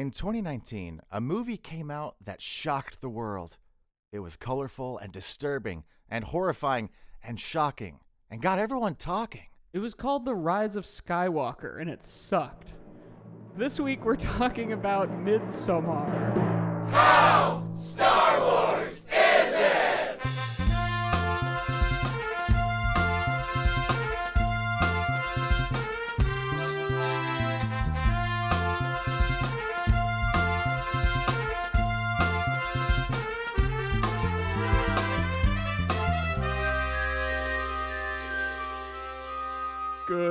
[0.00, 3.58] In 2019, a movie came out that shocked the world.
[4.12, 6.88] It was colorful and disturbing and horrifying
[7.22, 8.00] and shocking
[8.30, 9.48] and got everyone talking.
[9.74, 12.72] It was called The Rise of Skywalker, and it sucked.
[13.58, 16.34] This week we're talking about Midsommar.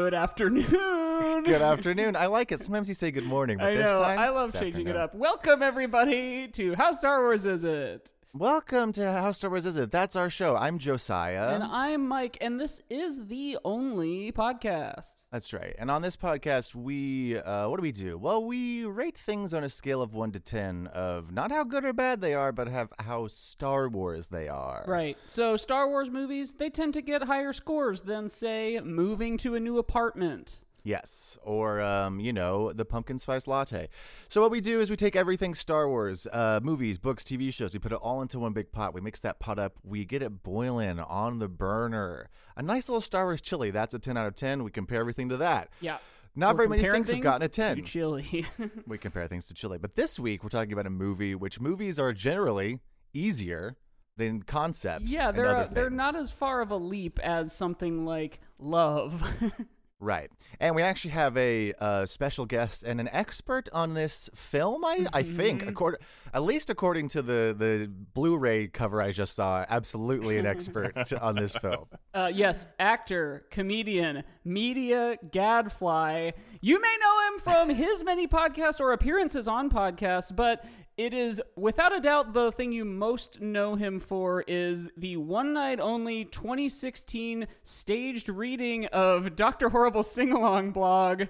[0.09, 1.43] Good afternoon.
[1.43, 2.15] Good afternoon.
[2.15, 2.63] I like it.
[2.63, 4.01] Sometimes you say good morning, but I this know.
[4.01, 5.13] time I love changing it up.
[5.13, 8.09] Welcome everybody to How Star Wars Is It?
[8.35, 9.89] Welcome to How Star Wars Is It?
[9.89, 10.55] That's our show.
[10.55, 11.55] I'm Josiah.
[11.55, 15.23] and I'm Mike, and this is the only podcast.
[15.31, 15.75] That's right.
[15.79, 18.19] And on this podcast, we uh, what do we do?
[18.19, 21.83] Well, we rate things on a scale of one to ten of not how good
[21.83, 24.85] or bad they are, but have how Star Wars they are.
[24.87, 25.17] Right.
[25.27, 29.59] So Star Wars movies, they tend to get higher scores than say moving to a
[29.59, 30.59] new apartment.
[30.89, 33.89] Yes, or um, you know, the pumpkin spice latte.
[34.27, 37.73] So what we do is we take everything Star Wars, uh, movies, books, TV shows.
[37.73, 38.95] We put it all into one big pot.
[38.95, 39.75] We mix that pot up.
[39.83, 42.29] We get it boiling on the burner.
[42.57, 43.69] A nice little Star Wars chili.
[43.69, 44.63] That's a ten out of ten.
[44.63, 45.69] We compare everything to that.
[45.79, 45.99] Yeah.
[46.35, 47.85] Not We're very many comparing things have gotten a to ten.
[47.85, 48.47] chili.
[48.87, 49.77] we compare things to chili.
[49.77, 52.79] But this week we're talking about a movie which movies are generally
[53.13, 53.77] easier
[54.17, 55.05] than concepts.
[55.05, 59.23] yeah, they're other uh, they're not as far of a leap as something like Love.
[59.99, 60.29] right.
[60.59, 64.83] And we actually have a uh, special guest and an expert on this film.
[64.85, 65.69] I I think, Mm-hmm.
[65.69, 65.97] accord,
[66.33, 71.35] at least according to the the Blu-ray cover I just saw, absolutely an expert on
[71.35, 71.85] this film.
[72.11, 76.31] Uh, yes, actor, comedian, media gadfly.
[76.59, 80.65] You may know him from his many podcasts or appearances on podcasts, but
[80.99, 85.53] it is without a doubt the thing you most know him for is the one
[85.53, 89.69] night only 2016 staged reading of Dr.
[89.69, 91.23] Horrible Sing Along blog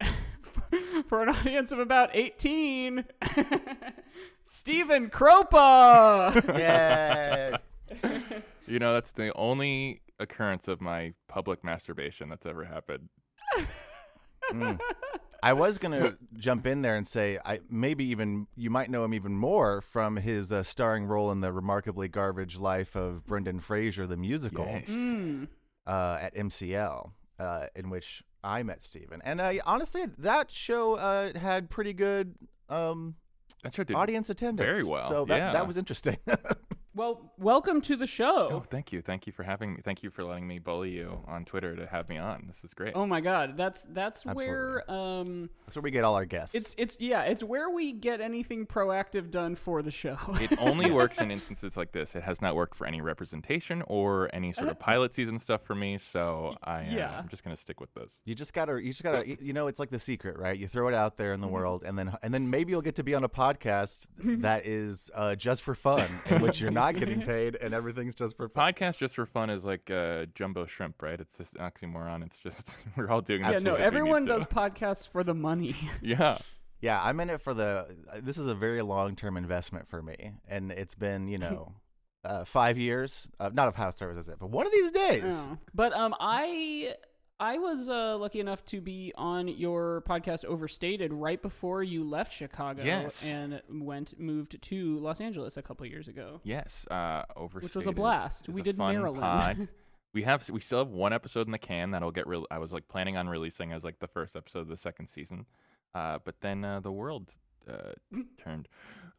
[1.08, 3.04] for an audience of about 18.
[4.44, 6.58] Stephen Kropa!
[6.58, 7.58] Yeah.
[8.66, 13.10] You know, that's the only occurrence of my public masturbation that's ever happened.
[14.50, 14.76] Hmm.
[15.44, 19.12] I was gonna jump in there and say, I maybe even you might know him
[19.12, 24.06] even more from his uh, starring role in the remarkably garbage life of Brendan Fraser,
[24.06, 24.64] the musical.
[24.66, 24.88] Yes.
[24.88, 25.48] Mm.
[25.86, 29.20] uh, at MCL, uh, in which I met Stephen.
[29.24, 32.34] And I honestly, that show uh, had pretty good
[32.70, 33.16] um,
[33.62, 33.96] That sure did.
[33.96, 34.66] audience attendance.
[34.66, 35.52] very well, So that, yeah.
[35.52, 36.16] that was interesting.
[36.96, 38.48] Well, welcome to the show.
[38.52, 39.02] Oh, thank you.
[39.02, 39.80] Thank you for having me.
[39.82, 42.44] Thank you for letting me bully you on Twitter to have me on.
[42.46, 42.92] This is great.
[42.94, 46.54] Oh my God, that's that's where um, That's where we get all our guests.
[46.54, 50.16] it's it's yeah, it's where we get anything proactive done for the show.
[50.40, 52.14] It only works in instances like this.
[52.14, 55.74] It has not worked for any representation or any sort of pilot season stuff for
[55.74, 55.98] me.
[55.98, 57.18] So I, uh, Yeah.
[57.18, 58.12] I'm just gonna stick with this.
[58.24, 60.56] you just gotta, you just gotta, you know, it's like the secret, right?
[60.56, 61.46] You throw it out there in Mm-hmm.
[61.48, 64.06] the world, and then, and then maybe you'll get to be on a podcast
[64.42, 68.36] that is uh, just for fun, in which you're not getting paid, and everything's just
[68.36, 68.72] for fun.
[68.72, 71.20] Podcast just for fun is like uh, jumbo shrimp, right?
[71.20, 72.24] It's this oxymoron.
[72.24, 73.42] It's just we're all doing.
[73.42, 75.76] yeah, no, because we need everyone does podcasts for the money.
[76.02, 76.38] Yeah.
[76.80, 77.86] Yeah, I'm in it for the.
[78.20, 81.72] This is a very long term investment for me, and it's been, you know,
[82.24, 83.26] uh, five years.
[83.40, 84.36] Uh, not of How Star Wars, is it?
[84.38, 85.32] But one of these days.
[85.34, 85.58] Oh.
[85.72, 86.94] But um, I
[87.40, 92.32] I was uh, lucky enough to be on your podcast Overstated right before you left
[92.32, 93.24] Chicago Yes.
[93.24, 96.40] and went moved to Los Angeles a couple years ago.
[96.44, 97.62] Yes, uh, overstated.
[97.64, 98.48] Which was a blast.
[98.48, 99.68] We a did Maryland.
[100.14, 102.46] we have we still have one episode in the can that'll get real.
[102.50, 105.46] I was like planning on releasing as like the first episode of the second season,
[105.94, 107.34] uh, but then uh, the world
[107.68, 107.92] uh,
[108.38, 108.68] turned.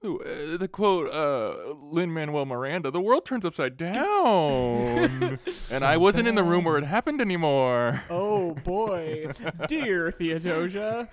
[0.06, 3.76] Ooh, uh, the quote, uh, Lin Manuel Miranda, the world turns upside
[4.36, 5.40] down,
[5.72, 8.04] and I wasn't in the room where it happened anymore.
[8.10, 9.28] Oh boy,
[9.68, 11.10] dear Theodosia,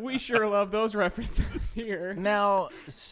[0.00, 1.44] we sure love those references
[1.74, 2.14] here.
[2.14, 2.68] Now,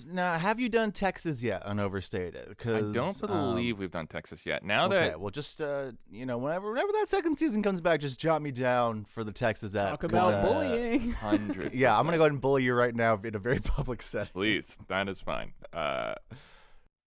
[0.07, 2.57] now, have you done Texas yet on Overstated?
[2.65, 4.63] I don't believe we've done Texas yet.
[4.65, 8.01] Now Okay, that well, just uh, you know, whenever whenever that second season comes back,
[8.01, 9.91] just jot me down for the Texas app.
[9.91, 11.13] Talk 'cause, about uh, bullying.
[11.13, 14.03] hundred, Yeah, I'm gonna go ahead and bully you right now in a very public
[14.03, 14.33] setting.
[14.33, 15.53] Please, that is fine.
[15.73, 16.15] Uh,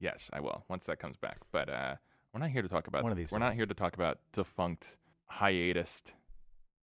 [0.01, 1.39] yes, I will once that comes back.
[1.53, 1.97] But uh,
[2.33, 3.03] we're not here to talk about.
[3.03, 4.97] One of these We're not here to talk about defunct
[5.27, 6.03] hiatus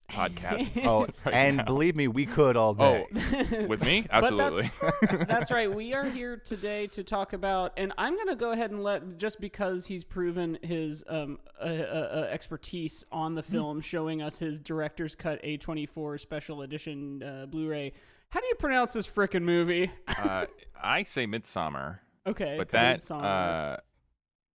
[0.08, 0.69] podcasts.
[0.88, 1.64] Oh, right and now.
[1.64, 3.06] believe me, we could all day.
[3.14, 4.70] Oh, with me, absolutely.
[4.81, 5.72] that's, that's right.
[5.72, 9.19] We are here today to talk about, and I'm going to go ahead and let
[9.19, 14.38] just because he's proven his um, uh, uh, uh, expertise on the film, showing us
[14.38, 17.93] his director's cut A24 special edition uh, Blu-ray.
[18.31, 19.90] How do you pronounce this frickin' movie?
[20.06, 20.46] Uh,
[20.81, 23.78] I say Midsummer, Okay, but come that uh,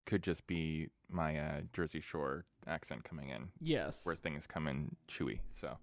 [0.06, 4.00] could just be my uh, Jersey Shore accent coming in, yes.
[4.04, 5.40] where things come in chewy.
[5.60, 5.78] So,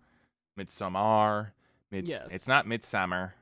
[0.56, 1.52] Midsummer,
[1.90, 2.06] mid.
[2.06, 2.28] Yes.
[2.30, 3.34] It's not Midsummer.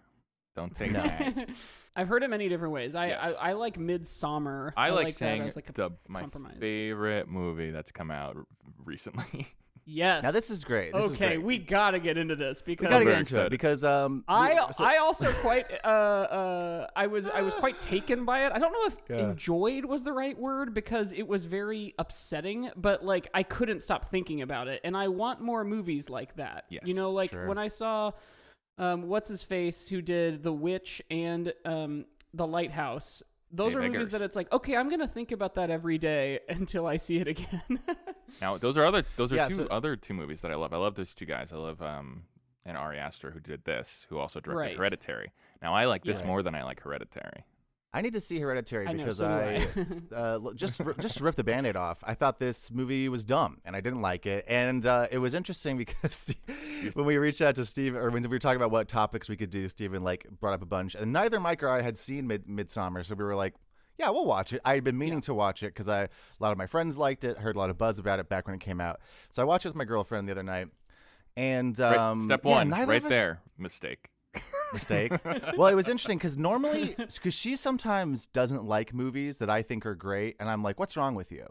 [0.57, 1.03] Don't take No.
[1.03, 1.49] that.
[1.95, 2.95] I've heard it many different ways.
[2.95, 3.19] I Yes.
[3.21, 4.73] I, I like Midsummer.
[4.77, 6.57] I like, that saying as like a the my compromise.
[6.61, 8.37] favorite movie that's come out
[8.85, 9.49] recently.
[9.89, 10.23] yes.
[10.23, 10.93] Now this is great.
[10.93, 11.43] This is okay, great.
[11.43, 14.69] we gotta get into this because we because gotta get into it because um I
[14.71, 18.53] so- I also quite uh uh I was I was quite taken by it.
[18.53, 19.31] I don't know if Yeah.
[19.31, 24.11] enjoyed was the right word because it was very upsetting, but like I couldn't stop
[24.11, 26.65] thinking about it, and I want more movies like that.
[26.69, 27.47] Yes, you know, like sure.
[27.49, 28.13] when I saw
[28.77, 32.05] um what's his face who did The Witch and um
[32.35, 33.23] The Lighthouse.
[33.51, 34.11] Those Dave are movies Eggers.
[34.11, 37.29] that it's like okay, I'm gonna think about that every day until I see it
[37.29, 37.81] again.
[38.41, 40.73] now, those are other those are Yeah, two so- other two movies that I love.
[40.73, 41.51] I love those two guys.
[41.53, 42.25] I love um
[42.67, 44.77] and Ari Aster who did this, who also directed Right.
[44.77, 45.33] Hereditary.
[45.63, 46.27] Now, I like this Yes.
[46.27, 47.45] more than I like Hereditary.
[47.93, 50.15] I need to see Hereditary I know, because so do I, I.
[50.15, 52.05] uh, just just to rip the band-aid off.
[52.07, 54.45] I thought this movie was dumb and I didn't like it.
[54.47, 56.35] And uh, it was interesting because
[56.93, 59.37] when we reached out to Steve or when we were talking about what topics we
[59.37, 60.95] could do, Stephen like brought up a bunch.
[60.95, 63.55] And neither Mike or I had seen Mid- Midsummer, so we were like,
[63.97, 64.61] yeah, we'll watch it.
[64.67, 66.09] I had been meaning to watch it because I a
[66.41, 68.55] lot of my friends liked it, heard a lot of buzz about it back when
[68.55, 69.01] it came out.
[69.31, 70.69] So I watched it with my girlfriend the other night.
[71.39, 74.09] And Right, um, step one, neither right us- there, mistake.
[74.73, 75.13] Mistake.
[75.57, 79.87] well, it was interesting because normally, because she sometimes doesn't like movies that I think
[79.87, 81.47] are great, and I'm like, "What's wrong with you?"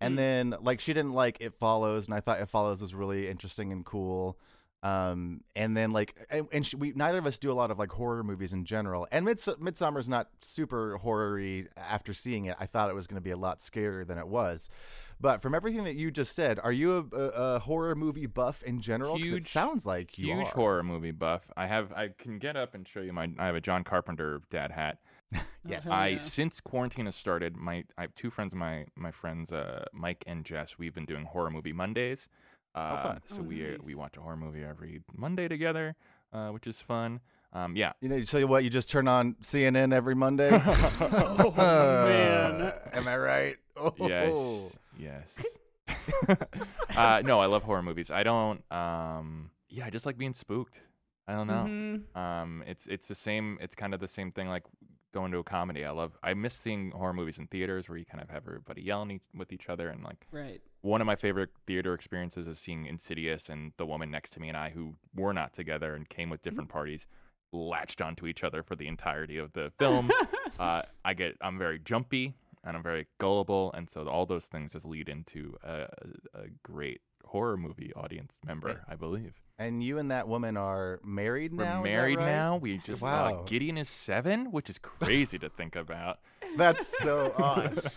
[0.00, 0.16] And Hmm.
[0.16, 3.72] then like she didn't like It Follows, and I thought It Follows was really interesting
[3.72, 4.38] and cool.
[4.82, 7.78] Um, and then like, and, and she, we neither of us do a lot of
[7.78, 9.08] like horror movies in general.
[9.10, 11.64] And Mids- Midsummer's not super horror-y.
[11.76, 14.28] After seeing it, I thought it was going to be a lot scarier than it
[14.28, 14.68] was.
[15.20, 18.62] But from everything that you just said, are you a, a, a horror movie buff
[18.62, 19.14] in general?
[19.18, 20.50] 'Cause it Huge- sounds like you Huge are.
[20.54, 21.42] horror movie buff.
[21.56, 24.40] I have I can get up and show you my I have a John Carpenter
[24.50, 24.98] dad hat.
[25.68, 25.84] Yes.
[25.88, 26.20] Oh, I yeah.
[26.22, 30.44] since quarantine has started, my I have two friends my my friends uh Mike and
[30.44, 30.78] Jess.
[30.78, 32.28] We've been doing horror movie Mondays.
[32.74, 33.20] Uh, fun.
[33.26, 33.78] So Oh, we uh, nice.
[33.82, 35.96] we watch a horror movie every Monday together,
[36.32, 37.18] uh, which is fun.
[37.52, 37.94] Um, yeah.
[38.00, 38.62] You know, so what?
[38.64, 40.50] You just turn on CNN every Monday.
[41.00, 42.72] oh man.
[42.92, 43.56] am I right?
[43.76, 43.94] Oh.
[43.98, 44.72] Yes.
[46.96, 48.10] uh, no, I love horror movies.
[48.10, 48.62] I don't.
[48.72, 50.78] Um, yeah, I just like being spooked.
[51.28, 51.64] I don't know.
[51.66, 52.16] Mhm.
[52.16, 53.58] Um, it's it's the same.
[53.60, 54.64] It's kind of the same thing like
[55.12, 55.84] going to a comedy.
[55.84, 56.12] I love.
[56.22, 59.22] I miss seeing horror movies in theaters where you kind of have everybody yelling each,
[59.34, 60.26] with each other and like.
[60.30, 60.60] Right.
[60.82, 64.48] One of my favorite theater experiences is seeing Insidious and the woman next to me
[64.48, 67.08] and I, who were not together and came with different parties,
[67.52, 70.12] latched onto each other for the entirety of the film.
[70.60, 72.34] uh, I get, I'm very jumpy
[72.66, 75.86] and I'm very gullible, and so all those things just lead into a,
[76.34, 79.40] a great horror movie audience member, I believe.
[79.58, 81.82] And you and that woman are married We're now.
[81.82, 82.26] married right?
[82.26, 82.56] now.
[82.56, 83.44] We just uh, Wow.
[83.46, 86.18] Gideon is seven, which is crazy to think about.
[86.56, 87.90] That's so odd.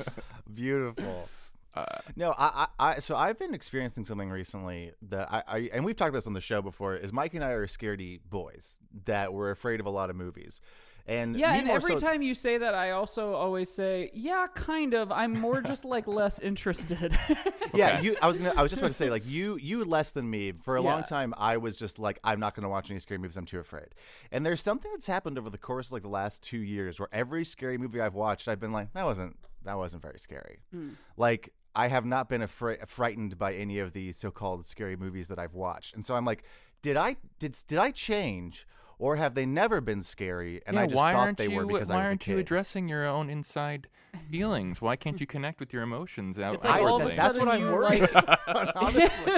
[0.54, 1.28] Beautiful.
[1.76, 5.86] Uh, No, I, I, I, so I've been experiencing something recently that I, I, and
[5.86, 6.96] we've talked about this on the show before.
[6.96, 10.62] Is Mike and I are scaredy boys that we're afraid of a lot of movies,
[11.08, 14.94] and Yeah, and every so- time you say that, I also always say, "Yeah, kind
[14.94, 17.18] of." I'm more just like less interested.
[17.72, 18.06] Yeah, Okay.
[18.06, 18.18] you.
[18.20, 18.54] I was gonna.
[18.58, 19.56] I was just about to say like you.
[19.58, 21.36] You less than me for a long time.
[21.38, 23.38] I was just like I'm not gonna watch any scary movies.
[23.38, 23.90] I'm too afraid.
[24.32, 27.10] And there's something that's happened over the course of like the last two years where
[27.12, 30.62] every scary movie I've watched, I've been like that wasn't that wasn't very scary.
[30.72, 30.90] Hmm.
[31.16, 35.38] Like I have not been afraid frightened by any of the so-called scary movies that
[35.38, 35.94] I've watched.
[35.94, 36.44] And so I'm like,
[36.82, 38.66] did I did did I change?
[39.00, 40.62] Or have they never been scary?
[40.68, 42.10] And yeah, I just why thought aren't they you, were because why I was a
[42.10, 42.42] aren't you kid.
[42.42, 43.88] addressing your own inside
[44.30, 44.82] feelings?
[44.82, 47.16] Why can't you connect with your emotions out It's like all of a outwardly?
[47.16, 49.34] that's what I'm you, worried like- about, honestly.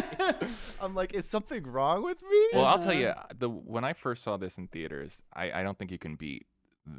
[0.82, 2.50] I'm like, is something wrong with me?
[2.54, 5.78] Well, I'll tell you, the when I first saw this in theaters, I, I don't
[5.78, 6.48] think you can beat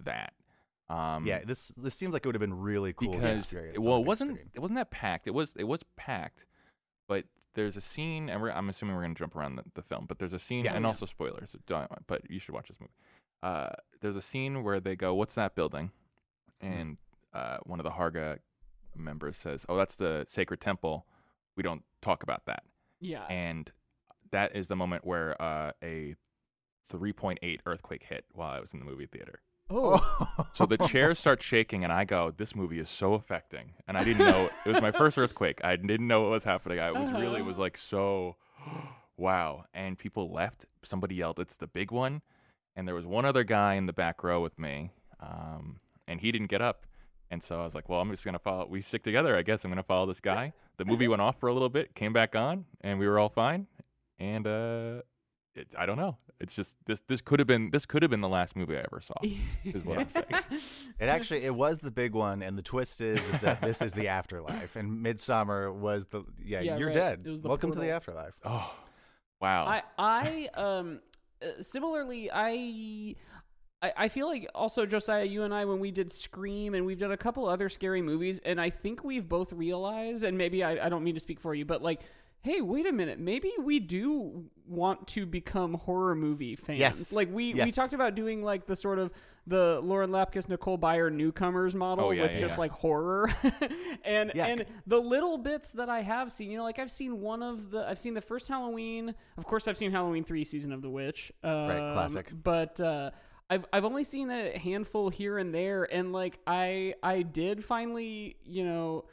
[0.04, 0.32] that.
[0.88, 3.78] Um, yeah, this this seems like it would have been really cool because experience.
[3.80, 4.50] well, it wasn't screen.
[4.54, 5.26] it wasn't that packed.
[5.26, 6.46] It was it was packed, but
[7.54, 10.18] there's a scene, and we're, I'm assuming we're gonna jump around the, the film, but
[10.18, 10.74] there's a scene, Yeah.
[10.74, 10.88] and Yeah.
[10.88, 11.54] also spoilers.
[12.06, 12.92] But you should watch this movie.
[13.42, 15.90] Uh, there's a scene where they go, "What's that building?"
[16.62, 16.72] Mm-hmm.
[16.72, 16.96] And
[17.34, 18.38] uh, one of the Harga
[18.96, 21.06] members says, "Oh, that's the sacred temple.
[21.56, 22.62] We don't talk about that."
[23.00, 23.24] yeah.
[23.26, 23.70] and
[24.30, 26.14] that is the moment where uh, a
[26.92, 29.40] 3.8 earthquake hit while I was in the movie theater.
[29.72, 30.28] Oh.
[30.54, 34.04] So the chairs start shaking, and I go, "This movie is so affecting." And I
[34.04, 35.62] didn't know it was my first earthquake.
[35.64, 36.78] I didn't know what was happening.
[36.78, 38.36] I was really it was like so,
[39.16, 39.64] wow.
[39.72, 40.66] And people left.
[40.82, 42.20] Somebody yelled, "It's the big one!"
[42.76, 46.32] And there was one other guy in the back row with me, um, and he
[46.32, 46.86] didn't get up.
[47.30, 48.66] And so I was like, "Well, I'm just gonna follow.
[48.66, 49.64] We stick together, I guess.
[49.64, 52.36] I'm gonna follow this guy." The movie went off for a little bit, came back
[52.36, 53.68] on, and we were all fine.
[54.18, 55.02] And uh,
[55.54, 56.16] it, I don't know.
[56.40, 57.00] It's just this.
[57.08, 57.70] This could have been.
[57.70, 59.14] This could have been the last movie I ever saw.
[59.64, 60.26] is what I'm saying.
[61.00, 63.92] It actually it was the big one, and the twist is, is that this is
[63.92, 66.94] the afterlife, and Midsummer was the yeah, Yeah, you're right.
[66.94, 67.22] dead.
[67.24, 68.34] It was the Welcome to the afterlife.
[68.44, 68.72] Oh,
[69.40, 69.66] wow.
[69.66, 71.00] I I um
[71.42, 73.16] uh, similarly I.
[73.82, 77.00] I I feel like also Josiah, you and I, when we did Scream and we've
[77.00, 80.86] done a couple other scary movies, and I think we've both realized, and maybe I,
[80.86, 82.00] I don't mean to speak for you, but like,
[82.42, 86.78] hey, wait a minute, maybe we do want to become horror movie fans.
[86.80, 87.12] Yes.
[87.12, 89.10] Like we we talked about doing like the sort of
[89.46, 92.60] the Lauren Lapkus, Nicole Byer newcomers model Oh, yeah, with yeah, just yeah.
[92.60, 93.34] like horror,
[94.04, 94.46] and Yeah.
[94.46, 97.70] and the little bits that I have seen, you know, like I've seen one of
[97.72, 99.14] the, I've seen the first Halloween.
[99.36, 101.32] Of course, I've seen Halloween three, season of the witch.
[101.42, 102.30] Um, classic.
[102.42, 103.10] But uh,
[103.50, 108.36] I've I've only seen a handful here and there, and like I I did finally,
[108.44, 109.04] you know.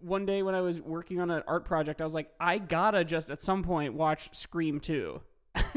[0.00, 3.04] One day when I was working on an art project, I was like, I gotta
[3.04, 5.20] just at some point watch Scream 2.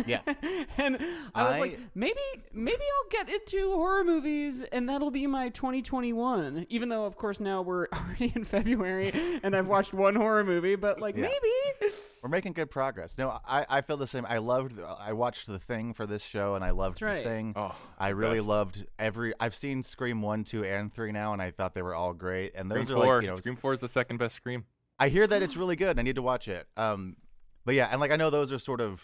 [0.06, 0.22] Yeah.
[0.78, 0.98] and
[1.34, 2.20] I was I- like, maybe
[2.54, 6.68] maybe I'll get into horror movies and that'll be my 2021.
[6.70, 10.76] Even though of course now we're already in February and I've watched one horror movie,
[10.76, 11.24] but like Yeah.
[11.24, 13.18] maybe We're making good progress.
[13.18, 14.26] No, I, I feel the same.
[14.30, 14.80] I loved.
[14.80, 17.24] I watched the thing for this show, and I loved right.
[17.24, 17.54] the thing.
[17.56, 18.48] oh, I really best.
[18.48, 19.34] loved every.
[19.40, 22.54] I've seen Scream one, two, and three now, and I thought they were all great.
[22.54, 23.16] And those Scream are Four.
[23.16, 24.66] like you know, Scream Four is the second best Scream.
[25.00, 25.98] I hear that it's really good.
[25.98, 26.68] I need to watch it.
[26.78, 27.16] Um,
[27.66, 29.04] but yeah, and like I know those are sort of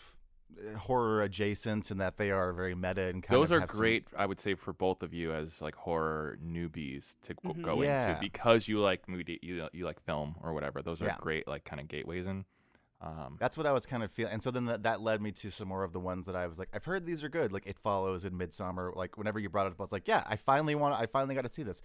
[0.56, 3.72] uh, horror adjacent, and that they are very meta and kind Those of are have
[3.72, 4.06] some- great.
[4.16, 7.62] I would say for both of you as like horror newbies to go, Mhm.
[7.64, 8.10] go Yeah.
[8.10, 10.84] into because you like movie, you, you like film or whatever.
[10.84, 11.18] Those are Yeah.
[11.20, 12.46] great like kind of gateways in.
[13.00, 15.32] Um, That's what I was kind of feeling, and so then that, that led me
[15.34, 17.52] to some more of the ones that I was like, I've heard these are good.
[17.52, 18.92] Like It Follows and Midsummer.
[18.96, 21.00] Like whenever you brought it up, I was like, yeah, I finally want.
[21.00, 21.82] I finally got to see this.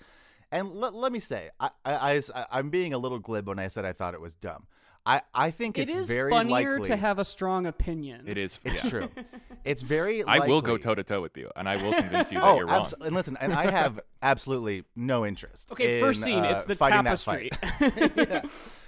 [0.50, 3.68] And let, let me say, I, I, I am being a little glib when I
[3.68, 4.66] said I thought it was dumb.
[5.04, 6.88] I, I think it it's very funnier likely.
[6.90, 8.22] to have a strong opinion.
[8.28, 8.58] it is.
[8.64, 8.90] it's yeah.
[8.90, 9.08] true.
[9.64, 10.22] It's very.
[10.22, 12.56] I will go toe to toe with you, and I will convince you that Oh,
[12.56, 12.82] you're wrong.
[12.82, 15.72] abs- and listen, and I have absolutely no interest.
[15.72, 17.50] Okay, first scene, uh, it's the tapestry.
[17.60, 18.12] fight.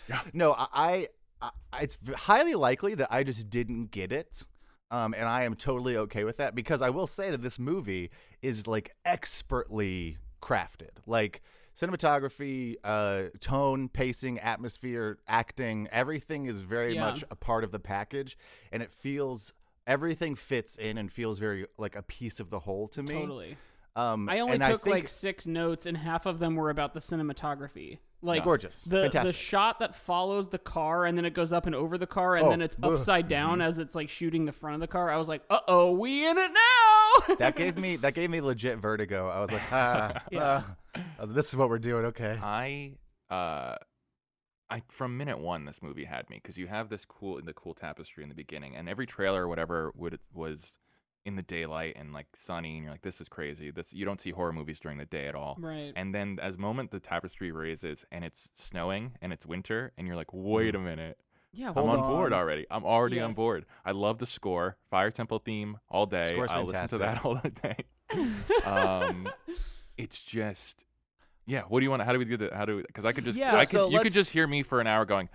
[0.08, 0.20] yeah.
[0.32, 1.08] No, I,
[1.42, 1.50] I,
[1.82, 4.46] it's highly likely that I just didn't get it.
[4.90, 8.10] Um, and I am totally okay with that because I will say that this movie
[8.42, 10.90] is like expertly crafted.
[11.06, 11.42] Like
[11.76, 17.00] cinematography, uh, tone, pacing, atmosphere, acting, everything is very Yeah.
[17.00, 18.36] much a part of the package,
[18.70, 19.52] and it feels
[19.86, 23.14] everything fits in and feels very like a piece of the whole to me.
[23.14, 23.56] totally.
[23.96, 26.70] Um, I only and took I think like six notes, and half of them were
[26.70, 27.98] about the cinematography.
[28.24, 29.36] Like gorgeous, the the fantastic.
[29.36, 32.46] shot that follows the car, and then it goes up and over the car, and
[32.46, 32.94] Oh, then it's ugh.
[32.94, 35.10] upside down as it's like shooting the front of the car.
[35.10, 37.34] I was like, uh oh, we in it now.
[37.36, 39.28] that gave me that gave me legit vertigo.
[39.28, 40.62] I was like, ah, Yeah.
[41.18, 42.06] uh, this is what we're doing.
[42.06, 42.38] Okay.
[42.42, 42.92] I
[43.30, 43.76] uh
[44.70, 47.74] I from minute one this movie had me because you have this cool the cool
[47.74, 50.72] tapestry in the beginning and every trailer or whatever would was
[51.24, 54.20] in the daylight and like sunny and you're like this is crazy this you don't
[54.20, 55.92] see horror movies during the day at all right.
[55.96, 60.16] and then as moment the tapestry raises and it's snowing and it's winter and you're
[60.16, 61.18] like wait a minute
[61.56, 61.70] yeah.
[61.70, 62.02] I'm on on.
[62.10, 62.66] board already.
[62.70, 63.64] I'm already on board.
[63.84, 64.76] I love the score.
[64.90, 66.32] Fire Temple theme all day.
[66.32, 67.76] Score's I'll listen to that all the day.
[68.64, 69.28] um,
[69.96, 70.76] it's just,
[71.46, 71.62] yeah.
[71.68, 72.02] What do you want?
[72.02, 72.52] How do we do that?
[72.52, 72.82] How do we?
[72.82, 73.54] Because I could just, Yeah.
[73.54, 75.28] I So- could, so you could just hear me for an hour going,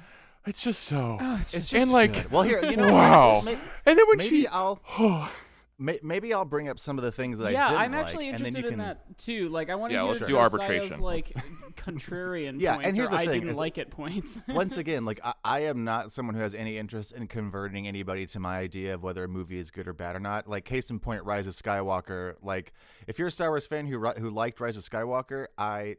[0.45, 1.17] it's just so.
[1.21, 2.31] Oh, it's It's just- just and like, good.
[2.31, 3.41] well, here you know, wow.
[3.41, 3.53] may-
[3.85, 5.31] and then when maybe she, I'll oh,
[5.79, 8.25] may, maybe I'll bring up some of the things that yeah, I didn't I'm actually
[8.31, 9.49] like, and then interested you in can, that too.
[9.49, 11.01] Like, I want to Yeah, hear let's do Josiah's, arbitration.
[11.01, 11.33] like
[11.75, 14.37] contrarian Yeah, points, and here's or the I thing, didn't is- like it points.
[14.47, 18.25] Once again, like I, I am not someone who has any interest in converting anybody
[18.27, 20.47] to my idea of whether a movie is good or bad or not.
[20.49, 22.35] Like case in point, Rise of Skywalker.
[22.41, 22.73] Like
[23.07, 25.95] if you're a Star Wars fan who who liked Rise of Skywalker, I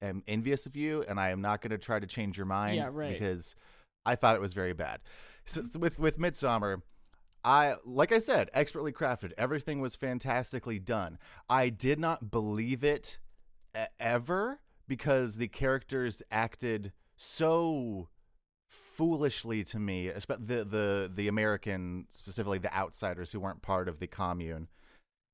[0.00, 2.76] am envious of you, and I am not going to try to change your mind.
[2.76, 3.12] Yeah, right.
[3.12, 3.56] Because
[4.04, 5.00] I thought it was very bad.
[5.46, 6.82] So, with with Midsummer.
[7.44, 9.32] I like I said, expertly crafted.
[9.36, 11.18] Everything was fantastically done.
[11.48, 13.18] I did not believe it
[13.98, 18.08] ever because the characters acted so
[18.68, 24.06] foolishly to me, the the the American specifically the outsiders who weren't part of the
[24.06, 24.68] commune.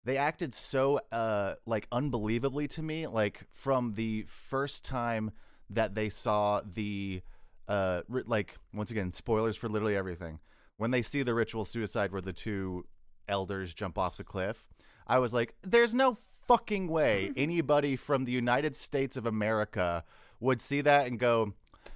[0.05, 5.33] They acted so uh like unbelievably to me like from the first time
[5.71, 7.21] that they saw the
[7.69, 10.39] uh like once again spoilers for literally everything
[10.79, 12.87] when they see the ritual suicide where the two
[13.29, 14.69] elders jump off the cliff,
[15.07, 16.17] I was like, there's no
[16.47, 20.05] fucking way anybody from the United States of America
[20.41, 21.53] would see that and go,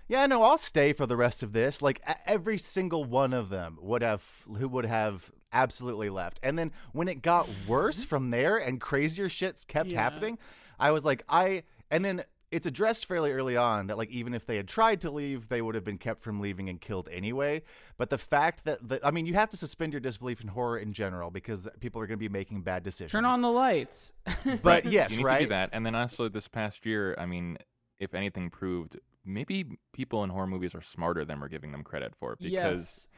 [0.09, 1.81] yeah, no, I'll stay for the rest of this.
[1.81, 4.23] Like every single one of them would have
[4.59, 6.41] who would have absolutely left.
[6.43, 10.03] And then when it got worse from there and crazier shits kept Yeah.
[10.03, 10.39] happening,
[10.79, 14.45] I was like, I and then it's addressed fairly early on that like even if
[14.45, 17.63] they had tried to leave, they would have been kept from leaving and killed anyway.
[17.97, 20.79] But the fact that the, I mean, you have to suspend your disbelief in horror
[20.79, 23.11] in general because people are going to be making bad decisions.
[23.13, 24.13] Turn on the lights.
[24.63, 25.39] But yes, you need right.
[25.39, 25.71] to do that.
[25.73, 27.57] And then also this past year, I mean,
[27.99, 32.13] if anything proved, maybe people in horror movies are smarter than we're giving them credit
[32.19, 32.37] for.
[32.37, 33.09] Because yes.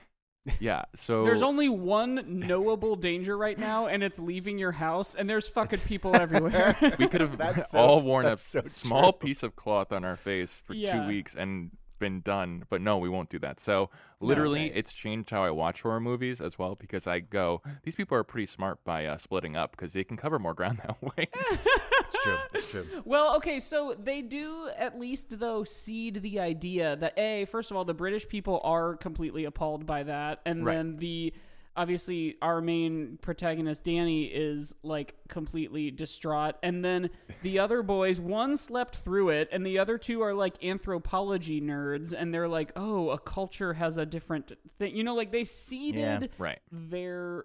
[0.60, 5.28] Yeah, so There's only one knowable danger right now, and it's leaving your house, and
[5.28, 6.76] there's fucking people everywhere.
[6.98, 9.28] we could have so- all worn a so small true.
[9.28, 11.00] piece of cloth on our face for Yeah.
[11.02, 12.64] two weeks and been done.
[12.68, 13.60] But no, we won't do that.
[13.60, 14.72] So literally, right.
[14.74, 18.24] it's changed how I watch horror movies as well because I go, these people are
[18.24, 21.28] pretty smart by uh, splitting up because they can cover more ground that way.
[21.32, 22.38] It's true.
[22.52, 22.86] It's true.
[23.04, 27.76] Well, okay, so they do at least though seed the idea that a first of
[27.76, 30.74] all the British people are completely appalled by that, and Right.
[30.74, 31.32] then the
[31.76, 37.10] obviously our main protagonist Danny is like completely distraught, and then
[37.42, 42.12] the other boys one slept through it, and the other two are like anthropology nerds,
[42.16, 46.30] and they're like, oh, a culture has a different thing, you know, like they seeded
[46.38, 46.60] right.
[46.70, 47.44] their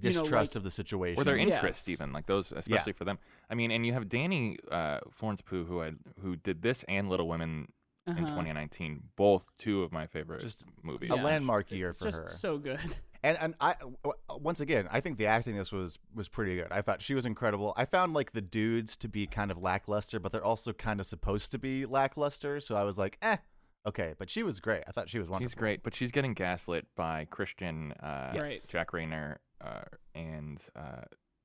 [0.00, 1.20] you know, Distrust like- of the situation.
[1.20, 1.48] or their Yes.
[1.56, 3.18] interest even like those especially for them
[3.48, 7.08] i mean and you have danny uh, florence pugh who I, who did this and
[7.08, 7.68] little women
[8.06, 8.26] in Uh-huh.
[8.26, 12.28] 2019 both two of my favorite Just movies a landmark year it's for just her.
[12.28, 12.78] so good.
[13.26, 13.92] And and I w-
[14.30, 16.68] once again, I think the acting in this was was pretty good.
[16.70, 17.72] I thought she was incredible.
[17.76, 21.06] I found like the dudes to be kind of lackluster, but they're also kind of
[21.06, 22.60] supposed to be lackluster.
[22.60, 23.38] So I was like, eh,
[23.86, 24.14] okay.
[24.18, 24.84] But she was great.
[24.86, 25.50] I thought she was wonderful.
[25.50, 28.66] She's great, but she's getting gaslit by Christian, uh, Yes.
[28.68, 29.82] Jack Reynor, uh,
[30.14, 31.02] and uh,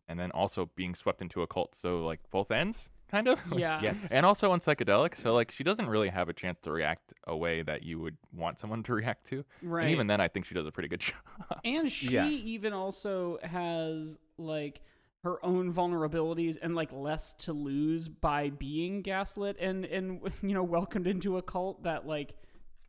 [0.07, 1.73] and then also being swept into a cult.
[1.75, 3.39] So like both ends, kind of.
[3.57, 3.79] Yeah.
[3.81, 4.07] Yes.
[4.11, 5.17] and also on psychedelics.
[5.21, 8.17] So like she doesn't really have a chance to react a way that you would
[8.33, 9.43] want someone to react to.
[9.61, 9.83] Right.
[9.83, 11.15] And even then, I think she does a pretty good job.
[11.63, 12.27] And she Yeah.
[12.29, 14.81] even also has like
[15.23, 20.63] her own vulnerabilities and like less to lose by being gaslit and and you know
[20.63, 22.33] welcomed into a cult that like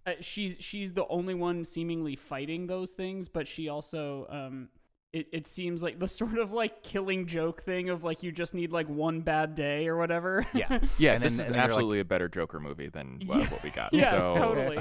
[0.06, 4.68] uh, she's she's the only one seemingly fighting those things but she also um
[5.12, 8.54] it, it seems like the sort of like killing joke thing of like you just
[8.54, 10.78] need like one bad day or whatever Yeah.
[10.98, 13.20] yeah, And this then- is and then you're like- absolutely a better Joker movie than
[13.30, 13.50] uh, Yeah.
[13.50, 13.92] what we got.
[13.94, 14.78] Yes, so, totally.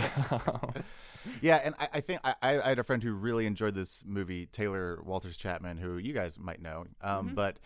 [1.41, 4.47] Yeah, and I, I think I, I had a friend who really enjoyed this movie,
[4.47, 6.85] Taylor Walters Chapman, who you guys might know.
[7.01, 7.35] Um, Mhm.
[7.35, 7.57] But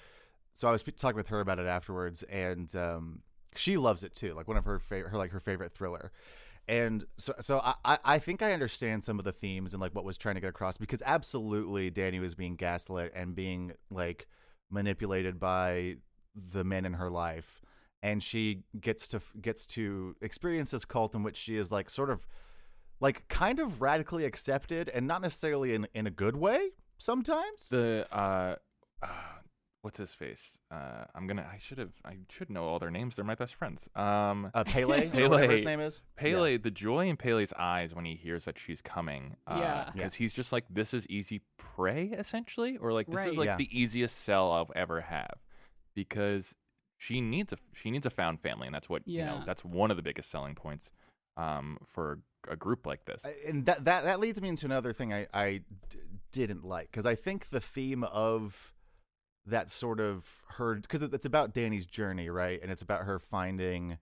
[0.53, 3.21] so I was sp- talking with her about it afterwards, and um,
[3.55, 6.11] she loves it too, like one of her favorite, her like her favorite thriller.
[6.67, 10.03] And so, so I, I- think I understand some of the themes and like what
[10.03, 14.27] was trying to get across because absolutely Danny was being gaslit and being like
[14.71, 15.97] manipulated by
[16.35, 17.61] the men in her life,
[18.01, 22.09] and she gets to gets to experience this cult in which she is like sort
[22.09, 22.25] of
[22.99, 27.69] like kind of radically accepted and not necessarily in in a good way sometimes.
[27.69, 28.55] the uh,
[29.03, 29.07] uh,
[29.85, 30.41] what's his face?
[30.71, 31.47] Uh, I'm gonna.
[31.49, 31.91] I should have.
[32.03, 33.15] I should know all their names.
[33.15, 33.87] They're my best friends.
[33.95, 35.29] Um, uh, Pelle, Pelle.
[35.29, 36.01] whatever his name is.
[36.17, 39.35] Pelle, the joy in Pelle's eyes when he hears that she's coming.
[39.47, 39.89] Uh, Yeah.
[39.93, 43.29] Because he's just like, this is easy prey, essentially, or like this Right.
[43.29, 43.57] is like Yeah.
[43.57, 45.37] the easiest sell I've ever have,
[45.93, 46.53] because
[46.97, 49.43] she needs a she needs a found family, and that's what you know.
[49.45, 50.89] That's one of the biggest selling points,
[51.37, 52.19] um, for
[52.49, 53.21] a group like this.
[53.47, 55.99] And that that that leads me into another thing I I d-
[56.31, 58.73] didn't like because I think the theme of
[59.47, 62.59] that sort of her because it's about Danny's journey, right?
[62.61, 63.97] And it's about her finding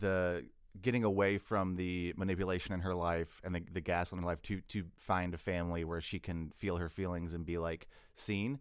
[0.00, 0.44] the
[0.80, 4.42] getting away from the manipulation in her life and the the gaslighting in her life
[4.42, 8.58] to to find a family where she can feel her feelings and be like seen.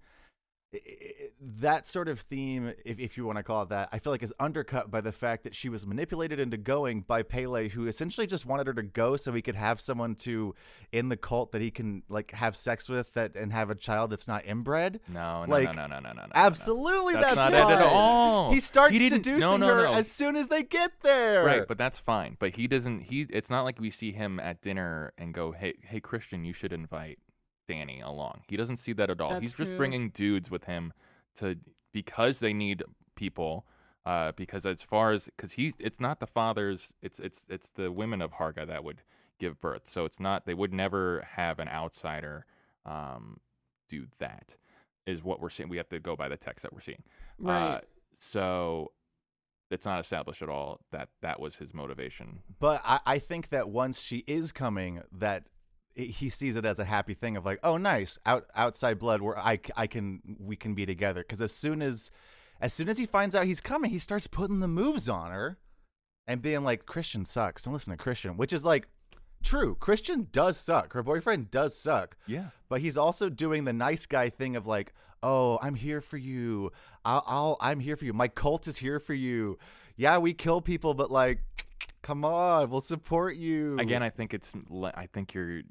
[1.60, 4.24] That sort of theme, if, if you want to call it that, I feel like
[4.24, 8.26] is undercut by the fact that she was manipulated into going by Pelle, who essentially
[8.28, 10.56] just wanted her to go so he could have someone to
[10.92, 14.10] in the cult that he can like have sex with that and have a child
[14.10, 15.00] that's not inbred.
[15.08, 16.32] no, no, like, no, no, no, no, no, no, no.
[16.34, 17.74] Absolutely, That's that's, not why.
[17.74, 18.52] it at all.
[18.52, 19.94] He starts He seducing no, no, her no.
[19.94, 21.44] as soon as they get there.
[21.44, 22.38] Right, but that's fine.
[22.40, 23.02] But he doesn't.
[23.02, 23.28] He.
[23.30, 26.74] It's not like we see him at dinner and go, "Hey, hey, Christian, you should
[26.74, 27.20] invite
[27.68, 29.32] Danny along." He doesn't see that at all.
[29.32, 30.94] That's He's just bringing dudes with him
[31.38, 31.58] to
[31.92, 32.84] because they need
[33.16, 33.66] people.
[34.06, 36.92] Uh, because as far as because he's, it's not the fathers.
[37.02, 39.02] It's it's it's the women of Harga that would
[39.40, 39.84] give birth.
[39.90, 40.46] So it's not.
[40.46, 42.46] They would never have an outsider,
[42.86, 43.40] um,
[43.90, 44.56] do that.
[45.06, 45.70] Is what we're seeing.
[45.70, 47.04] We have to go by the text that we're seeing.
[47.40, 47.80] right Uh,
[48.20, 48.92] so
[49.72, 52.40] it's not established at all that that was his motivation.
[52.60, 55.50] But I, I think that once she is coming, that i-
[55.96, 59.38] he sees it as a happy thing of like, oh, nice, out outside blood, where
[59.38, 61.22] I, I can we can be together.
[61.22, 62.10] Because as soon as
[62.60, 65.58] as soon as he finds out he's coming, he starts putting the moves on her,
[66.28, 67.64] and being like, Christian sucks.
[67.64, 68.88] Don't listen to Christian, which is like
[69.44, 69.76] true.
[69.76, 70.94] Christian does suck.
[70.94, 72.16] Her boyfriend does suck.
[72.28, 72.48] Yeah.
[72.70, 76.72] But he's also doing the nice guy thing of like, oh, I'm here for you.
[77.06, 78.14] I'll, I'll I'm here for you.
[78.14, 79.58] My cult is here for you.
[79.96, 81.40] yeah, we kill people, but like,
[82.02, 83.78] come on, we'll support you.
[83.80, 84.52] Again, I think it's.
[84.96, 85.62] I think you're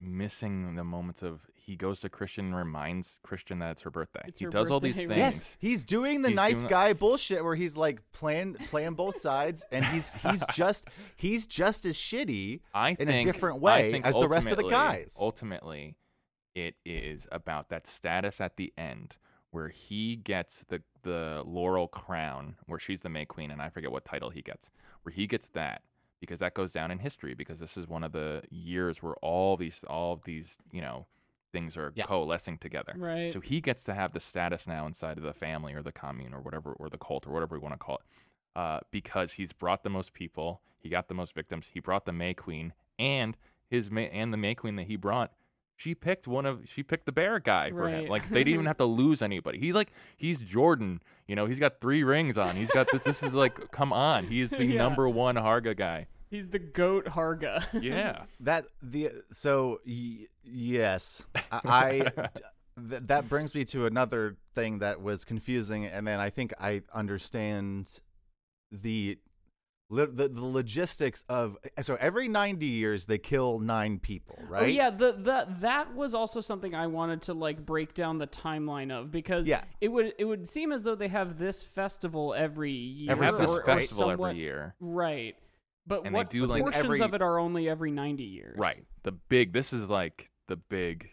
[0.00, 4.22] missing the moments of he goes to Christian and reminds Christian that it's her birthday.
[4.26, 5.10] It's he her does all these things.
[5.16, 9.20] Yes, he's doing the He's nice doing- guy bullshit where he's like playing playing both
[9.20, 10.86] sides, and he's he's just
[11.16, 14.68] he's just as shitty I in think, a different way as the rest of the
[14.68, 15.14] guys.
[15.20, 15.96] Ultimately,
[16.54, 19.16] it is about that status at the end
[19.50, 23.90] where he gets the the laurel crown, where she's the May Queen, and I forget
[23.92, 24.70] what title he gets,
[25.02, 25.82] where he gets that
[26.20, 29.56] because that goes down in history because this is one of the years where all
[29.56, 31.06] these all of these you know
[31.52, 32.04] things are Yeah.
[32.06, 32.94] coalescing together.
[32.96, 33.32] Right.
[33.32, 36.32] So he gets to have the status now inside of the family or the commune
[36.32, 38.02] or whatever, or the cult or whatever we want to call it,
[38.54, 42.12] uh, because he's brought the most people, he got the most victims, he brought the
[42.12, 43.36] May Queen, and
[43.68, 45.32] his May, and the May Queen that he brought,
[45.80, 48.06] she picked one of she picked the bear guy for him.
[48.06, 49.58] Like they didn't even have to lose anybody.
[49.58, 52.54] He like he's Jordan, you know, he's got three rings on.
[52.56, 53.02] He's got this.
[53.02, 54.76] This is like, come on, he's the Yeah.
[54.78, 56.06] number one Harga guy.
[56.30, 57.64] He's the goat Harga.
[57.82, 58.24] Yeah.
[58.40, 62.28] That the so y- yes, I, I
[62.88, 66.82] th- that brings me to another thing that was confusing, and then I think I
[66.94, 68.00] understand
[68.70, 69.18] the.
[69.90, 74.62] Li- The, the logistics of so every 90 years they kill nine people oh, right
[74.62, 78.26] Oh yeah, the, the that was also something I wanted to like break down the
[78.26, 79.64] timeline of because Yeah.
[79.80, 83.10] it would it would seem as though they have this festival every year.
[83.12, 83.48] Every Have or, right?
[83.50, 84.74] or festival somewhat- every year.
[84.80, 85.36] Right.
[85.86, 88.56] But And they what do, like, portions every- of it are only every 90 years?
[88.58, 88.84] Right.
[89.02, 89.52] The big.
[89.52, 91.10] This is like the big.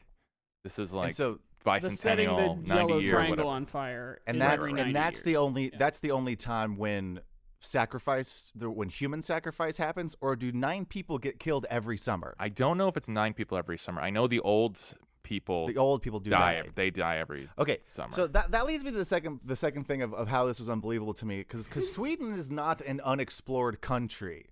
[0.64, 3.50] This is like and so The setting bicentennial, the 90 yellow year, triangle whatever.
[3.50, 4.20] on fire.
[4.28, 5.78] and that's and that's the only Yeah.
[5.80, 7.22] that's the only time when
[7.60, 12.50] sacrifice the when human sacrifice happens or do nine people get killed every summer I
[12.50, 14.02] don't know if it's nine people every summer.
[14.02, 14.80] I know the old
[15.24, 16.62] people the old people do die.
[16.62, 18.14] die They die every okay summer.
[18.14, 20.60] so that that leads me to the second the second thing of, of how this
[20.60, 24.46] was unbelievable to me because sweden is not an unexplored country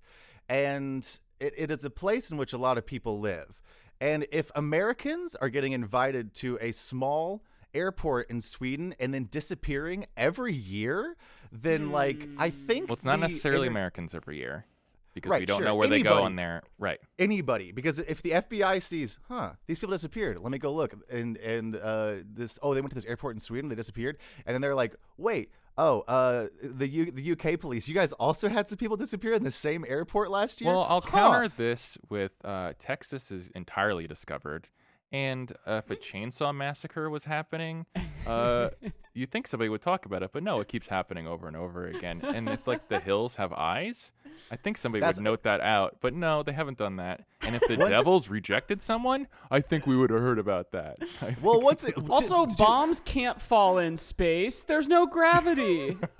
[0.49, 3.61] and it, it is a place in which a lot of people live
[4.01, 7.41] and if americans are getting invited to a small
[7.73, 11.15] airport in sweden and then disappearing every year
[11.51, 14.65] then like i think well, it's not the necessarily inter- Americans every year
[15.13, 15.65] because Right, we don't sure.
[15.65, 16.25] know where they go Anybody.
[16.25, 16.63] on there.
[16.77, 16.99] Right.
[17.17, 20.37] anybody because if the FBI sees, huh, these people disappeared.
[20.41, 20.93] Let me go look.
[21.09, 23.69] And and uh, this oh, they went to this airport in Sweden.
[23.69, 24.17] They disappeared.
[24.45, 27.87] And then they're like, wait, oh, uh, the U- the UK police.
[27.87, 30.73] You guys also had some people disappear in the same airport last year.
[30.73, 31.11] Well, I'll Huh.
[31.17, 34.67] counter this with uh, Texas is entirely discovered,
[35.13, 37.85] and uh, if a chainsaw massacre was happening,
[38.27, 38.71] uh,
[39.15, 41.87] you think somebody would talk about it, but no, it keeps happening over and over
[41.87, 42.21] again.
[42.23, 44.11] And if like the hills have eyes,
[44.51, 47.21] I think somebody That's- would note that out, but no, they haven't done that.
[47.41, 50.97] And if the Once- devils rejected someone, I think we would have heard about that.
[51.21, 51.95] I Well, think- what's it?
[52.09, 54.63] Also, to- to- bombs can't fall in space.
[54.63, 55.97] There's no gravity.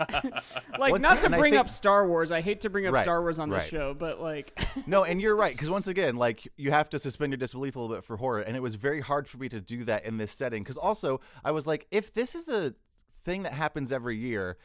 [0.78, 2.30] like, Once- not to and I bring think- up Star Wars.
[2.32, 3.70] I hate to bring up Right, Star Wars on this right.
[3.70, 7.32] show, but like, no, and you're right because once again, like you have to suspend
[7.32, 9.60] your disbelief a little bit for horror, and it was very hard for me to
[9.60, 12.74] do that in this setting because also I was like, if this is a
[13.26, 14.56] thing that happens every year.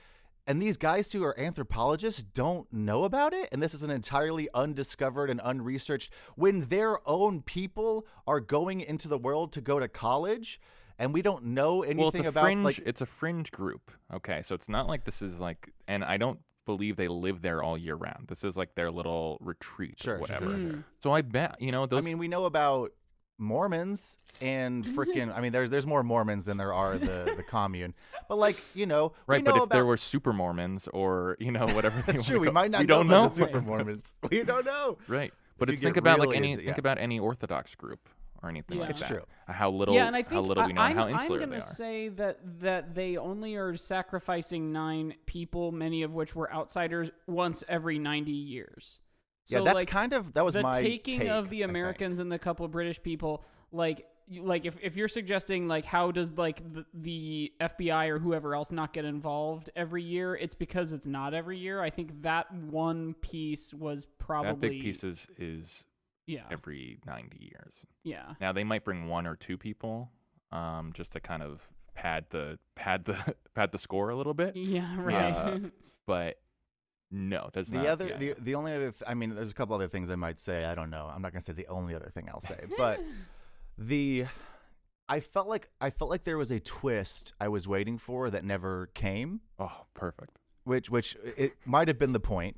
[0.47, 4.47] And these guys who are anthropologists don't know about it, and this is an entirely
[4.55, 6.11] undiscovered and unresearched.
[6.35, 10.59] When their own people are going into the world to go to college,
[10.97, 12.63] and we don't know anything well, it's a about fringe.
[12.63, 13.91] like it's a fringe group.
[14.13, 17.61] Okay, so it's not like this is like, and I don't believe they live there
[17.61, 18.27] all year round.
[18.27, 20.45] This is like their little retreat, Sure, or sure, whatever.
[20.49, 20.69] sure, sure.
[20.73, 20.79] Hmm.
[21.03, 21.99] So I bet you know those.
[21.99, 22.91] I mean, we know about
[23.41, 25.35] Mormons and freaking.
[25.35, 27.93] I mean, there's there's more Mormons than there are the the commune.
[28.29, 29.43] But like you know, we right?
[29.43, 32.39] But know if there were super Mormons or you know whatever, they that's wanna true.
[32.39, 33.27] We call- might not we know don't about know.
[33.29, 34.15] the super Mormons.
[34.29, 34.97] We don't know.
[35.07, 35.33] right?
[35.57, 38.07] But you it's think about like any into- think about any Orthodox group
[38.43, 38.81] or anything Yeah.
[38.83, 39.09] like It's that.
[39.09, 39.23] true.
[39.47, 41.13] Uh, how little, yeah, and I think how little we know I, and how I'm,
[41.15, 41.73] insular I'm gonna are.
[41.75, 47.63] say that that they only are sacrificing nine people, many of which were outsiders, once
[47.67, 48.99] every 90 years.
[49.47, 52.19] Yeah, So, that's like, kind of that was the my taking take, of the Americans
[52.19, 56.11] and the couple of British people, like you- like if, if you're suggesting like how
[56.11, 60.93] does like the, the FBI or whoever else not get involved every year, it's because
[60.93, 61.81] it's not every year.
[61.81, 65.83] I think that one piece was probably that big piece is is
[66.27, 67.73] yeah every ninety years.
[68.03, 70.11] yeah Now they might bring one or two people,
[70.51, 71.61] um, just to kind of
[71.93, 74.55] pad the pad the pad the score a little bit.
[74.55, 75.33] yeah right.
[75.33, 75.59] Uh,
[76.07, 76.39] But
[77.11, 78.33] no, that's The not other, yeah, the, yeah.
[78.39, 80.65] the only other, th- I mean, there's a couple other things I might say.
[80.65, 81.09] I don't know.
[81.13, 82.99] I'm not gonna say the only other thing I'll say, but
[83.77, 84.25] the,
[85.09, 88.43] I felt like I felt like there was a twist I was waiting for that
[88.45, 89.41] never came.
[89.59, 90.37] oh perfect.
[90.63, 92.57] which which it might have been the point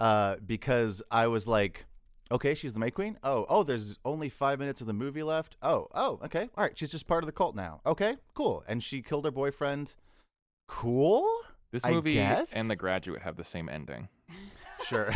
[0.00, 1.84] uh because i was like
[2.32, 5.56] okay she's the may queen oh oh there's only five minutes of the movie left
[5.62, 8.82] oh oh okay all right she's just part of the cult now okay cool and
[8.82, 9.92] she killed her boyfriend
[10.66, 11.28] cool
[11.72, 12.52] This I movie guess?
[12.52, 14.08] and The Graduate have the same ending.
[14.86, 15.14] Sure.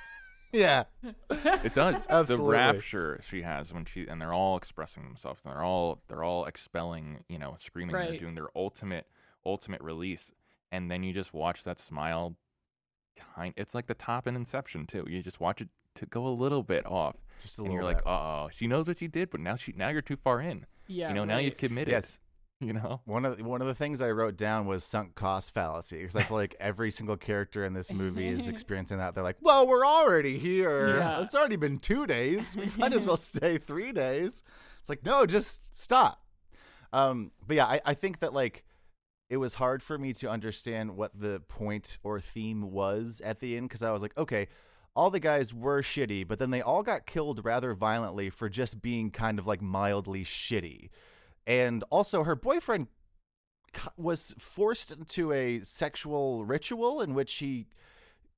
[0.52, 0.84] yeah.
[1.30, 2.06] It does.
[2.08, 2.36] Absolutely.
[2.36, 5.40] the rapture she has when she and they're all expressing themselves.
[5.44, 7.94] And they're all they're all expelling, you know, screaming.
[7.96, 9.06] They're doing their ultimate
[9.46, 10.32] ultimate release,
[10.70, 12.36] and then you just watch that smile.
[13.34, 13.54] Kind.
[13.56, 15.06] It's like the top in Inception too.
[15.08, 17.84] You just watch it to go a little bit off, Just a and little you're
[17.84, 18.06] like, bit.
[18.12, 20.66] oh, she knows what she did, but now she now you're too far in.
[20.88, 21.08] Yeah.
[21.08, 21.90] you know, now you've committed.
[21.92, 22.18] yes.
[22.60, 23.02] You know.
[23.04, 26.16] One of the, one of the things I wrote down was sunk cost fallacy because
[26.16, 29.14] I feel like every single character in this movie is experiencing that.
[29.14, 30.96] They're like, "Well, we're already here.
[30.96, 31.20] Yeah.
[31.20, 32.56] It's already been two days.
[32.56, 34.42] We might as well stay three days."
[34.80, 36.22] It's like, no, just stop.
[36.94, 38.64] Um, but yeah, I, I think that like
[39.28, 43.56] it was hard for me to understand what the point or theme was at the
[43.56, 44.48] end because I was like, okay,
[44.94, 48.80] all the guys were shitty, but then they all got killed rather violently for just
[48.80, 50.88] being kind of like mildly shitty.
[51.46, 52.88] And also, her boyfriend
[53.96, 57.66] was forced into a sexual ritual in which he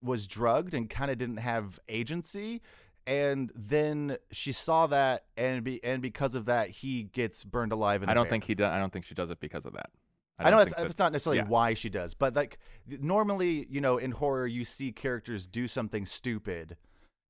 [0.03, 2.61] was drugged and kind of didn't have agency.
[3.07, 8.03] And then she saw that, and be and because of that, he gets burned alive.
[8.03, 8.31] In I don't bear.
[8.31, 8.71] think he does.
[8.71, 9.90] I don't think she does it because of that.
[10.38, 11.49] I, don't know that's, think that's not necessarily yeah.
[11.49, 16.07] why she does, but like normally, you know, in horror, you see characters do something
[16.07, 16.77] stupid,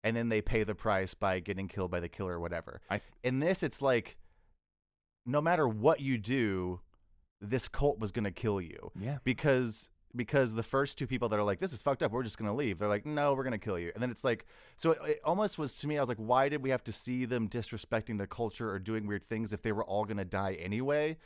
[0.04, 2.82] and then they pay the price by getting killed by the killer or whatever.
[2.90, 4.18] I- in this, it's like,
[5.28, 6.80] no matter what you do,
[7.40, 9.18] this cult was gonna kill you Yeah.
[9.24, 12.38] because because the first two people that are like, this is fucked up, we're just
[12.38, 12.78] gonna leave.
[12.78, 15.58] They're like, no, we're gonna kill you, and then it's like, so it, it almost
[15.58, 15.98] was to me.
[15.98, 19.06] I was like, why did we have to see them disrespecting the culture or doing
[19.06, 21.18] weird things if they were all gonna die anyway?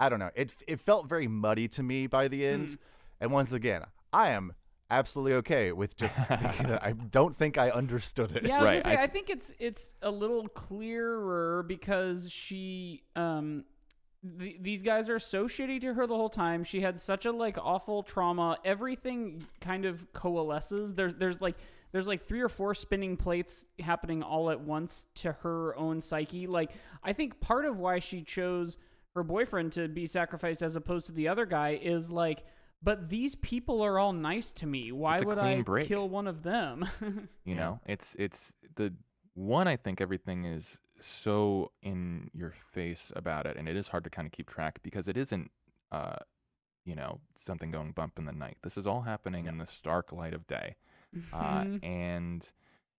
[0.00, 0.30] I don't know.
[0.34, 2.70] It it felt very muddy to me by the end.
[2.70, 2.76] Hmm.
[3.20, 4.52] And once again, I am
[4.90, 8.44] absolutely okay with just I don't think I understood it.
[8.44, 13.64] Yeah, I Right, say, I- I, think it's it's a little clearer because she um
[14.38, 16.64] th- these guys are so shitty to her the whole time.
[16.64, 18.58] She had such a like awful trauma.
[18.64, 20.94] Everything kind of coalesces.
[20.94, 21.56] There's there's like
[21.92, 26.46] there's like three or four spinning plates happening all at once to her own psyche.
[26.46, 26.70] Like
[27.02, 28.76] I think part of why she chose
[29.14, 32.42] her boyfriend to be sacrificed as opposed to the other guy is like
[32.84, 34.92] but these people are all nice to me.
[34.92, 35.88] Why would I break.
[35.88, 36.86] kill one of them?
[37.44, 38.92] You know, it's it's the
[39.34, 39.66] one.
[39.68, 44.10] I think everything is so in your face about it, and it is hard to
[44.10, 45.50] kind of keep track because it isn't,
[45.92, 46.16] uh,
[46.84, 48.56] you know, something going bump in the night.
[48.62, 50.76] This is all happening in the stark light of day,
[51.32, 51.84] uh, Mhm.
[51.84, 52.48] and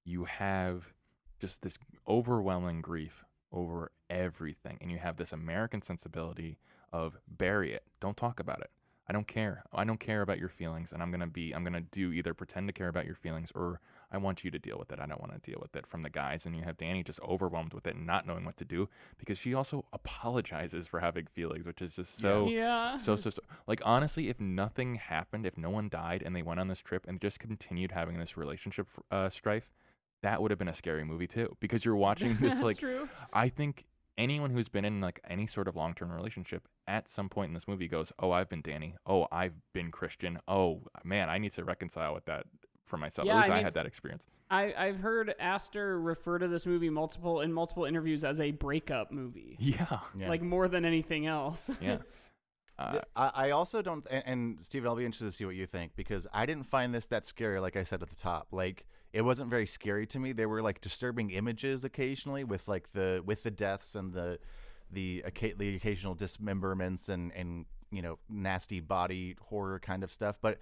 [0.03, 0.93] you have
[1.39, 6.59] just this overwhelming grief over everything, and you have this American sensibility
[6.93, 8.69] of bury it, don't talk about it.
[9.07, 9.63] I don't care.
[9.71, 11.53] I don't care about your feelings, and I'm gonna be.
[11.53, 13.79] I'm gonna do either pretend to care about your feelings, or
[14.11, 14.99] I want you to deal with it.
[14.99, 17.19] I don't want to deal with it from the guys, and you have Danny just
[17.21, 21.27] overwhelmed with it and not knowing what to do because she also apologizes for having
[21.27, 22.97] feelings, which is just so yeah.
[22.97, 23.41] so so so.
[23.67, 27.05] Like honestly, if nothing happened, if no one died, and they went on this trip
[27.07, 29.71] and just continued having this relationship uh, strife,
[30.23, 31.55] that would have been a scary movie too.
[31.59, 33.07] Because you're watching this like true.
[33.31, 33.85] I think
[34.17, 37.67] anyone who's been in like any sort of long-term relationship at some point in this
[37.67, 38.95] movie goes, "Oh, I've been Danny.
[39.05, 40.39] Oh, I've been Christian.
[40.47, 42.45] Oh, man, I need to reconcile with that
[42.85, 44.25] for myself." Yeah, at least I I, had that experience.
[44.49, 49.11] I, I've heard Aster refer to this movie multiple in multiple interviews as a breakup
[49.11, 50.29] movie, Yeah, Yeah.
[50.29, 51.69] like more than anything else.
[51.81, 51.97] yeah.
[52.77, 55.65] Uh, I, I also don't, and, and Stephen, I'll be interested to see what you
[55.65, 57.57] think because I didn't find this that scary.
[57.61, 60.33] Like I said at the top, like it wasn't very scary to me.
[60.33, 64.39] There were like disturbing images occasionally with like the with the deaths and the
[64.91, 65.23] the
[65.57, 70.59] the occasional dismemberments and and you know nasty body horror kind of stuff, but.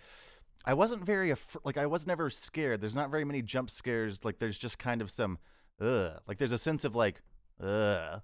[0.65, 2.79] I wasn't very af- like I was never scared.
[2.79, 4.23] There's not very many jump scares.
[4.23, 5.39] Like there's just kind of some
[5.81, 6.21] ugh.
[6.25, 7.21] Like there's a sense of like
[7.61, 8.21] ugh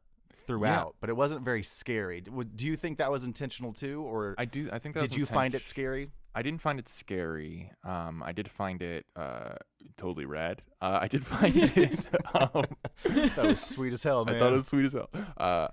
[0.48, 2.22] throughout, but it wasn't very scary.
[2.22, 4.70] Do you think that was intentional too, or I do.
[4.72, 6.12] I think that did you find it scary?
[6.36, 7.72] I didn't find it scary.
[7.84, 9.56] Um, I did find it uh,
[9.98, 10.62] totally rad.
[10.82, 12.00] Uh, I did find it.
[12.34, 12.64] Um,
[13.36, 14.36] that was sweet as hell, man.
[14.36, 15.10] I thought it was sweet as hell.
[15.38, 15.68] Uh,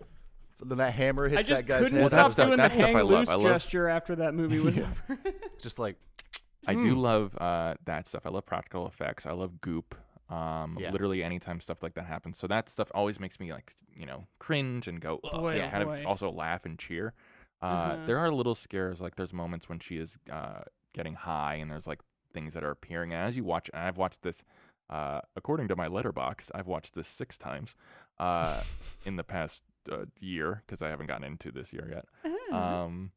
[0.65, 2.09] then that hammer I hits just that guy's couldn't head.
[2.09, 3.11] Stop that stuff- doing that the stuff hang I love.
[3.21, 4.85] loose I love- gesture after that movie was Yeah.
[5.11, 5.19] over.
[5.61, 5.97] Just like
[6.67, 6.99] I do Hmm.
[7.01, 8.23] love uh, that stuff.
[8.25, 9.27] I love practical effects.
[9.27, 9.95] I love goop.
[10.31, 10.91] Um, Yeah.
[10.91, 12.39] literally anytime stuff like that happens.
[12.39, 15.63] So that stuff always makes me like you know cringe and go "Ugh," Boy, and
[15.63, 16.01] oh kind boy.
[16.01, 17.13] of also laugh and cheer.
[17.67, 17.97] Uh, Uh-huh.
[18.07, 20.63] There are little scares like there's moments when she is uh,
[20.95, 22.01] getting high and there's like
[22.33, 23.13] things that are appearing.
[23.13, 24.43] And as you watch, and I've watched this
[24.89, 27.75] uh, according to my Letterboxd, I've watched this six times
[28.19, 28.61] uh,
[29.05, 32.05] in the past uh, year because I haven't gotten into this year yet
[32.53, 33.11] um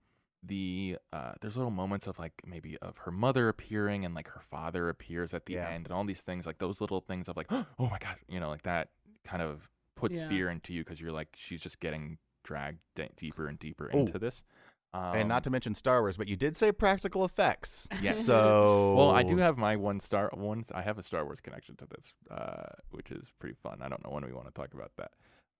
[0.44, 4.40] the uh there's little moments of like maybe of her mother appearing and like her
[4.42, 5.68] father appears at the Yeah.
[5.68, 8.40] end and all these things like those little things of like oh my god you
[8.40, 8.90] know like that
[9.26, 10.28] kind of puts Yeah.
[10.30, 12.18] fear into you because you're like she's just getting
[12.50, 14.00] dragged d- deeper and deeper Oh.
[14.00, 14.44] into this
[14.92, 17.88] Um, and not to mention Star Wars, but you did say practical effects.
[18.02, 18.26] Yes.
[18.26, 20.32] So Well, I do have my one star.
[20.34, 23.84] One, I have a Star Wars connection to this, uh, which is pretty fun.
[23.84, 25.12] I don't know when we want to talk about that.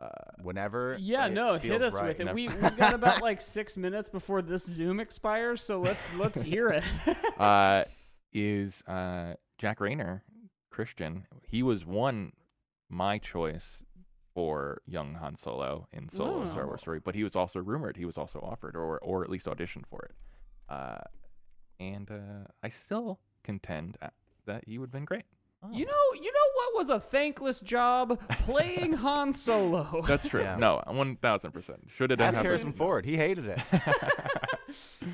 [0.02, 0.08] Uh,
[0.42, 0.98] whenever.
[1.00, 2.18] Yeah, it no, hit us right.
[2.18, 2.34] with it.
[2.34, 6.70] We we got about like six minutes before this Zoom expires, so let's let's hear
[6.70, 6.84] it.
[7.40, 7.84] uh,
[8.34, 10.22] is uh, Jack Reynor,
[10.72, 11.28] Christian.
[11.46, 12.32] He was one
[12.90, 13.84] my choice
[14.34, 16.84] for young Han Solo in Solo: A Star Wars Oh.
[16.84, 17.98] Story, but he was also rumored.
[17.98, 20.12] He was also offered, or or at least auditioned for it.
[20.70, 21.00] Uh,
[21.80, 23.98] and uh, I still contend
[24.46, 25.24] that he would have been great.
[25.74, 30.04] You know, you know what was a thankless job playing Han Solo.
[30.08, 30.42] That's true.
[30.42, 30.56] Yeah.
[30.56, 31.80] No, one thousand percent.
[31.90, 32.46] Should have done Ask that.
[32.46, 33.06] Harrison Ford.
[33.06, 33.60] He hated it.
[33.74, 33.84] Uh,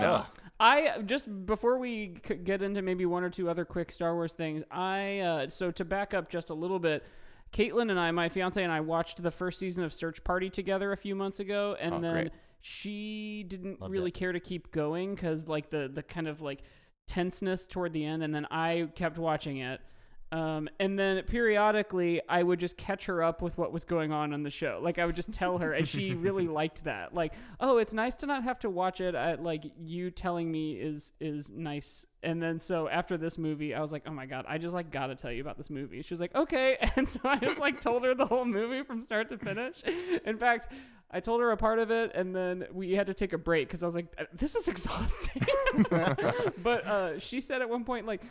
[0.00, 0.24] No.
[0.60, 4.32] I just before we c- get into maybe one or two other quick Star Wars
[4.32, 4.62] things.
[4.70, 7.04] I uh, so to back up just a little bit.
[7.52, 10.92] Caitlin and I, my fiance and I, watched the first season of Search Party together
[10.92, 12.32] a few months ago, and Oh, then great.
[12.60, 14.14] she didn't Loved really it.
[14.14, 16.62] care to keep going because like the the kind of like
[17.06, 19.80] tenseness toward the end, and then I kept watching it.
[20.32, 24.32] Um, and then periodically, I would just catch her up with what was going on
[24.32, 24.80] on the show.
[24.82, 27.14] Like I would just tell her, and she really liked that.
[27.14, 29.14] Like, oh, it's nice to not have to watch it.
[29.14, 32.06] At, like you telling me is is nice.
[32.22, 34.90] And then so after this movie, I was like, oh my god, I just like
[34.90, 36.00] gotta tell you about this movie.
[36.00, 39.02] She was like, okay, and so I just like told her the whole movie from
[39.02, 39.82] start to finish.
[40.24, 40.72] In fact.
[41.14, 43.68] I told her a part of it, and then we had to take a break
[43.68, 45.44] because I was like, "This is exhausting."
[45.90, 48.22] but uh, she said at one point, like,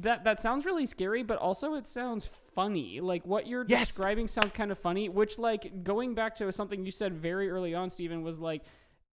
[0.00, 3.00] that that sounds really scary, but also it sounds funny.
[3.00, 3.88] Like what you're Yes.
[3.88, 5.08] describing sounds kind of funny.
[5.08, 8.62] Which, like, going back to something you said very early on, Stephen, was like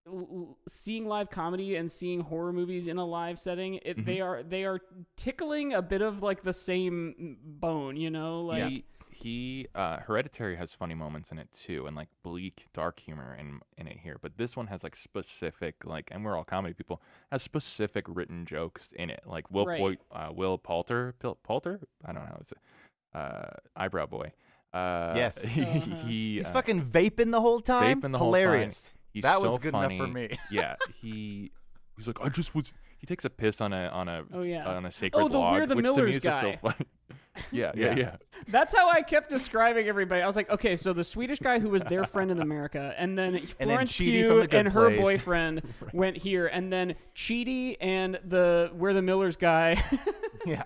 [0.08, 3.76] l- seeing live comedy and seeing horror movies in a live setting.
[3.84, 4.24] It, They mm-hmm.
[4.24, 4.80] are they are
[5.15, 8.63] tickling a bit of like the same bone, you know, like.
[8.69, 8.84] he
[9.24, 13.62] he uh, Hereditary has funny moments in it too, and like bleak, dark humor in
[13.78, 14.18] in it here.
[14.22, 18.46] But this one has like specific, like, and we're all comedy people, has specific written
[18.46, 19.22] jokes in it.
[19.26, 19.80] Like Will Right.
[19.80, 22.54] Poi- uh, Will Poulter, Pil- Poulter, I don't know how it's
[23.16, 24.34] uh, eyebrow boy.
[24.74, 25.42] Uh, Yes.
[25.42, 25.80] he, Uh-huh.
[26.08, 28.02] he He's uh, fucking vaping the whole time.
[28.02, 28.42] Vaping the whole time.
[28.42, 28.94] Hilarious.
[29.14, 29.96] He's that was so good funny.
[29.98, 30.38] enough for me.
[30.52, 31.52] yeah, he
[31.96, 32.74] he's like, I just was.
[33.04, 34.66] He takes a piss on a on a Oh, yeah.
[34.66, 36.54] on a sacred Oh, the log, We're the which to me Millers is just guy.
[36.54, 36.86] so funny.
[37.52, 37.96] yeah, yeah, Yeah.
[37.98, 38.16] yeah.
[38.48, 40.22] That's how I kept describing everybody.
[40.22, 43.18] I was like, okay, so the Swedish guy who was their friend in America, and
[43.18, 45.02] then then Florence Chidi Pugh The and her Place.
[45.02, 45.63] boyfriend
[45.94, 49.84] went here, and then Cheedy and the We're the Millers guy.
[50.46, 50.63] yeah.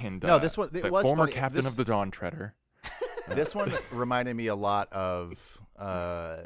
[0.00, 1.32] And No, uh, this one- it the was former funny.
[1.32, 2.54] captain This- of the Dawn Treader.
[3.34, 6.42] This one reminded me a lot of uh,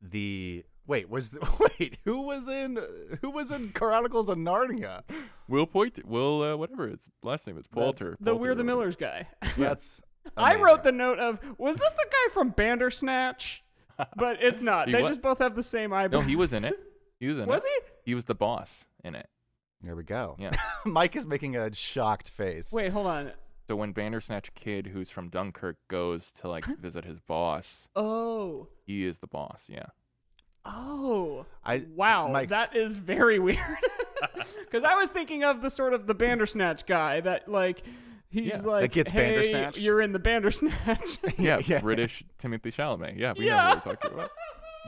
[0.00, 0.64] the.
[0.86, 1.40] Wait, was the,
[1.80, 2.78] wait who was in
[3.20, 5.02] who was in Chronicles of Narnia?
[5.48, 8.16] Will Point, Will uh, whatever his last name is Poulter.
[8.20, 8.64] the Poulter We're the.
[8.64, 9.28] Millers guy.
[9.56, 10.00] That's
[10.36, 13.62] I wrote the note of, was this the guy from Bandersnatch?
[14.16, 14.86] But it's not.
[14.88, 16.22] He they wa- just both have the same eyebrows.
[16.22, 16.74] No, he was in it.
[17.20, 17.70] He was in Was it.
[18.04, 18.10] he?
[18.10, 19.28] He was the boss in it.
[19.82, 20.36] There we go.
[20.38, 20.50] Yeah.
[20.84, 22.70] Mike is making a shocked face.
[22.72, 23.32] Wait, hold on.
[23.68, 28.68] So when Bandersnatch Kid, who's from Dunkirk, goes to like visit his boss, Oh.
[28.84, 29.62] he is the boss.
[29.68, 29.86] Yeah.
[30.64, 31.46] Oh.
[31.64, 33.58] I Wow, Mike, that is very weird.
[34.70, 37.82] Because I was thinking of the sort of the Bandersnatch guy that like
[38.30, 38.60] he's Yeah.
[38.62, 41.18] like gets hey, Bandersnatched?" You're in the Bandersnatch.
[41.38, 41.80] Yeah, Yeah.
[41.80, 43.18] British Timothée Chalamet.
[43.18, 44.30] Yeah, we know what we're talking about.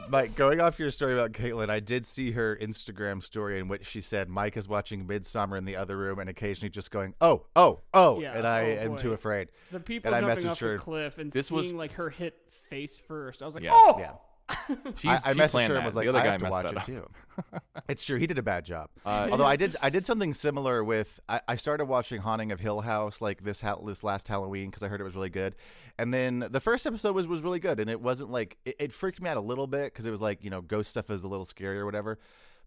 [0.09, 3.87] Mike, going off your story about Caitlin, I did see her Instagram story in which
[3.87, 7.45] she said Mike is watching Midsommar in the other room and occasionally just going, "Oh,
[7.57, 8.97] oh, oh," Yeah, and I oh, am boy.
[8.97, 9.49] too afraid.
[9.73, 11.93] the people And I jumping messaged off her- the cliff and This seeing was- like
[11.93, 12.37] her hit
[12.71, 13.43] face first.
[13.43, 13.71] I was like, Yeah.
[13.73, 13.97] oh.
[13.99, 14.13] Yeah,
[14.97, 15.85] She, I, I she messaged planned her and that.
[15.85, 16.87] was The like, other "I guy have to messed watch it up.
[16.87, 17.09] too."
[17.89, 18.91] it's true, he did a bad job.
[19.05, 21.19] Uh, Although I did, I did something similar with.
[21.29, 24.83] I, I started watching Haunting of Hill House like this ha- this last Halloween because
[24.83, 25.57] I heard it was really good,
[25.99, 28.93] and then the first episode was was really good, and it wasn't like it, it
[28.93, 31.25] freaked me out a little bit because it was like you know ghost stuff is
[31.25, 32.19] a little scary or whatever,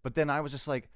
[0.04, 0.90] but then I was just like.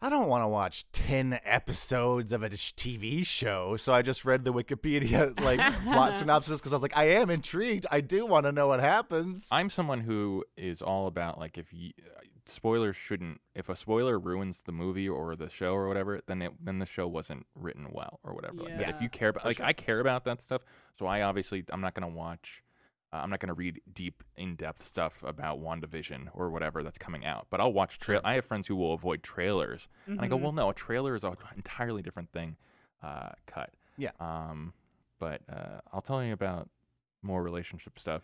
[0.00, 3.76] I don't want to watch 10 episodes of a TV show.
[3.76, 7.30] So I just read the Wikipedia like plot synopsis because I was like, I am
[7.30, 7.86] intrigued.
[7.90, 9.48] I do want to know what happens.
[9.50, 14.18] I'm someone who is all about like if you, uh, spoilers shouldn't if a spoiler
[14.18, 17.88] ruins the movie or the show or whatever, then it then the show wasn't written
[17.90, 18.62] well or whatever.
[18.64, 18.88] Like that.
[18.90, 19.66] If you care about like sure.
[19.66, 20.62] I care about that stuff,
[20.98, 22.62] so I obviously I'm not gonna watch.
[23.12, 27.46] Uh, I'm not gonna read deep, in-depth stuff about WandaVision or whatever that's coming out,
[27.50, 28.20] but I'll watch trail.
[28.24, 30.42] I have friends who will avoid trailers, and I go, Mhm.
[30.42, 32.56] well, no, a trailer is an entirely different thing.
[33.02, 33.74] Uh, cut.
[33.96, 34.10] Yeah.
[34.18, 34.72] Um,
[35.18, 36.68] but uh, I'll tell you about
[37.22, 38.22] more relationship stuff.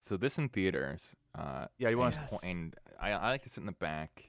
[0.00, 1.14] So this in theaters.
[1.34, 2.44] Uh, yeah, you want and- to Yes.
[2.44, 4.24] and I, I like to sit in the back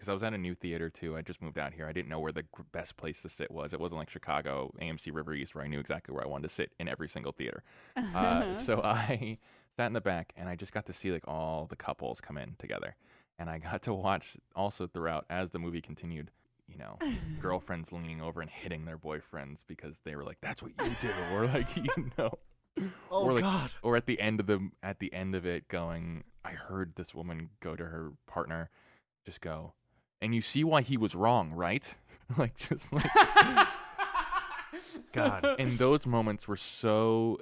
[0.00, 1.14] because I was at a new theater too.
[1.14, 1.86] I just moved out here.
[1.86, 3.74] I didn't know where the best place to sit was.
[3.74, 6.54] It wasn't like Chicago AMC River East where I knew exactly where I wanted to
[6.54, 7.62] sit in every single theater.
[7.96, 9.36] Uh, so I
[9.76, 12.38] sat in the back and I just got to see like all the couples come
[12.38, 12.96] in together.
[13.38, 16.30] and I got to watch also throughout as the movie continued.
[16.66, 16.98] You know,
[17.42, 21.10] girlfriends leaning over and hitting their boyfriends because they were like, "That's what you do,"
[21.32, 22.30] or like, you know,
[23.10, 23.70] Oh or like, God.
[23.82, 27.12] or at the end of the at the end of it, going, I heard this
[27.12, 28.70] woman go to her partner,
[29.26, 29.72] just go,
[30.22, 31.94] and you see why he was wrong, right?
[32.38, 33.06] like, just like
[35.12, 35.44] God.
[35.58, 37.38] and those moments were so.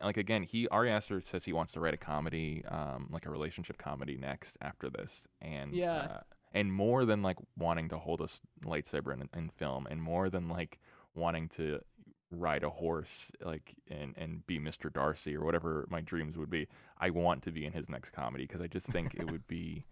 [0.00, 3.30] Like again, he Ari Aster says he wants to write a comedy, um, like a
[3.30, 5.10] relationship comedy next after this,
[5.40, 5.96] and Yeah.
[5.96, 6.20] uh,
[6.52, 8.28] and more than like wanting to hold a
[8.64, 10.78] lightsaber in, in film, and more than like
[11.16, 11.80] wanting to
[12.30, 14.92] ride a horse, like and and be Mr.
[14.92, 16.68] Darcy or whatever my dreams would be.
[17.00, 19.86] I want to be in his next comedy because I just think it would be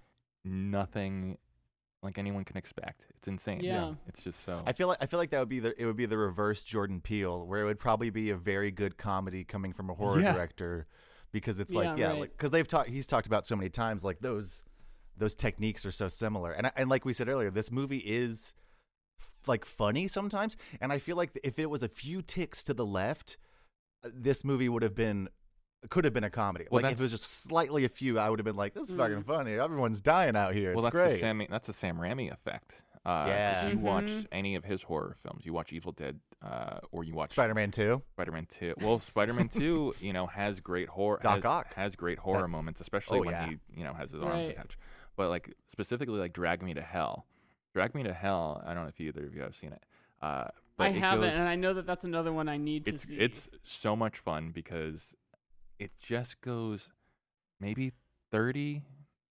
[0.45, 1.39] nothing
[2.03, 3.07] like anyone can expect.
[3.16, 3.61] It's insane.
[3.62, 3.94] Yeah.
[4.09, 4.62] it's just so.
[4.66, 6.62] I feel like I feel like that would be the it would be the reverse
[6.64, 10.20] Jordan Peele, where it would probably be a very good comedy coming from a horror
[10.20, 10.32] Yeah.
[10.32, 10.86] director,
[11.32, 12.20] because it's Yeah, like yeah, right.
[12.20, 14.64] like because they've talked he's talked about so many times like those
[15.16, 18.55] those techniques are so similar, and and like we said earlier, this movie is
[19.20, 22.74] f- like funny sometimes, and I feel like if it was a few ticks to
[22.74, 23.36] the left,
[24.05, 25.28] uh, this movie would have been
[25.91, 26.66] could have been a comedy.
[26.70, 28.89] Well, like if it was just slightly a few, I would have been like, "This
[28.89, 28.99] is Mm.
[28.99, 29.55] fucking funny.
[29.59, 30.74] Everyone's dying out here.
[30.74, 31.47] well, that's great." the Sam.
[31.51, 32.74] That's the Sam Raimi effect.
[33.05, 33.68] Uh, 'cause Yeah.
[33.68, 34.26] You watch Mhm.
[34.30, 35.45] any of his horror films.
[35.45, 38.01] You watch Evil Dead, uh, or you watch Spider-Man Two.
[38.12, 38.74] Spider-Man Two.
[38.80, 41.18] Well, Spider-Man Two, you know, has great horror.
[41.20, 41.74] Doc has, Ock.
[41.74, 43.49] has great horror That- moments, especially Oh, when yeah.
[43.49, 44.51] he, you know, has his arms Right.
[44.53, 44.76] attached.
[45.16, 47.26] But like specifically, like Drag Me to Hell.
[47.74, 48.62] Drag Me to Hell.
[48.64, 49.83] I don't know if either of you have seen it.
[50.20, 52.85] Uh, but I it haven't, goes- and I know that that's another one I need
[52.85, 53.16] to see.
[53.18, 55.09] it's so much fun because
[55.83, 56.91] it just goes
[57.61, 57.93] maybe
[58.30, 58.83] 30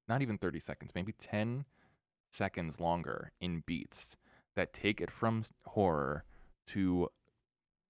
[0.08, 1.66] not even 30 seconds maybe 10
[2.32, 4.18] seconds longer in beats
[4.56, 6.24] that take it from horror
[6.68, 7.08] to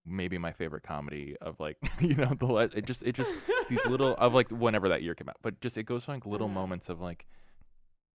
[0.05, 3.32] maybe my favorite comedy of like you know the le- it just it just
[3.70, 6.26] these little of like whenever that year came out but just it goes from like
[6.26, 6.53] little Uh-huh.
[6.62, 7.26] moments of like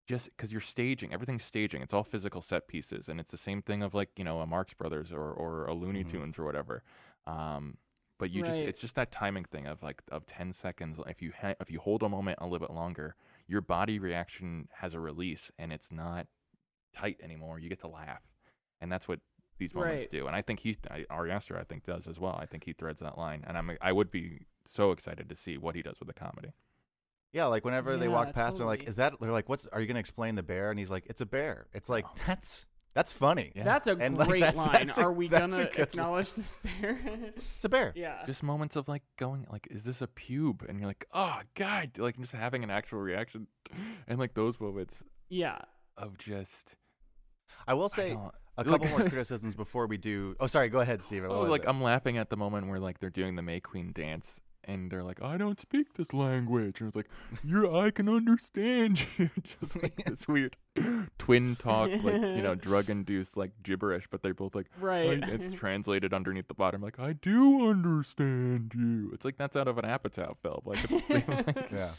[0.08, 3.60] just because you're staging everything's staging it's all physical set pieces and it's the same
[3.62, 6.10] thing of like you know a marx brothers or or a looney Mhm.
[6.10, 6.82] tunes or whatever
[7.26, 7.76] um
[8.18, 8.68] but you just Right.
[8.68, 11.78] it's just that timing thing of like of 10 seconds if you ha- if you
[11.80, 13.14] hold a moment a little bit longer
[13.46, 16.26] your body reaction has a release and it's not
[16.94, 18.22] tight anymore you get to laugh
[18.80, 19.20] and that's what
[19.58, 20.10] these moments Right.
[20.10, 22.64] do and i think he I- ari aster i think does as well i think
[22.64, 25.82] he threads that line and i'm i would be so excited to see what he
[25.82, 26.52] does with the comedy
[27.32, 29.80] Yeah, like whenever they walk Yeah, past, they're like, "Is that?" They're like, "What's?" Are
[29.80, 30.70] you gonna explain the bear?
[30.70, 32.14] And he's like, "It's a bear." It's like Oh.
[32.26, 32.64] that's
[32.96, 33.52] that's funny.
[33.54, 33.62] Yeah.
[33.62, 34.86] That's a And, like, great that's- line.
[34.86, 36.98] that's a- Are we gonna a good acknowledge this bear?
[37.54, 37.92] It's a bear.
[37.94, 38.26] yeah.
[38.26, 41.90] just moments of like going like is this a pube and you're like oh god
[41.98, 43.46] like just having an actual reaction
[44.08, 44.94] and like those moments
[45.28, 45.58] Yeah.
[45.96, 46.74] of just
[47.68, 50.34] I will say don't- a couple more criticisms before we do.
[50.40, 50.70] Oh, sorry.
[50.70, 51.22] Go ahead, Steve.
[51.24, 51.68] What oh, like it?
[51.68, 55.04] I'm laughing at the moment where like they're doing the May Queen dance and they're
[55.04, 57.08] like I don't speak this language and it's like
[57.44, 60.56] you I can understand you just like this weird
[61.18, 65.22] twin talk like you know drug induced like gibberish but they're both like Right.
[65.22, 69.68] I- it's translated underneath the bottom like I do understand you it's like that's out
[69.68, 71.90] of an Apatow film like it's the same, like, yeah.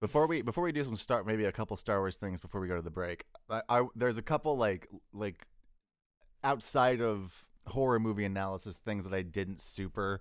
[0.00, 2.68] Before we before we do some start maybe a couple Star Wars things before we
[2.68, 3.24] go to the break.
[3.48, 5.46] I, I there's a couple like like
[6.42, 10.20] outside of horror movie analysis things that I didn't super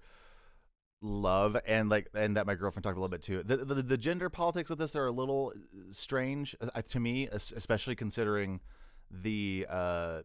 [1.05, 3.43] love and like and that my girlfriend talked a little bit too.
[3.43, 5.51] The the, the gender politics of this are a little
[5.91, 8.61] strange uh, to me, especially considering
[9.11, 10.21] the uh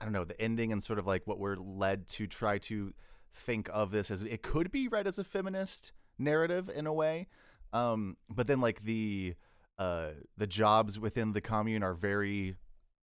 [0.00, 2.92] I don't know, the ending and sort of like what we're led to try to
[3.32, 7.26] think of this as it could be read as a feminist narrative in a way.
[7.72, 9.34] Um, but then like the
[9.78, 12.56] uh the jobs within the commune are very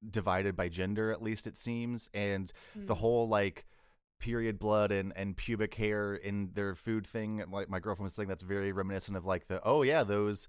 [0.08, 2.98] divided by gender, at least it seems, and the Mm.
[2.98, 3.66] whole like
[4.20, 7.42] period blood and and pubic hair in their food thing.
[7.50, 10.46] Like my girlfriend was saying, that's very reminiscent of like the oh yeah those.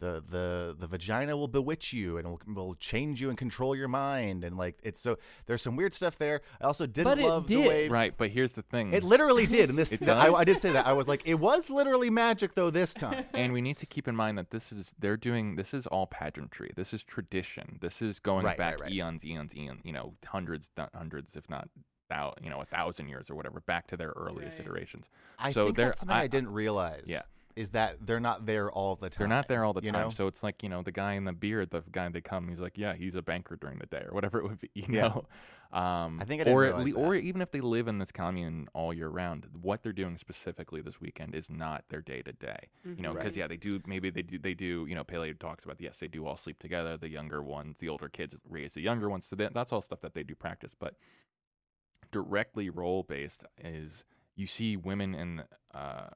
[0.00, 3.88] The, the the vagina will bewitch you and will, will change you and control your
[3.88, 6.42] mind and like it's so there's some weird stuff there.
[6.60, 9.44] I also didn't But it love the way right but here's the thing it literally
[9.58, 9.70] did.
[9.70, 10.34] And this, It I, does?
[10.36, 10.86] I did say that.
[10.86, 13.24] I was like, it was literally magic though this time.
[13.34, 16.06] and we need to keep in mind that this is they're doing this is all
[16.06, 18.92] pageantry this is tradition this is going Right, back right, right.
[18.92, 21.68] eons eons eons you know hundreds hundreds if not
[22.08, 24.66] thou you know a thousand years or whatever back to their earliest Right.
[24.66, 27.04] iterations I So think that's something I, I- didn't realize.
[27.06, 27.22] Yeah.
[27.56, 29.16] is that they're not there all the time.
[29.18, 30.10] they're not there all the time know?
[30.10, 32.60] so it's like you know the guy in the beard the guy they come he's
[32.60, 35.08] like yeah he's a banker during the day or whatever it would be you Yeah.
[35.08, 35.24] know
[35.70, 37.98] um I think I didn't or at realize lea- or even if they live in
[37.98, 42.22] this commune all year round what they're doing specifically this weekend is not their day
[42.22, 43.36] to day you know because Right.
[43.38, 46.08] yeah they do maybe they do they do you know Pelle talks about yes they
[46.08, 49.36] do all sleep together the younger ones the older kids raise the younger ones so
[49.36, 50.94] that, that's all stuff that they do practice but
[52.10, 54.04] directly role based is
[54.36, 55.42] you see women in
[55.74, 56.08] uh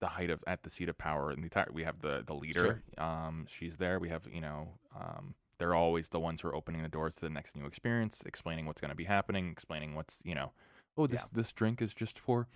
[0.00, 2.34] the height of at the seat of power and the entire we have the the
[2.34, 6.54] leader um she's there we have you know um they're always the ones who are
[6.54, 9.96] opening the doors to the next new experience, explaining what's going to be happening, explaining
[9.96, 10.52] what's you know,
[10.96, 11.26] oh this Yeah.
[11.32, 12.46] this drink is just for,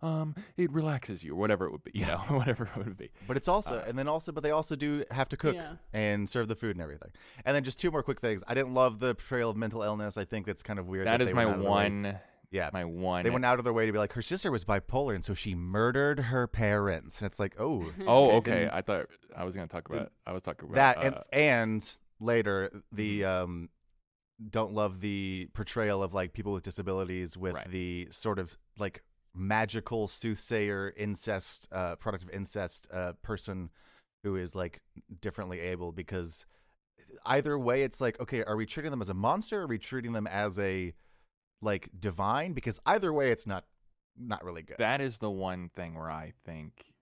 [0.00, 3.10] um, it relaxes you or whatever it would be, you know, whatever it would be.
[3.28, 5.74] But it's also, Uh, and then also, but they also do have to cook Yeah.
[5.92, 7.10] and serve the food and everything.
[7.44, 8.42] And then just two more quick things.
[8.48, 10.16] I didn't love the portrayal of mental illness.
[10.16, 11.06] I think that's kind of weird.
[11.06, 12.18] that is my went out of their way- one,
[12.50, 13.24] Yeah, my one.
[13.24, 15.34] they went out of their way to be like her sister was bipolar, and so
[15.34, 17.20] she murdered her parents.
[17.20, 18.68] And it's like, oh, oh, Okay.
[18.72, 20.12] I thought I was going to talk about.
[20.26, 23.68] I was talking about that uh, and and later the um
[24.50, 27.70] don't love the portrayal of like people with disabilities with Right.
[27.70, 29.02] the sort of like
[29.34, 33.68] magical soothsayer incest uh product of incest uh person
[34.22, 34.80] who is like
[35.20, 36.46] differently able because
[37.26, 39.78] either way it's like okay are we treating them as a monster or are we
[39.78, 40.92] treating them as a
[41.62, 43.64] like divine because either way it's not
[44.18, 46.92] not really good that is the one thing where I think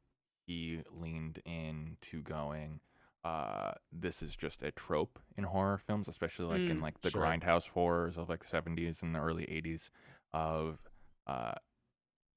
[0.47, 2.81] he leaned into going.
[3.25, 7.11] Uh, this is just a trope in horror films, especially like in Mm, like the
[7.11, 7.23] sure.
[7.23, 9.91] grindhouse horrors of like seventies and the early eighties.
[10.35, 10.79] Of,
[11.27, 11.53] uh,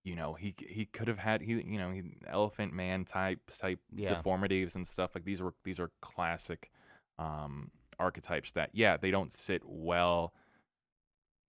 [0.05, 3.79] you know, he he could have had he you know he elephant man type type
[3.93, 4.15] Yeah.
[4.15, 6.71] deformities and stuff like these were these are classic
[7.19, 10.33] um archetypes that yeah they don't sit well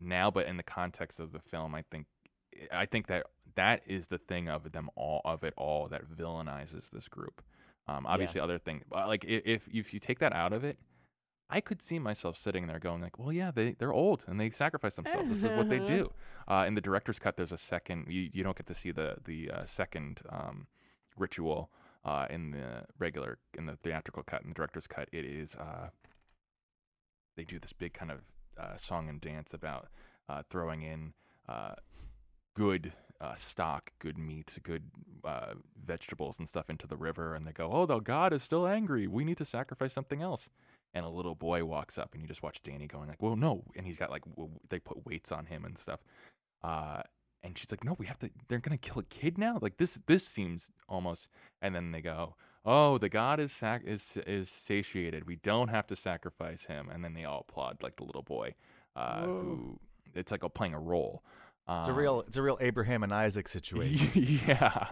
[0.01, 2.07] now but in the context of the film i think
[2.73, 6.91] i think that that is the thing of them all of it all that villainizes
[6.91, 7.43] this group.
[7.89, 10.79] Um obviously other thing but like if if you take that out of it
[11.51, 14.51] i could see myself sitting there going like well yeah they they're old and they
[14.51, 15.29] sacrifice themselves.
[15.29, 16.13] This is what they do.
[16.49, 19.17] Uh in the director's cut there's a second you, you don't get to see the
[19.25, 20.67] the uh, second um
[21.17, 21.71] ritual
[22.05, 24.41] uh in the regular in the theatrical cut.
[24.43, 25.89] In the director's cut it is uh
[27.37, 28.21] they do this big kind of
[28.59, 29.89] uh, song and dance about
[30.29, 31.13] uh, throwing in
[31.49, 31.75] uh,
[32.55, 34.85] good uh, stock, good meat, good
[35.25, 35.55] uh,
[35.85, 39.07] vegetables and stuff into the river, and they go, "Oh, the god is still angry.
[39.07, 40.49] We need to sacrifice something else."
[40.95, 43.65] And a little boy walks up, and you just watch Danny going like, "Well, no,"
[43.77, 44.23] and he's got like
[44.69, 46.01] they put weights on him and stuff.
[47.41, 48.31] And she's like, "No, we have to.
[48.49, 49.59] They're gonna kill a kid now.
[49.61, 49.99] Like this.
[50.07, 51.29] This seems almost."
[51.63, 52.35] And then they go,
[52.69, 55.27] "Oh, the god is sac- is is satiated.
[55.27, 58.55] We don't have to sacrifice him." And then they all applaud, like the little boy,
[58.97, 59.27] uh, Whoa.
[59.43, 59.81] who
[60.15, 61.23] it's like a, playing a role.
[61.69, 64.11] it's a Um, real it's a real abraham and isaac situation
[64.47, 64.87] yeah.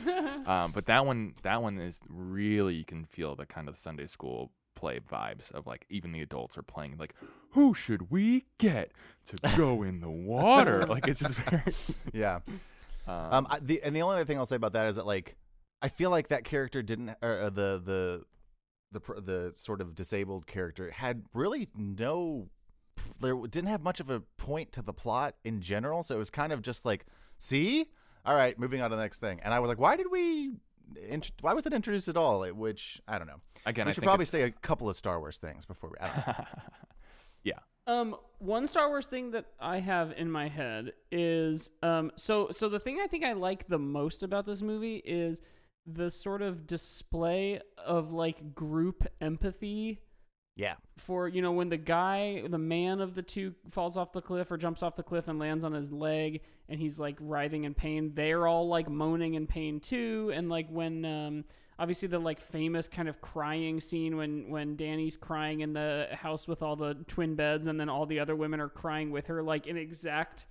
[0.46, 4.06] um, but that one, that one is really you can feel the kind of Sunday
[4.06, 7.14] school play vibes of like even the adults are playing like,
[7.50, 8.92] who should we get
[9.26, 10.86] to go in the water?
[10.88, 11.74] like it's just very.
[12.12, 12.40] yeah
[13.06, 15.06] Um, Um, I, the and the only other thing I'll say about that is that
[15.06, 15.36] like
[15.82, 18.24] I feel like that character didn't or uh, the the
[18.92, 22.48] the pr- the sort of disabled character had really no
[23.20, 26.28] there didn't have much of a point to the plot in general, so it was
[26.30, 27.06] kind of just like,
[27.38, 27.86] see,
[28.26, 30.52] all right, moving on to the next thing, and I was like, why did we?
[31.08, 32.44] int- Why was it introduced at all?
[32.48, 33.40] Which I don't know.
[33.64, 35.96] again, we I should probably say a couple of Star Wars things before we.
[36.00, 36.44] I don't know.
[37.86, 42.68] Um, one Star Wars thing that I have in my head is um, so so
[42.68, 45.40] the thing I think I like the most about this movie is
[45.94, 50.00] the sort of display of like group empathy
[50.60, 54.20] yeah, for you know when the guy the man of the two falls off the
[54.20, 57.64] cliff or jumps off the cliff and lands on his leg and he's like writhing
[57.64, 60.30] in pain they're all like moaning in pain too.
[60.34, 61.44] And like when um
[61.78, 66.46] obviously the like famous kind of crying scene when when Danny's crying in the house
[66.46, 69.42] with all the twin beds and then all the other women are crying with her
[69.42, 70.44] like in exact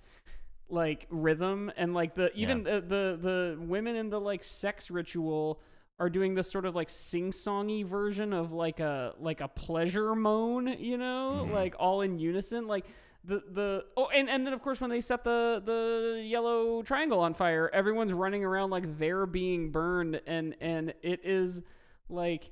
[0.72, 5.60] like rhythm and like the even the, the the women in the like sex ritual
[5.98, 10.66] are doing this sort of like sing-songy version of like a like a pleasure moan,
[10.78, 11.52] you know, Mhm.
[11.52, 12.86] like all in unison, like
[13.22, 17.20] the the oh and and then of course when they set the the yellow triangle
[17.20, 21.60] on fire, everyone's running around like they're being burned, and and it is
[22.08, 22.50] like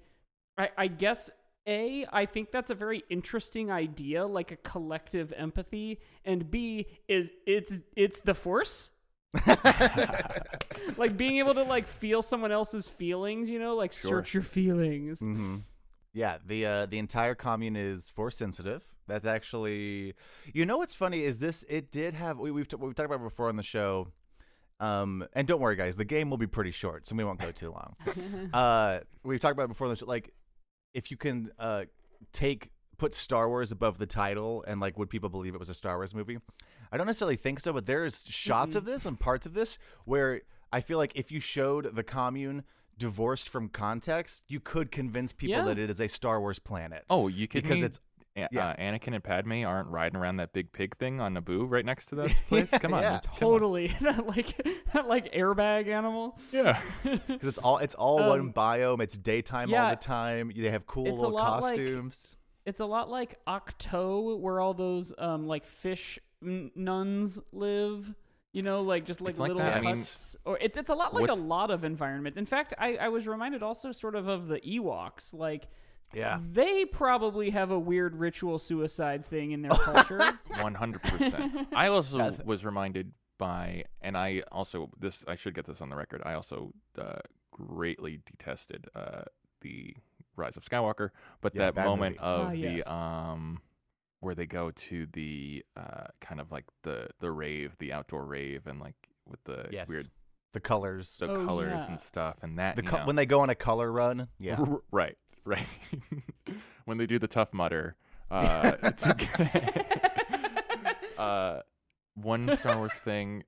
[0.58, 1.30] I I guess
[1.68, 7.30] a, I think that's a very interesting idea, like a collective empathy, and B is
[7.46, 8.90] it's it's the force.
[10.96, 14.10] like being able to like feel someone else's feelings, you know, like Sure.
[14.10, 15.20] search your feelings.
[15.20, 15.56] hmm
[16.12, 18.82] Yeah, the uh, the entire commune is force sensitive.
[19.06, 20.14] That's actually,
[20.52, 21.64] you know, what's funny is this.
[21.68, 24.08] It did have we, we've t- we've talked about it before on the show.
[24.80, 27.50] Um, and don't worry, guys, the game will be pretty short, so we won't go
[27.50, 28.50] too long.
[28.54, 30.06] uh, we've talked about it before on the show.
[30.06, 30.32] Like,
[30.94, 31.84] if you can uh
[32.32, 35.74] take put Star Wars above the title, and like, would people believe it was a
[35.74, 36.38] Star Wars movie?
[36.90, 40.42] I don't necessarily think so, but there's shots of this and parts of this where
[40.72, 42.64] I feel like if you showed the commune
[42.98, 45.64] divorced from context, you could convince people Yeah.
[45.66, 47.04] that it is a Star Wars planet.
[47.08, 47.84] Oh, you could because me?
[47.84, 48.00] it's
[48.42, 48.68] A- yeah.
[48.70, 52.06] uh, Anakin and Padme aren't riding around that big pig thing on Naboo right next
[52.06, 52.70] to that place.
[52.70, 53.20] Come on, Yeah.
[53.20, 53.38] come on.
[53.40, 54.56] Totally, that like
[54.94, 56.38] that like airbag animal.
[56.52, 56.80] Yeah.
[57.02, 59.02] because it's all it's all one Um, biome.
[59.02, 60.52] It's daytime all the time.
[60.56, 62.36] They have cool it's a little lot like- costumes.
[62.66, 68.14] it's a lot like Ahch-To, where all those um like fish n- nuns live.
[68.54, 69.76] You know, like just like like little that.
[69.76, 70.04] I mean,
[70.46, 72.38] or it's it's a lot like a lot of environments.
[72.38, 75.68] In fact, I I was reminded also sort of of the Ewoks, like.
[76.14, 76.38] Yeah.
[76.52, 80.38] They probably have a weird ritual suicide thing in their culture.
[80.60, 81.68] One hundred percent.
[81.74, 85.96] I also was reminded by, and I also this I should get this on the
[85.96, 86.22] record.
[86.24, 87.18] I also uh,
[87.52, 89.22] greatly detested uh,
[89.60, 89.94] the
[90.36, 92.24] Rise of Skywalker, but Yeah, that bad moment movie.
[92.26, 92.84] of Ah, yes.
[92.84, 93.60] the um
[94.20, 98.66] where they go to the uh, kind of like the the rave, the outdoor rave,
[98.66, 98.96] and like
[99.28, 99.88] with the Yes.
[99.88, 100.08] weird
[100.52, 101.16] The colors.
[101.20, 101.86] the Oh, colors yeah.
[101.90, 104.28] and stuff, and that The you co- know, when they go on a color run.
[104.38, 104.58] Yeah.
[104.90, 105.16] Right,
[105.48, 105.66] right.
[106.84, 107.96] when they do the Tough Mudder.
[108.30, 111.60] Uh, to get- uh,
[112.14, 113.44] one Star Wars thing.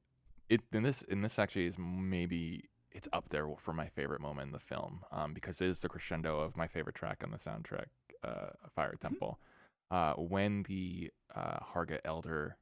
[0.49, 4.49] It in this in this actually is maybe it's up there for my favorite moment
[4.49, 7.37] in the film um, because it is the crescendo of my favorite track on the
[7.39, 7.87] soundtrack,
[8.25, 9.39] uh, Fire Temple.
[9.93, 12.57] Uh, when the uh, Harga Elder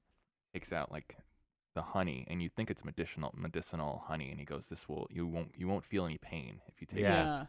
[0.52, 1.16] takes out like
[1.74, 5.26] the honey, and you think it's medicinal medicinal honey, and he goes, "This will you
[5.26, 7.40] won't you won't feel any pain if you take Yes.
[7.40, 7.48] this."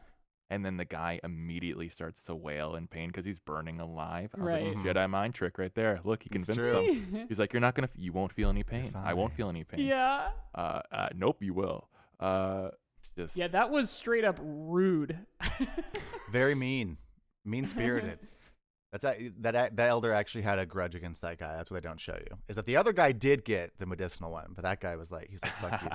[0.52, 4.32] And then the guy immediately starts to wail in pain because he's burning alive.
[4.36, 4.76] I was Right.
[4.76, 4.78] like.
[4.96, 6.00] Jedi mind trick right there.
[6.04, 7.04] Look, he convinced true.
[7.12, 7.26] them.
[7.30, 8.94] He's like, you're not gonna, f- you won't feel any pain.
[8.96, 9.82] I won't feel any pain.
[9.82, 10.30] yeah.
[10.56, 11.88] Uh, uh, nope, you will.
[12.20, 12.70] Uh,
[13.16, 15.20] just Yeah, that was straight up rude.
[16.32, 16.98] Very mean.
[17.46, 18.20] Mean spirited.
[18.92, 21.56] That's a, that that elder actually had a grudge against that guy.
[21.56, 22.38] That's what they don't show you.
[22.48, 25.30] Is that the other guy did get the medicinal one, but that guy was like,
[25.30, 25.90] he's like, fuck you.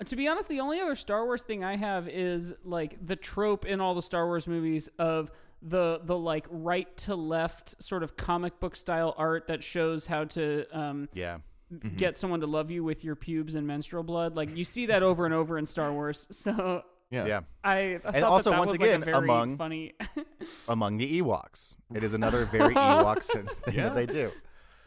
[0.00, 3.16] Dude." to be honest, the only other Star Wars thing I have is like the
[3.16, 5.30] trope in all the Star Wars movies of
[5.62, 10.24] the the like right to left sort of comic book style art that shows how
[10.24, 11.38] to um, Yeah.
[11.72, 11.96] Mm-hmm.
[11.98, 14.34] get someone to love you with your pubes and menstrual blood.
[14.34, 16.26] Like you see that over and over in Star Wars.
[16.32, 17.26] So yeah.
[17.26, 17.40] Yeah.
[17.64, 19.94] I, I thought that also, that once was again, like very among- funny.
[20.68, 21.74] Among the Ewoks.
[21.94, 23.88] It is another very Ewok thing Yeah.
[23.90, 24.30] that they do.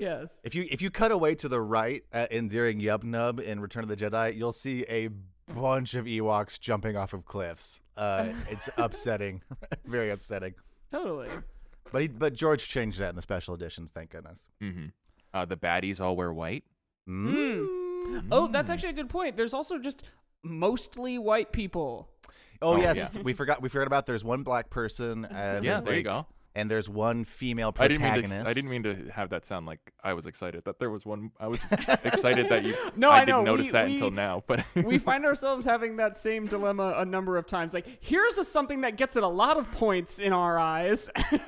[0.04, 0.40] Yes.
[0.44, 3.60] If you if you cut away to the right uh, in during Yub Nub in
[3.60, 5.10] Return of the Jedi, you'll see a
[5.54, 7.82] bunch of Ewoks jumping off of cliffs.
[7.98, 9.42] Uh, it's upsetting,
[9.86, 10.54] very upsetting.
[10.92, 11.30] Totally.
[11.92, 13.92] But he, but George changed that in the special editions.
[13.92, 14.40] Thank goodness.
[14.62, 14.86] Mm-hmm.
[15.34, 16.64] Uh, the baddies all wear white.
[17.10, 17.68] Mm.
[18.32, 19.38] Oh, that's actually a good point.
[19.38, 20.04] There's also just
[20.44, 22.10] mostly white people.
[22.62, 23.22] Oh, Oh, yes, yeah.
[23.22, 23.62] we forgot.
[23.62, 24.06] We forgot about.
[24.06, 26.26] There's one black person, and Yeah, there's there you go.
[26.56, 28.32] And there's one female I didn't protagonist.
[28.34, 28.50] mean to.
[28.50, 31.32] I didn't mean to have that sound like I was excited that there was one.
[31.40, 31.58] I was
[32.04, 32.76] excited that you.
[32.96, 34.44] No, I, I didn't know, notice we- that we- until now.
[34.46, 37.74] But we find ourselves having that same dilemma a number of times.
[37.74, 41.10] Like, here's a, something that gets it a lot of points in our eyes.
[41.32, 41.42] Wait,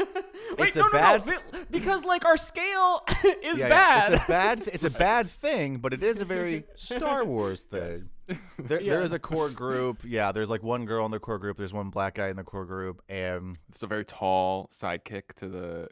[0.69, 1.37] It's a no, no, bad- no,
[1.69, 3.03] because like our scale
[3.43, 4.13] is Yeah, yeah, bad.
[4.13, 4.63] It's a bad.
[4.73, 8.09] It's a bad thing, but it is a very Star Wars thing.
[8.57, 10.03] There, there is a core group.
[10.03, 11.57] Yeah, there's like one girl in the core group.
[11.57, 15.47] There's one black guy in the core group, and it's a very tall sidekick to
[15.47, 15.89] the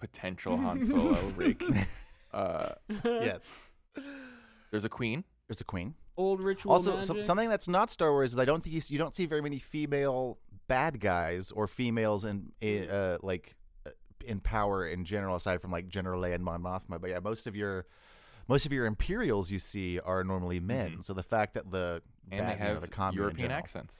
[0.00, 1.86] potential Han Solo rig.
[2.32, 2.70] Uh,
[3.04, 3.52] yes,
[4.70, 5.24] there's a queen.
[5.46, 5.94] there's a queen.
[6.16, 7.06] Old ritual also, magic.
[7.06, 9.42] some, something that's not Star Wars is I don't think you, you don't see very
[9.42, 13.54] many female bad guys or females in, in uh, like
[13.86, 13.90] uh,
[14.24, 17.00] in power in general, aside from like General Leia and Mon Mothma.
[17.00, 17.86] But yeah, most of your
[18.48, 21.02] most of your Imperials you see are normally men.
[21.02, 22.38] So the fact that the Mm-hmm.
[22.40, 23.94] And bad, they you know, have the commune European accents.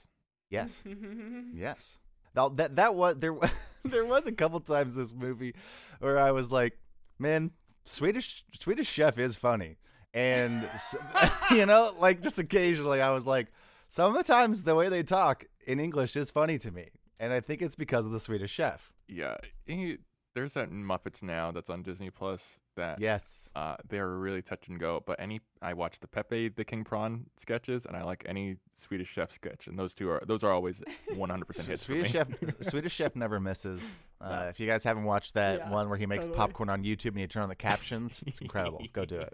[0.49, 0.83] Yes.
[1.53, 1.99] Yes.
[2.35, 3.33] Now, that that was there.
[3.85, 5.55] there was a couple times this movie
[5.99, 6.77] where I was like,
[7.17, 7.51] "Man,
[7.85, 9.77] Swedish Swedish Chef is funny,"
[10.13, 10.95] and s-
[11.51, 13.47] you know, like just occasionally, I was like,
[13.89, 16.89] some of the times the way they talk in English is funny to me,
[17.19, 18.91] and I think it's because of the Swedish Chef.
[19.07, 19.97] Yeah, he,
[20.35, 22.41] there's that Muppets now that's on Disney Plus
[22.77, 23.49] that Yes.
[23.55, 25.03] uh, they're really touch and go.
[25.05, 29.09] But any I watch the Pepe the King Prawn sketches, and I like any Swedish
[29.09, 30.81] Chef sketch, and those two are those are always
[31.13, 32.19] 100 percent hits for Swedish me.
[32.19, 32.27] Chef
[32.61, 33.81] Swedish Chef never misses.
[34.19, 34.41] Uh, No.
[34.47, 36.37] If you guys haven't watched that Yeah, one where he makes totally.
[36.39, 38.81] popcorn on YouTube and you turn on the captions, it's incredible.
[38.91, 39.31] Go do it.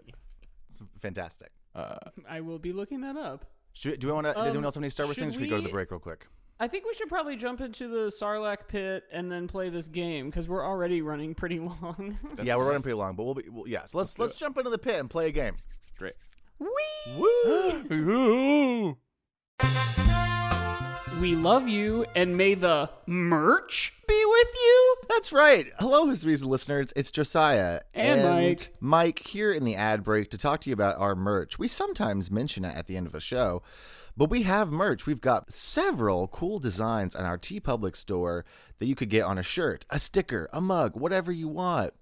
[0.68, 1.52] It's fantastic.
[1.74, 1.96] Uh,
[2.28, 3.46] I will be looking that up.
[3.72, 4.34] Should, do we want to?
[4.34, 5.32] does Um, anyone else have any Star Wars things?
[5.32, 6.26] Should we go to the break real quick?
[6.60, 10.30] I think we should probably jump into the Sarlacc pit and then play this game
[10.30, 12.18] because we're already running pretty long.
[12.42, 13.48] yeah, we're running pretty long, but we'll be.
[13.50, 15.56] Well, yeah, so let's do let's jump into the pit and play a game.
[15.98, 16.14] great.
[16.58, 17.82] Whee!
[17.98, 18.96] Woo!
[21.20, 24.96] We love you, and may the merch be with you.
[25.08, 25.66] That's right.
[25.78, 26.92] Hello, Hisweezy listeners.
[26.96, 28.74] It's Josiah And Mike.
[28.80, 31.56] Mike here in the ad break to talk to you about our merch.
[31.58, 33.62] We sometimes mention it at the end of a show,
[34.16, 35.06] but we have merch.
[35.06, 38.44] We've got several cool designs on our TeePublic store
[38.78, 41.94] that you could get on a shirt, a sticker, a mug, whatever you want.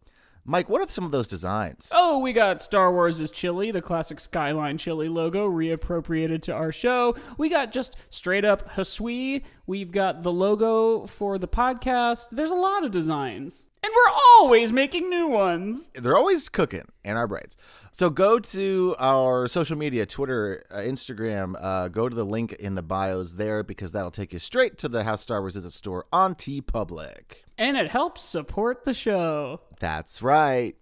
[0.44, 1.88] Mike, what are some of those designs?
[1.92, 7.14] Oh, we got Star Wars' chili, the classic Skyline chili logo, reappropriated to our show.
[7.38, 9.44] We got just straight up Hasui.
[9.68, 12.30] We've got the logo for the podcast.
[12.32, 13.66] There's a lot of designs.
[13.84, 15.90] And we're always making new ones.
[15.94, 17.56] they're always cooking in our brains.
[17.92, 21.54] So go to our social media, Twitter, uh, Instagram.
[21.60, 24.88] Uh, go to the link in the bios there because that'll take you straight to
[24.88, 27.41] the How Star Wars Is a store on TeePublic.
[27.58, 29.60] And it helps support the show.
[29.78, 30.74] That's right.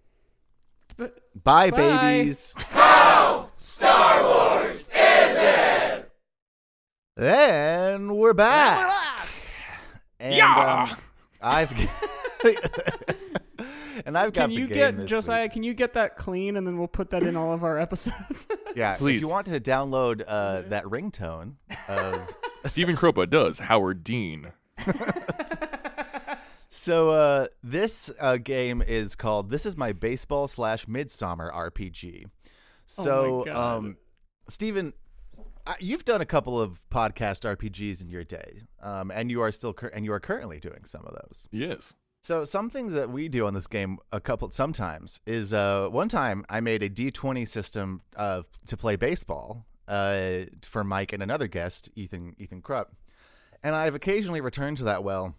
[0.97, 1.77] But Bye, Bye.
[1.77, 2.55] babies.
[2.71, 6.11] How Star Wars is it?
[7.17, 9.27] Then we're back.
[10.19, 10.87] And Yeah.
[10.91, 10.97] um,
[11.43, 11.73] I've
[14.05, 15.43] and I've got can the you game get this Josiah?
[15.45, 15.53] week.
[15.53, 18.47] Can you get that clean, and then we'll put that in all of our episodes.
[18.77, 19.21] Yeah, if Please.
[19.21, 21.55] you want to download uh, that ringtone
[21.89, 22.21] of
[22.67, 24.53] Stephen Kropa does Howard Dean.
[26.73, 32.27] So uh, this uh, game is called "This Is My Baseball Slash Midsummer RPG."
[32.87, 33.57] So, God.
[33.79, 33.97] um,
[34.49, 34.93] Stephen,
[35.67, 39.51] I- you've done a couple of podcast RPGs in your day, um, and you are
[39.53, 41.49] still cur- and you are currently doing some of those.
[41.51, 41.93] Yes.
[42.23, 46.09] So some things that we do on this game a couple sometimes is uh, one
[46.09, 51.49] time I made a D20 system of to play baseball uh, for Mike and another
[51.49, 52.95] guest, Ethan Ethan Krupp.
[53.63, 55.35] And I've occasionally returned to that well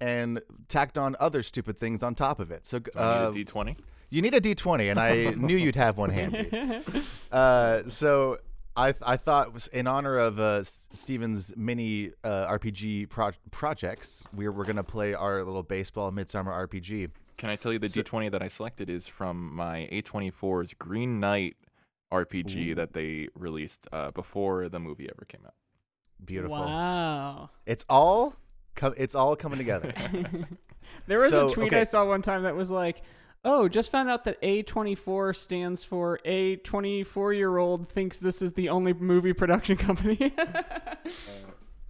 [0.00, 2.64] and tacked on other stupid things on top of it.
[2.66, 3.76] So Do I uh, need a D20?
[4.08, 6.50] you need a D20, and I knew you'd have one handy.
[7.32, 8.38] Uh, so
[8.76, 14.24] I I thought was in honor of uh, S- Stephen's mini uh, RPG pro- projects,
[14.34, 17.10] we we're gonna play our little baseball midsummer RPG.
[17.36, 21.56] Can I tell you the D20 that I selected is from my A24's Green Knight
[22.12, 25.54] RPG that they released uh, before the movie ever came out.
[26.24, 26.56] Beautiful.
[26.58, 27.50] Wow.
[27.66, 28.34] It's all
[28.74, 29.92] co- it's all coming together.
[31.06, 31.80] There was So, a tweet okay.
[31.80, 33.02] I saw one time that was like,
[33.44, 38.92] "Oh, just found out that A24 stands for a 24-year-old thinks this is the only
[38.92, 40.34] movie production company."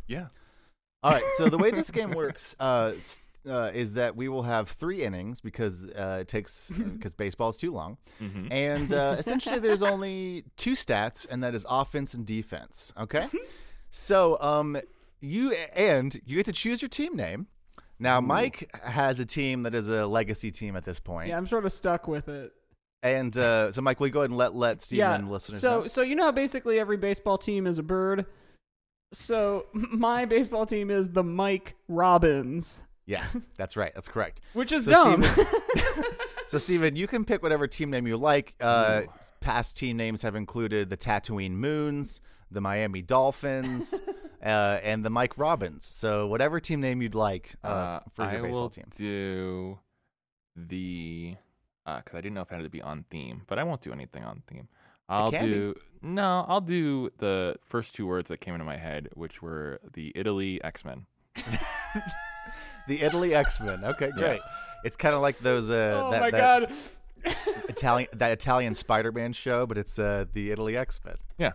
[0.06, 0.26] Yeah.
[1.02, 1.22] all right.
[1.36, 2.92] So the way this game works uh,
[3.48, 7.56] uh, is that we will have three innings because uh, it takes because baseball is
[7.56, 8.52] too long, Mm-hmm.
[8.52, 12.92] and uh, essentially there's only two stats, and that is offense and defense.
[12.98, 13.28] Okay.
[13.90, 14.76] So um,
[15.20, 17.46] you and you get to choose your team name.
[17.98, 21.28] Now Mike has a team that is a legacy team at this point.
[21.28, 22.52] yeah, I'm sort of stuck with it.
[23.02, 25.14] And uh, so, Mike, will you go ahead and let let Stephen yeah.
[25.14, 25.86] and listeners so know?
[25.86, 28.26] so you know how basically every baseball team is a bird.
[29.12, 33.92] So my baseball team is the Mike Robbins, Yeah, that's right.
[33.94, 34.40] That's correct.
[34.52, 35.24] which is So, dumb.
[36.50, 38.56] So, Stephen, you can pick whatever team name you like.
[38.60, 39.02] Uh,
[39.38, 43.94] past team names have included the Tatooine Moons, the Miami Dolphins,
[44.42, 45.84] uh, and the Mike Robbins.
[45.84, 48.84] So, whatever team name you'd like uh, Uh, for your I baseball will team.
[48.96, 49.78] do
[50.56, 51.36] the
[51.86, 53.92] because I didn't know if I had to be on theme, but I won't do
[53.92, 54.68] anything on theme.
[55.08, 55.50] I'll can be.
[55.52, 56.44] do no.
[56.48, 60.62] I'll do the first two words that came into my head, which were the Italy
[60.62, 61.06] X Men.
[62.88, 63.84] The Italy X Men.
[63.84, 64.22] Okay, Yeah.
[64.22, 64.40] great.
[64.84, 65.70] It's kind of like those.
[65.70, 66.72] Uh, oh that, my god.
[67.68, 71.16] Italian that Italian Spider Man show, but it's uh, the Italy X Men.
[71.38, 71.52] Yeah.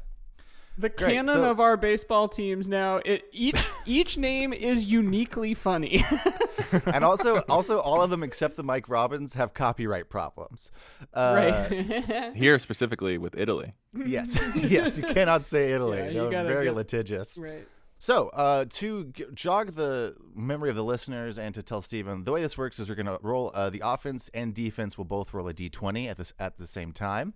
[0.78, 5.54] The Great, canon so- of our baseball teams now, it each each name is uniquely
[5.54, 6.04] funny.
[6.86, 10.72] and also also all of them except the Mike Robbins have copyright problems.
[11.14, 12.36] Uh, right.
[12.36, 13.74] Here specifically with Italy.
[14.06, 16.14] Yes, yes, you cannot say Italy.
[16.14, 17.38] Yeah, They're very get- litigious.
[17.38, 17.66] right.
[17.98, 22.34] So, uh, to g- jog the memory of the listeners and to tell Stephen, the
[22.34, 25.34] way this works is we're going to roll uh, the offense and defense will both
[25.34, 27.34] roll a d20 at this at the same time.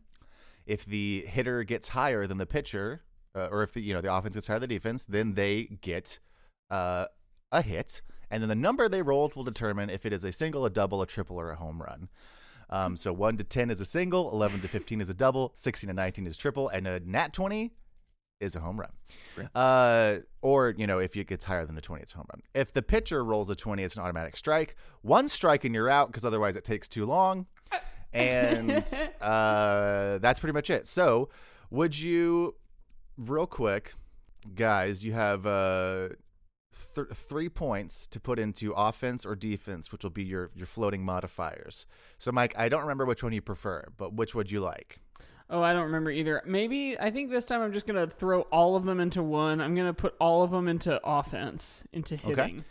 [0.65, 3.03] If the hitter gets higher than the pitcher,
[3.35, 5.77] uh, or if the you know the offense gets higher than the defense, then they
[5.81, 6.19] get
[6.69, 7.05] uh,
[7.51, 10.65] a hit, and then the number they rolled will determine if it is a single,
[10.65, 12.09] a double, a triple, or a home run.
[12.69, 15.87] Um, so one to ten is a single, eleven to fifteen is a double, sixteen
[15.87, 17.71] to nineteen is triple, and a nat twenty
[18.39, 19.49] is a home run.
[19.55, 22.41] Uh, or you know, if it gets higher than a twenty, it's a home run.
[22.53, 24.75] If the pitcher rolls a twenty, it's an automatic strike.
[25.01, 27.47] One strike and you're out because otherwise it takes too long.
[28.13, 28.71] And
[29.21, 30.87] uh, that's pretty much it.
[30.87, 31.29] So,
[31.69, 32.55] would you,
[33.19, 33.93] real quick,
[34.55, 35.03] guys?
[35.03, 36.09] You have uh,
[36.95, 41.03] th- three points to put into offense or defense, which will be your your floating
[41.03, 41.85] modifiers.
[42.17, 44.99] So, Mike, I don't remember which one you prefer, but which would you like?
[45.51, 46.43] Oh, I don't remember either.
[46.45, 49.61] Maybe I think this time I'm just gonna throw all of them into one.
[49.61, 52.39] I'm gonna put all of them into offense, into hitting.
[52.57, 52.63] Okay.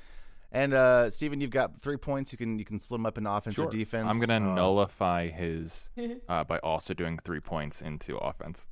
[0.51, 2.33] And uh, Stephen, you've got three points.
[2.33, 4.07] You can you can split them up in offense or defense.
[4.09, 5.91] I'm gonna Uh, nullify his
[6.29, 8.65] uh, by also doing three points into offense.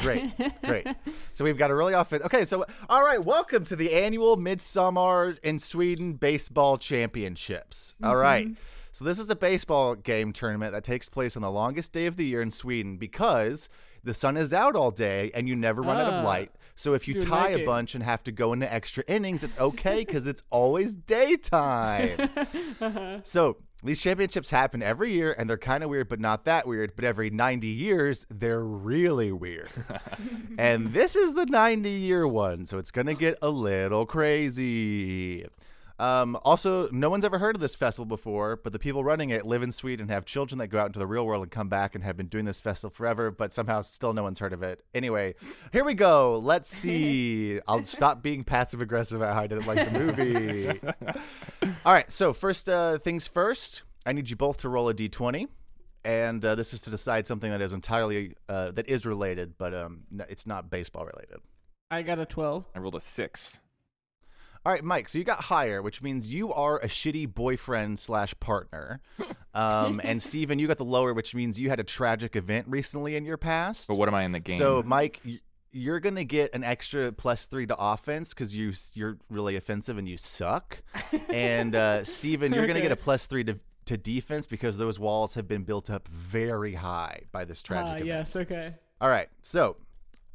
[0.00, 0.32] Great,
[0.64, 0.86] great.
[1.32, 2.24] So we've got a really offense.
[2.24, 7.94] Okay, so all right, welcome to the annual Midsummer in Sweden Baseball Championships.
[8.02, 8.48] All right.
[8.92, 12.16] So this is a baseball game tournament that takes place on the longest day of
[12.16, 13.68] the year in Sweden because
[14.02, 16.18] the sun is out all day and you never run out Ah.
[16.18, 16.50] of light.
[16.80, 19.98] So if you tie a bunch and have to go into extra innings, it's okay
[20.02, 22.30] because it's always daytime.
[23.22, 26.94] so These championships happen every year, and they're kind of weird, but not that weird.
[26.96, 29.70] But every 90 years, they're really weird.
[30.58, 35.46] and this is the 90 year one, so it's going to get a little crazy.
[36.00, 39.44] Um, also, no one's ever heard of this festival before, but the people running it
[39.44, 41.68] live in Sweden and have children that go out into the real world and come
[41.68, 44.62] back and have been doing this festival forever, but somehow still no one's heard of
[44.62, 44.82] it.
[44.94, 45.34] Anyway,
[45.72, 46.38] here we go.
[46.42, 47.60] Let's see.
[47.68, 50.80] I'll stop being passive aggressive about how I didn't like the movie.
[51.84, 55.48] All right, so first uh, things first, I need you both to roll a d20.
[56.02, 59.74] And uh, this is to decide something that is entirely uh, that is related, but
[59.74, 61.40] um, n- it's not baseball related.
[61.90, 62.64] I got a 12.
[62.74, 63.58] I rolled a six.
[64.64, 65.08] All right, Mike.
[65.08, 69.00] So you got higher, which means you are a shitty boyfriend slash partner.
[69.54, 73.16] Um, and Stephen, you got the lower, which means you had a tragic event recently
[73.16, 73.88] in your past.
[73.88, 74.58] But what am I in the game?
[74.58, 75.20] So, Mike,
[75.72, 80.06] you're gonna get an extra plus three to offense because you you're really offensive and
[80.08, 80.82] you suck.
[81.30, 83.56] and uh, Stephen, you're gonna get a plus three to
[83.86, 87.94] to defense because those walls have been built up very high by this tragic Ah,
[87.94, 88.06] event.
[88.06, 88.74] yes, okay.
[89.00, 89.76] All right, so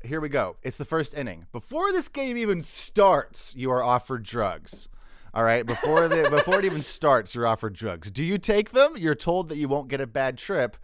[0.06, 0.58] here we go.
[0.64, 1.48] It's the first inning.
[1.52, 4.88] Before this game even starts, you are offered drugs.
[5.34, 8.10] All right, before the before it even starts, you're offered drugs.
[8.10, 8.96] Do you take them?
[8.96, 10.78] You're told that you won't get a bad trip,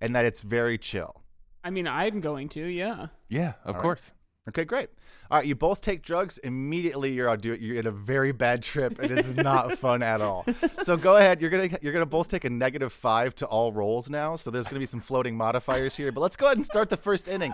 [0.00, 1.22] and that it's very chill.
[1.64, 3.08] I mean, I'm going to, yeah.
[3.28, 3.82] yeah, of right.
[3.82, 4.12] course.
[4.48, 4.90] Okay, great.
[5.30, 6.38] All right, you both take drugs.
[6.38, 10.20] Immediately, you're on do You're in a very bad trip, and it's not fun at
[10.20, 10.46] all.
[10.82, 11.40] So go ahead.
[11.40, 14.36] You're gonna you're gonna both take a negative five to all rolls now.
[14.36, 16.12] So there's gonna be some floating modifiers here.
[16.12, 17.52] But let's go ahead and start the first inning.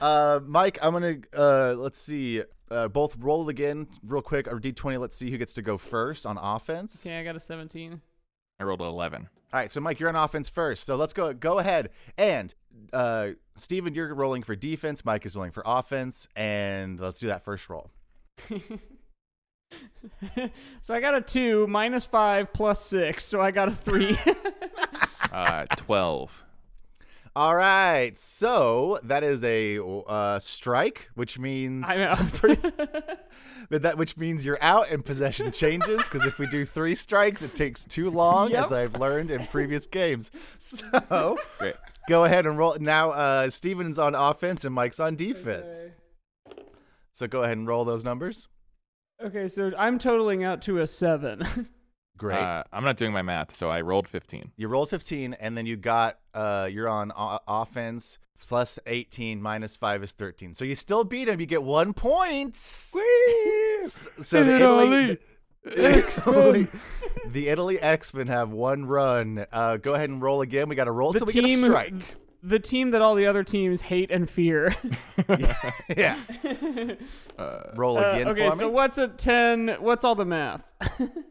[0.00, 2.42] Uh, Mike, I'm gonna uh, let's see.
[2.70, 5.00] Uh, both roll again real quick or d20.
[5.00, 7.04] Let's see who gets to go first on offense.
[7.04, 8.00] Okay, I got a 17.
[8.60, 9.28] I rolled an eleven.
[9.52, 10.84] All right, so Mike, you're on offense first.
[10.84, 11.32] So let's go.
[11.32, 11.90] Go ahead.
[12.16, 12.54] And
[12.92, 15.04] uh, Stephen, you're rolling for defense.
[15.04, 16.28] Mike is rolling for offense.
[16.36, 17.90] And let's do that first roll.
[20.80, 24.18] so I got a 2, minus 5, plus 6, so I got a 3.
[25.32, 26.42] Uh, twelve.
[27.36, 32.40] All right, so that is a uh, strike, which means I'm out.
[33.70, 37.40] but that which means you're out and possession changes because if we do three strikes,
[37.42, 40.30] it takes too long, as I've learned in previous games.
[40.58, 41.76] So Great.
[42.08, 42.76] go ahead and roll.
[42.80, 45.88] Now, uh, Stephen's on offense and Mike's on defense.
[46.50, 46.62] Okay.
[47.12, 48.48] So go ahead and roll those numbers.
[49.22, 51.68] Okay, so I'm totaling out to a 7.
[52.20, 52.38] Great.
[52.38, 54.52] Uh, I'm not doing my math, so I rolled fifteen.
[54.56, 59.76] you rolled 15, and then you got uh, you're on o- offense plus 18 minus
[59.76, 60.54] 5 is 13.
[60.54, 61.40] So you still beat him.
[61.40, 62.56] You get one point.
[64.20, 65.18] So the Italy,
[65.64, 66.68] Italy,
[67.26, 69.46] the Italy X-Men have one run.
[69.50, 70.68] Uh, go ahead and roll again.
[70.68, 71.94] We got to roll The till we get a strike.
[72.42, 74.74] The team that all the other teams hate and fear.
[75.96, 76.18] yeah.
[77.76, 78.72] roll Uh, again okay, for so me.
[78.74, 79.76] what's a 10?
[79.80, 80.72] What's all the math?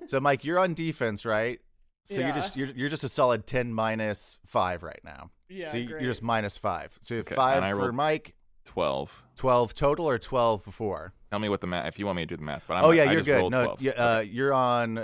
[0.08, 1.60] So Mike, you're on defense, right?
[2.06, 5.30] So you're just you're, you're just a solid 10 minus 5 right now.
[5.48, 6.02] yeah, so you- great.
[6.02, 6.98] you're just minus 5.
[7.02, 8.34] So you have Okay, 5 and I for Mike,
[8.66, 9.24] Twelve.
[9.36, 11.14] 12 total or 12 for?
[11.32, 11.88] Tell me what the math.
[11.88, 13.22] If you want me to do the math, but I'm oh not- yeah, I you're
[13.22, 13.52] good.
[13.52, 14.98] No, you, uh, you're on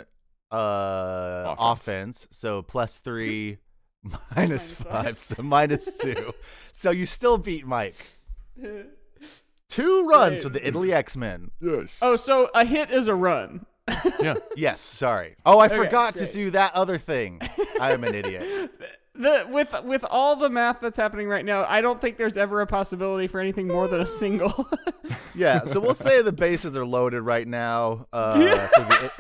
[0.52, 2.24] uh, offense.
[2.24, 2.28] Offense.
[2.32, 3.58] so plus three,
[4.06, 5.22] minus Minus five, five.
[5.22, 6.34] so minus two.
[6.72, 7.96] so you still beat Mike.
[9.68, 10.44] Two runs Great.
[10.44, 11.52] for the Italy X Men.
[11.60, 11.90] Yes.
[12.02, 13.66] Oh, so a hit is a run.
[14.20, 14.36] yeah.
[14.56, 15.36] Yes, sorry.
[15.46, 17.42] Oh, I Okay, forgot to do that other thing.
[17.80, 18.72] I am an idiot.
[19.16, 22.62] The with with all the math that's happening right now, I don't think there's ever
[22.62, 24.70] a possibility for anything more than a single.
[25.34, 28.08] Yeah, so we'll say the bases are loaded right now.
[28.14, 29.12] Uh, for the,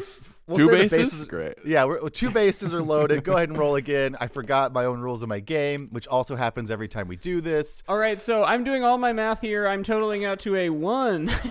[0.47, 1.23] we'll Two say the bases?
[1.25, 1.55] Great.
[1.65, 3.23] Yeah, we're, two bases are loaded.
[3.23, 4.15] Go ahead and roll again.
[4.19, 7.41] I forgot my own rules of my game, which also happens every time we do
[7.41, 7.83] this.
[7.87, 9.67] all right, so I'm doing all my math here.
[9.67, 11.31] I'm totaling out to a one.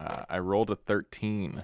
[0.00, 1.62] Uh, I rolled a thirteen.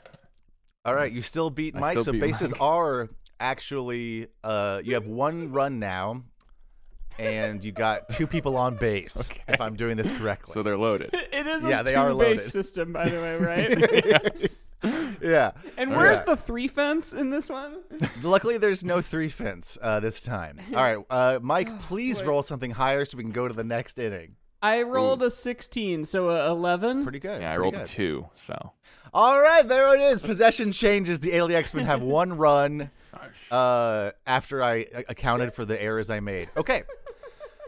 [0.85, 1.93] All right, you still beat I Mike.
[1.93, 2.61] still so beat bases Mike.
[2.61, 3.09] are
[3.41, 6.23] actually uh, you have one run now,
[7.19, 9.31] and you got two people on base.
[9.49, 10.53] If I'm doing this correctly.
[10.53, 11.11] So they're loaded.
[11.33, 12.51] it is a Yeah, they are two-base loaded.
[12.51, 14.05] system, by the way, right?
[14.05, 14.49] yeah.
[14.83, 16.27] and All where's right.
[16.27, 17.79] the three fence in this one?
[18.23, 20.61] Luckily, there's no three fence uh, this time.
[20.75, 23.99] All right, uh, Mike, please roll something higher so we can go to the next
[23.99, 24.37] inning.
[24.63, 27.03] I rolled a 16, so a 11.
[27.03, 27.41] Pretty good.
[27.41, 27.83] Yeah, I pretty rolled good.
[27.85, 28.29] a two.
[28.35, 28.73] So
[29.13, 30.23] All right, there it is.
[30.23, 31.21] Possession changes.
[31.21, 32.91] The Alien X Men have one run
[33.51, 36.51] uh, after I uh, accounted for the errors I made.
[36.57, 36.83] Okay.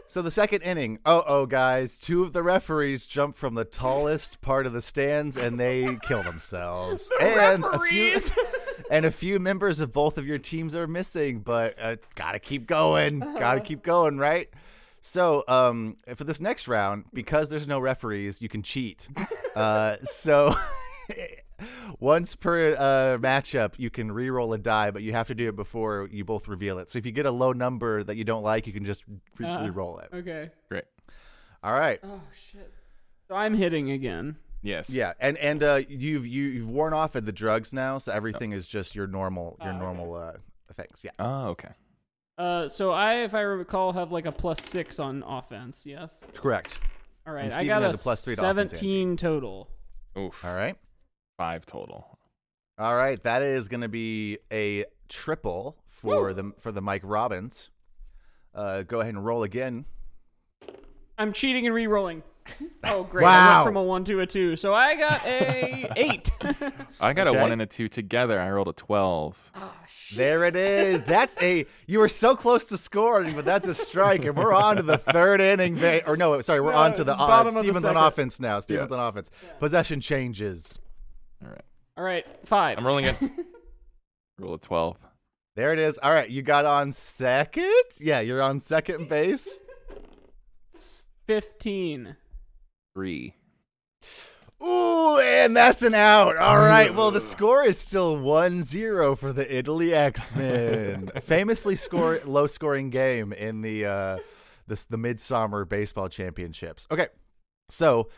[0.09, 4.41] So the second inning, oh oh guys, two of the referees jump from the tallest
[4.41, 7.11] part of the stands and they kill themselves.
[7.19, 8.19] The and a few
[8.91, 12.65] and a few members of both of your teams are missing, but uh, gotta keep
[12.65, 13.19] going.
[13.19, 14.49] Gotta keep going, right?
[15.01, 19.07] So, um, for this next round, because there's no referees, you can cheat.
[19.55, 20.55] Uh, so,
[21.99, 25.55] Once per uh, matchup, you can re-roll a die, but you have to do it
[25.55, 26.89] before you both reveal it.
[26.89, 29.03] So if you get a low number that you don't like, you can just
[29.37, 29.63] re- Uh.
[29.63, 30.09] re-roll it.
[30.13, 30.49] Okay.
[30.69, 30.85] Great.
[31.63, 31.99] All right.
[32.03, 32.71] Oh shit.
[33.27, 34.37] So I'm hitting again.
[34.61, 34.89] Yes.
[34.89, 38.51] Yeah, and and uh, you've you, you've worn off of the drugs now, so everything
[38.51, 39.79] is just your normal your Oh, okay.
[39.79, 40.33] normal uh,
[40.73, 41.01] things.
[41.03, 41.11] Yeah.
[41.19, 41.69] Oh, okay.
[42.37, 45.85] Uh, so I, if I recall, have like a plus six on offense.
[45.85, 46.11] Yes.
[46.33, 46.79] Correct.
[47.27, 47.51] All right.
[47.51, 49.69] I got a, a plus three to offense, seventeen total.
[50.17, 50.43] Oof.
[50.43, 50.75] All right.
[51.39, 52.19] Five total.
[52.77, 53.23] All right.
[53.23, 56.33] That is going to be a triple for Woo.
[56.33, 57.69] the for the Mike Robbins.
[58.53, 59.85] Uh, go ahead and roll again.
[61.17, 62.23] I'm cheating and re-rolling.
[62.83, 63.25] Oh great!
[63.25, 63.55] I Wow.
[63.57, 66.31] went from a one to a two, so I got a eight.
[66.99, 67.37] I got Okay.
[67.37, 68.39] a one and a two together.
[68.39, 69.37] I rolled a twelve.
[69.55, 69.71] oh
[70.15, 71.03] There it is.
[71.03, 71.65] That's a.
[71.85, 74.97] You were so close to scoring, but that's a strike, and we're on to the
[74.97, 75.75] third inning.
[75.75, 77.13] Ba- or no, sorry, we're No, on to the.
[77.13, 78.59] Uh, bottom the Stevens on offense now.
[78.61, 78.97] Stevens Yes.
[78.99, 79.29] on offense.
[79.59, 80.79] Possession changes.
[81.43, 81.65] All right.
[81.97, 82.77] All right, five.
[82.77, 83.15] I'm rolling it.
[84.39, 84.97] Roll a twelve.
[85.55, 85.97] There it is.
[86.01, 87.83] All right, you got on second.
[87.99, 89.49] Yeah, you're on second base.
[91.27, 92.15] Fifteen.
[92.95, 93.35] Three.
[94.61, 96.35] Ooh, and that's an out.
[96.37, 96.93] All right.
[96.93, 101.11] Well, the score is still 1-0 for the Italy X-Men.
[101.21, 104.17] Famously score low scoring game in the uh
[104.67, 106.87] this the Midsommar Baseball Championships.
[106.91, 107.07] Okay.
[107.69, 108.09] So,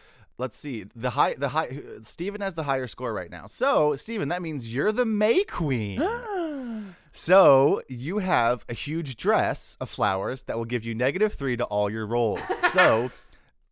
[0.41, 0.85] let's see.
[0.95, 3.47] The high the high Steven has the higher score right now.
[3.47, 6.01] So, Steven, that means you're the May Queen.
[7.13, 11.65] So you have a huge dress of flowers that will give you negative three to
[11.65, 12.39] all your rolls.
[12.71, 13.11] So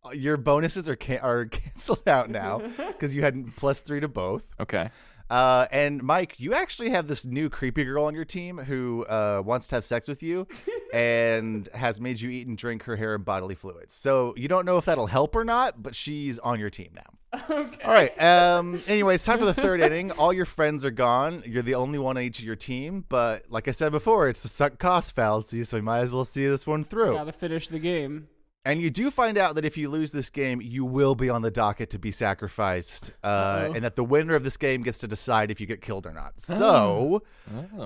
[0.04, 4.08] uh, your bonuses are can- are canceled out now because you had plus three to
[4.08, 4.50] both.
[4.60, 4.90] Okay.
[5.30, 9.40] Uh, and Mike, you actually have this new creepy girl on your team who uh,
[9.44, 10.46] wants to have sex with you
[10.92, 13.94] and has made you eat and drink her hair and bodily fluids.
[13.94, 17.40] So you don't know if that'll help or not, but she's on your team now.
[17.48, 17.82] Okay.
[17.84, 18.20] All right.
[18.20, 18.82] Um.
[18.88, 20.10] Anyways, time for the third inning.
[20.10, 21.44] All your friends are gone.
[21.46, 23.04] You're the only one on each of your team.
[23.08, 26.24] But like I said before, it's the sunk cost fallacy, so we might as well
[26.24, 27.14] see this one through.
[27.14, 28.26] Got to finish the game.
[28.64, 31.40] And you do find out that if you lose this game, you will be on
[31.40, 35.08] the docket to be sacrificed, uh, and that the winner of this game gets to
[35.08, 36.38] decide if you get killed or not.
[36.40, 37.22] So,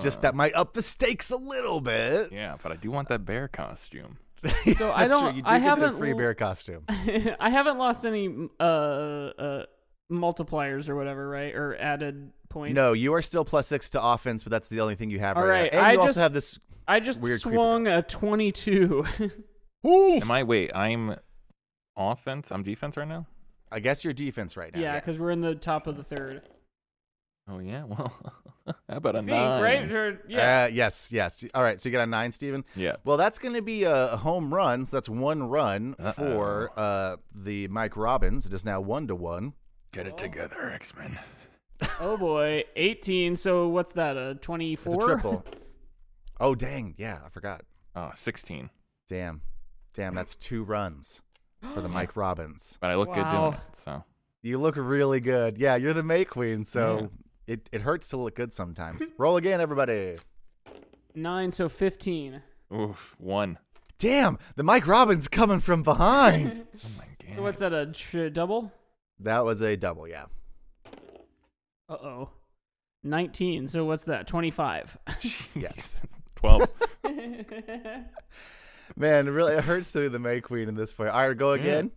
[0.03, 0.22] just Oh.
[0.22, 2.33] that might up the stakes a little bit.
[2.33, 4.18] Yeah, but I do want that bear costume.
[4.77, 5.37] So I don't- True.
[5.37, 6.85] You do I get haven't a free bear costume.
[6.89, 8.29] I haven't lost any
[8.61, 9.66] uh uh
[10.12, 11.55] multipliers or whatever, right?
[11.55, 12.75] Or added points.
[12.75, 15.37] No, you are still plus six to offense, but that's the only thing you have
[15.37, 15.79] All right, right, now.
[15.79, 16.59] And I you just- also have this.
[16.87, 19.07] I just Weird swung a twenty-two.
[19.85, 20.43] Am I?
[20.43, 21.16] Wait, I'm
[21.97, 22.49] offense.
[22.51, 23.26] I'm defense right now.
[23.70, 24.80] I guess you're defense right now.
[24.80, 25.20] yeah, because yes.
[25.20, 26.43] we're in the top of the third.
[27.49, 27.85] Oh yeah.
[28.66, 29.61] Well, how about a Think, nine?
[29.62, 29.93] right?
[29.93, 30.64] Or- yeah.
[30.64, 31.45] Uh, yes, yes.
[31.53, 32.64] All right, so you got a nine, Steven.
[32.74, 32.97] Yeah.
[33.05, 34.87] Well, that's going to be a a home run.
[34.87, 36.12] So that's one run Uh-oh.
[36.12, 38.47] for uh, the Mike Robbins.
[38.47, 39.53] It is now one to one.
[39.93, 41.18] Get it together, X Men.
[42.01, 43.37] oh boy, eighteen.
[43.37, 44.16] So what's that?
[44.16, 44.95] A twenty-four?
[45.03, 45.45] a triple.
[46.41, 46.95] oh dang!
[46.97, 47.64] Yeah, I forgot.
[47.95, 48.70] Oh, 16.
[49.11, 49.43] Damn,
[49.95, 50.14] damn.
[50.14, 51.22] That's two runs
[51.72, 52.76] for the Mike Robbins.
[52.80, 53.61] But I look good doing it.
[53.84, 54.05] So
[54.42, 55.59] You look really good.
[55.59, 56.99] Yeah, you're the May Queen, so
[57.47, 57.55] Yeah.
[57.55, 59.03] it, it hurts to look good sometimes.
[59.18, 60.16] Roll again, everybody.
[61.14, 61.53] Nine.
[61.53, 62.42] So fifteen.
[62.72, 63.59] oof, one.
[63.99, 66.66] Damn, the Mike Robbins coming from behind.
[66.84, 67.42] Oh my god.
[67.42, 67.72] What's that?
[67.72, 68.72] A tr- double?
[69.20, 70.07] that was a double.
[70.09, 70.24] Yeah.
[71.88, 72.30] Uh oh.
[73.03, 73.68] Nineteen.
[73.68, 74.26] So what's that?
[74.26, 74.99] Twenty-five.
[75.55, 76.01] Yes.
[76.36, 76.68] Twelve.
[78.97, 81.11] Man, it really it hurts to be the May Queen in this point.
[81.11, 81.61] All right, go Yeah.
[81.62, 81.91] again.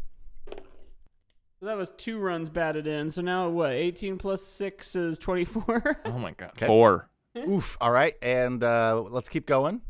[1.59, 3.09] So that was two runs batted in.
[3.09, 3.71] So now what?
[3.71, 6.01] 18 plus 6 is 24.
[6.05, 6.51] oh my god.
[6.55, 6.67] 'Kay.
[6.67, 7.09] Four.
[7.37, 7.77] Oof.
[7.81, 9.81] All right, and uh, let's keep going.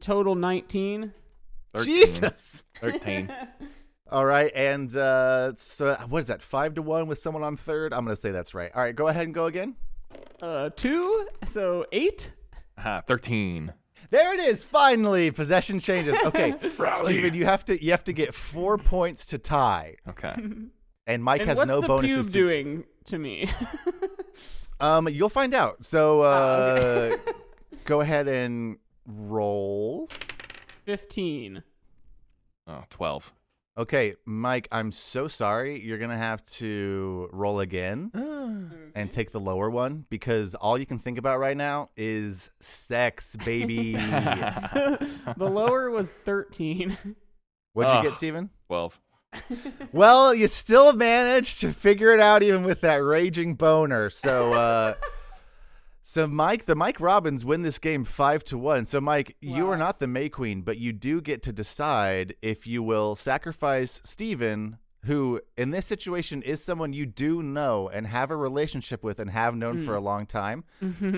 [0.00, 1.12] Total 19.
[1.72, 1.84] 13.
[1.94, 2.64] Jesus.
[2.80, 3.32] Thirteen.
[4.10, 6.42] All right, and uh, so what is that?
[6.42, 7.92] Five to one with someone on third.
[7.92, 8.70] I'm gonna say that's right.
[8.74, 9.76] All right, go ahead and go again.
[10.42, 11.28] Uh, 2.
[11.46, 12.32] So 8.
[12.78, 13.72] Aha, Thirteen.
[14.10, 14.64] There it is.
[14.64, 16.16] Finally, possession changes.
[16.24, 17.12] Okay, Rally.
[17.14, 20.34] Steven, you have to you have to get four points to tie, Okay.
[21.06, 22.26] and Mike And has what's no the bonuses.
[22.28, 23.50] pube to- doing to me?
[24.82, 25.84] Um, you'll find out.
[25.84, 27.32] So, uh, Ah, okay.
[27.84, 30.08] go ahead and roll.
[30.86, 31.62] 15.
[32.66, 33.30] Oh, 12.
[33.78, 35.80] Okay, Mike, I'm so sorry.
[35.80, 38.10] You're gonna have to roll again
[38.94, 43.36] and take the lower one because all you can think about right now is sex,
[43.44, 43.92] baby.
[43.94, 45.08] the
[45.38, 46.96] lower was 13.
[47.72, 48.50] What'd you get, Steven?
[48.66, 49.00] 12.
[49.92, 54.10] Well, you still managed to figure it out even with that raging boner.
[54.10, 54.94] So, uh,
[56.10, 58.84] so Mike, the Mike Robbins win this game five to one.
[58.84, 62.66] So, Mike, you are not the May Queen, but you do get to decide if
[62.66, 68.32] you will sacrifice Steven who in this situation is someone you do know and have
[68.32, 70.64] a relationship with and have known for a long time,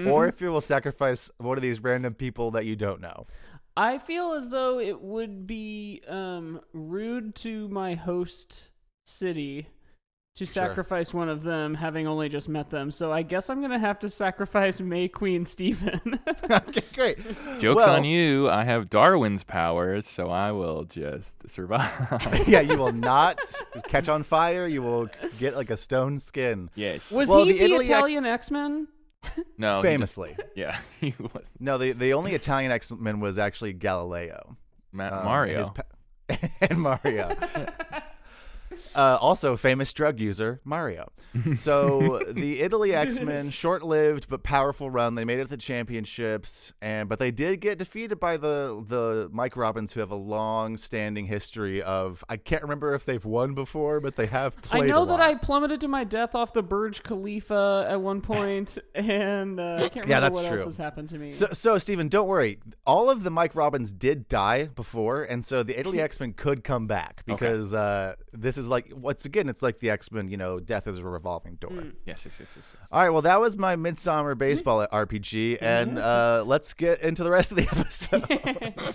[0.07, 3.27] or if you will sacrifice one of these random people that you don't know.
[3.75, 8.65] I feel as though it would be um, rude to my host
[9.07, 9.69] city
[10.35, 10.53] to Sure.
[10.67, 12.91] sacrifice one of them, having only just met them.
[12.91, 16.19] So I guess I'm gonna have to sacrifice May Queen Stephen.
[16.51, 17.19] okay, great.
[17.61, 18.49] Joke's Well- on you.
[18.49, 22.45] I have Darwin's powers, so I will just survive.
[22.49, 23.39] yeah, you will not
[23.89, 24.67] catch on fire.
[24.67, 25.09] You will
[25.39, 26.71] get like a stone skin.
[26.75, 27.11] yes.
[27.11, 28.89] Was Well, he the the, Italian X Men?
[29.59, 29.69] no.
[29.69, 30.37] he just- Famously.
[30.57, 30.79] yeah.
[30.99, 34.57] He was No, the the only Italian X Men was actually Galileo.
[34.93, 35.69] Ma- Um, Mario.
[35.69, 37.37] pa- and Mario.
[38.95, 41.11] Uh, also, famous drug user Mario.
[41.55, 45.15] So the Italy X Men, short-lived but powerful run.
[45.15, 49.31] They made it to the championships, and but they did get defeated by the the
[49.33, 52.23] Mike Robbins, who have a long-standing history of.
[52.29, 54.85] I can't remember if they've won before, but they have played.
[54.85, 55.21] I know a that lot.
[55.21, 59.89] I plummeted to my death off the Burj Khalifa at one point, and uh, I
[59.89, 61.31] can't remember Yeah, that's what else has happened to me.
[61.31, 62.59] So, so Stephen, don't worry.
[62.87, 66.63] All of the Mike Robbins did die before, and so the Italy X Men could
[66.63, 70.29] come back because uh, this is like once again, it's like the X Men.
[70.29, 71.71] You know, death is a revolving door.
[71.71, 71.93] Mm.
[72.07, 72.89] yes, yes, yes, yes, yes.
[72.91, 77.31] All right, well, that was my Midsommar Baseball RPG, and uh, let's get into the
[77.31, 78.95] rest of the episode.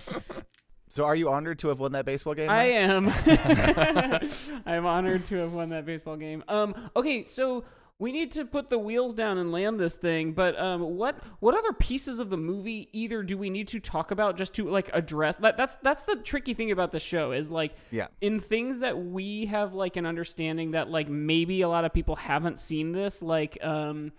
[0.88, 2.50] so, are you honored to have won that baseball game?
[2.50, 2.68] I
[3.00, 3.28] Matt?
[3.28, 4.30] am.
[4.66, 6.44] I'm honored to have won that baseball game.
[6.48, 7.64] Um, okay, so
[8.00, 10.32] we need to put the wheels down and land this thing.
[10.32, 14.10] But um, what what other pieces of the movie either do we need to talk
[14.10, 15.56] about just to like address that?
[15.56, 18.06] That's that's the tricky thing about the show is like Yeah.
[18.20, 22.16] in things that we have like an understanding that like maybe a lot of people
[22.16, 24.12] haven't seen this like um.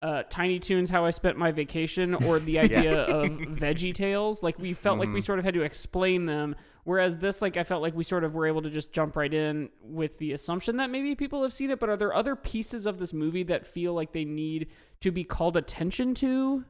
[0.00, 3.08] Uh, Tiny Toons, How I Spent My Vacation, or the idea Yes.
[3.08, 4.42] of Veggie Tales.
[4.42, 7.64] Like we felt like we sort of had to explain them, whereas this, like I
[7.64, 10.76] felt like we sort of were able to just jump right in with the assumption
[10.76, 11.80] that maybe people have seen it.
[11.80, 14.68] But are there other pieces of this movie that feel like they need
[15.00, 16.64] to be called attention to,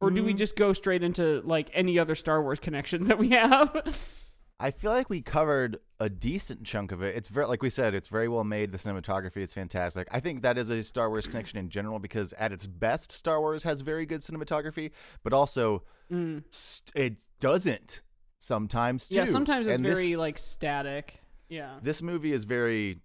[0.00, 3.30] or do we just go straight into like any other Star Wars connections that we
[3.30, 3.74] have?
[4.60, 7.14] I feel like we covered a decent chunk of it.
[7.16, 8.72] It's very, like we said, it's very well made.
[8.72, 10.08] The cinematography, is fantastic.
[10.10, 13.40] I think that is a Star Wars connection in general because at its best, Star
[13.40, 14.90] Wars has very good cinematography,
[15.22, 16.42] but also Mm.
[16.50, 18.00] st- it doesn't
[18.40, 19.16] sometimes too.
[19.16, 21.20] Yeah, sometimes it's And this- very like static.
[21.48, 21.78] Yeah.
[21.82, 23.00] This movie is very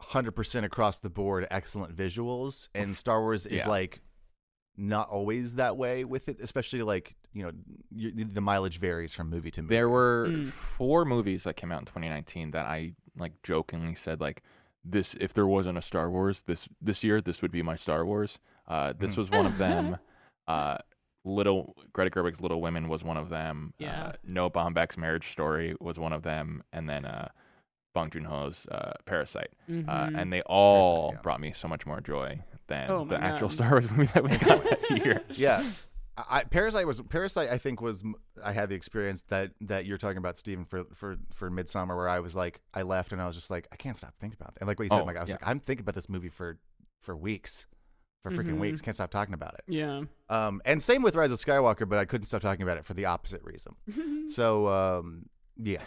[0.00, 3.68] 100% across the board excellent visuals and Star Wars is Yeah.
[3.68, 4.00] like
[4.80, 7.50] not always that way with it, especially like, you know,
[7.94, 9.74] y the mileage varies from movie to movie.
[9.74, 10.52] There were Mm.
[10.52, 14.42] four movies that came out in 2019 that I like jokingly said like
[14.84, 18.06] this if there wasn't a Star Wars this this year this would be my Star
[18.06, 18.38] Wars.
[18.68, 19.18] Uh, this Mm.
[19.18, 19.98] was one of them.
[20.46, 20.78] uh,
[21.24, 23.74] Little Greta Gerwig's Little Women was one of them.
[23.78, 24.04] Yeah.
[24.04, 27.28] Uh, Noah Baumbach's Marriage Story was one of them, and then uh,
[27.94, 29.50] Bong Joon Ho's uh, Parasite.
[29.68, 30.18] Uh, Mhm.
[30.20, 31.20] and they all yeah.
[31.20, 33.54] brought me so much more joy than Oh the actual God.
[33.54, 35.22] Star Wars movie that we got that year.
[35.34, 35.68] yeah.
[36.16, 37.48] I, I- Parasite was Parasite.
[37.50, 38.02] I think was
[38.42, 42.08] I had the experience that that you're talking about, Stephen, for for for Midsommar, where
[42.08, 44.54] I was like, I left and I was just like, I can't stop thinking about
[44.54, 44.60] it.
[44.60, 45.34] And like what you said, Oh, like I was yeah.
[45.40, 46.58] like, I'm thinking about this movie for
[47.02, 47.66] for weeks,
[48.22, 48.60] for freaking Mhm.
[48.60, 48.80] weeks.
[48.80, 49.60] Can't stop talking about it.
[49.68, 50.02] yeah.
[50.28, 52.94] Um, and same with Rise of Skywalker, but I couldn't stop talking about it for
[52.94, 53.76] the opposite reason.
[54.28, 55.82] so um, yeah.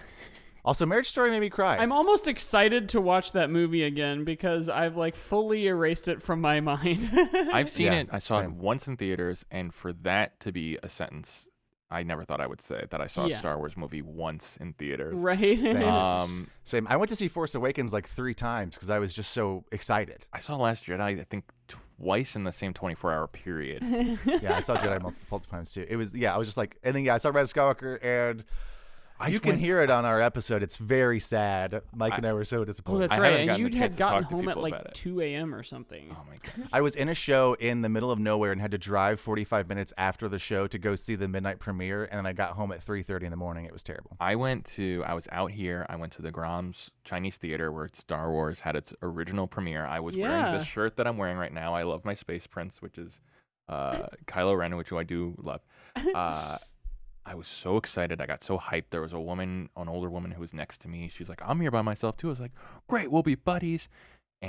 [0.63, 1.77] Also, Marriage Story made me cry.
[1.77, 6.39] I'm almost excited to watch that movie again because I've like fully erased it from
[6.41, 7.09] my mind.
[7.51, 8.09] I've seen Yeah, it.
[8.11, 8.51] I saw same.
[8.51, 11.47] it once in theaters, and for that to be a sentence,
[11.89, 13.35] I never thought I would say that I saw Yeah.
[13.35, 15.15] a Star Wars movie once in theaters.
[15.17, 15.39] right.
[15.59, 15.81] Same.
[15.83, 16.87] Um, Same.
[16.87, 20.25] I went to see Force Awakens like three times because I was just so excited.
[20.31, 21.19] I saw Last Jedi.
[21.19, 23.83] I think twice in the same 24-hour period.
[24.41, 25.85] Yeah, I saw Jedi multiple, multiple times too.
[25.89, 27.97] It was yeah, I was just like, and then yeah, I saw Rise of Skywalker,
[28.03, 28.43] and
[29.21, 30.63] I you can went- hear it on our episode.
[30.63, 31.81] It's very sad.
[31.95, 33.09] Mike I- and I were so Oh, disappointed.
[33.09, 33.31] that's right.
[33.31, 35.53] haven't And you the had gotten home at like 2 a.m.
[35.55, 36.07] or something.
[36.11, 36.69] Oh my god!
[36.73, 39.69] I was in a show in the middle of nowhere and had to drive 45
[39.69, 42.71] minutes after the show to go see the midnight premiere, and then I got home
[42.71, 43.65] at 3:30 in the morning.
[43.65, 44.17] It was terrible.
[44.19, 45.03] I went to.
[45.05, 45.85] I was out here.
[45.89, 49.85] I went to the Grauman's Chinese Theater where Star Wars had its original premiere.
[49.85, 50.57] I was wearing Yeah.
[50.57, 51.73] this shirt that I'm wearing right now.
[51.75, 53.19] I love my Space Prince, which is
[53.69, 55.61] uh, Kylo Ren, which I do love.
[56.15, 56.57] Uh,
[57.25, 58.19] I was so excited.
[58.21, 58.85] I got so hyped.
[58.89, 61.09] There was a woman, an older woman, who was next to me.
[61.15, 62.51] She's like, "I'm here by myself too." I was like,
[62.87, 63.89] "Great, we'll be buddies."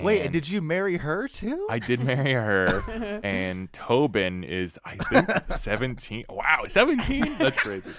[0.01, 1.67] Wait, did you marry her too?
[1.69, 5.29] I did marry her, and Tobin is, I think,
[5.59, 6.25] 17.
[6.31, 7.37] Wow, 17?
[7.39, 7.91] That's crazy.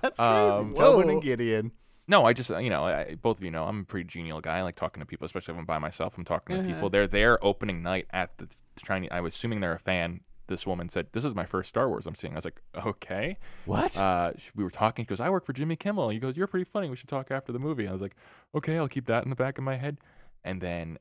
[0.00, 0.30] That's crazy.
[0.30, 1.72] um, Tobin and Gideon.
[2.06, 4.58] No, I just, you know, I, both of you know, I'm a pretty genial guy.
[4.58, 6.14] I like talking to people, especially if I'm by myself.
[6.16, 6.72] I'm talking to Uh-huh.
[6.74, 6.90] people.
[6.90, 8.46] They're there opening night at the
[8.84, 9.10] Chinese.
[9.12, 10.20] I was assuming they're a fan.
[10.48, 13.38] This woman said, "This is my first Star Wars I'm seeing." I was like, "Okay."
[13.64, 13.96] What?
[13.96, 15.04] Uh, we were talking.
[15.04, 16.90] He goes, "I work for Jimmy Kimmel." He goes, "You're pretty funny.
[16.90, 18.16] We should talk after the movie." I was like,
[18.54, 19.98] "Okay, I'll keep that in the back of my head."
[20.44, 20.98] And then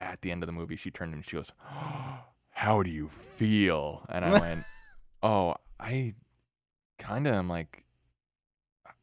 [0.00, 1.52] at the end of the movie, she turned and she goes,
[2.50, 4.64] "How do you feel?" And I went,
[5.22, 6.14] "Oh, I
[6.98, 7.84] kind of am like."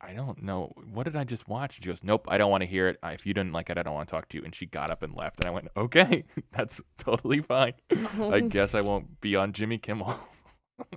[0.05, 0.73] I don't know.
[0.91, 1.75] What did I just watch?
[1.75, 2.97] She goes, Nope, I don't want to hear it.
[3.03, 4.43] If you didn't like it, I don't want to talk to you.
[4.43, 5.39] And she got up and left.
[5.39, 7.73] And I went, Okay, that's totally fine.
[8.19, 10.15] I guess I won't be on Jimmy Kimmel.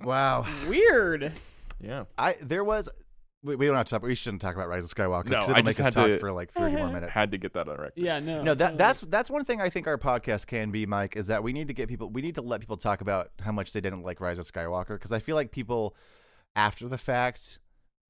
[0.03, 0.45] Wow.
[0.67, 1.31] Weird.
[1.79, 2.05] yeah.
[2.17, 2.89] I there was.
[3.43, 4.01] We, we don't have to talk.
[4.01, 6.07] We shouldn't talk about Rise of Skywalker No, I it'll just make us had talk
[6.07, 7.13] to- for like thirty more minutes.
[7.13, 7.93] Had to get that on record.
[7.95, 8.41] Yeah, no.
[8.41, 11.43] No, that that's that's one thing I think our podcast can be, Mike, is that
[11.43, 13.79] we need to get people we need to let people talk about how much they
[13.79, 15.95] didn't like Rise of Skywalker because I feel like people
[16.55, 17.59] after the fact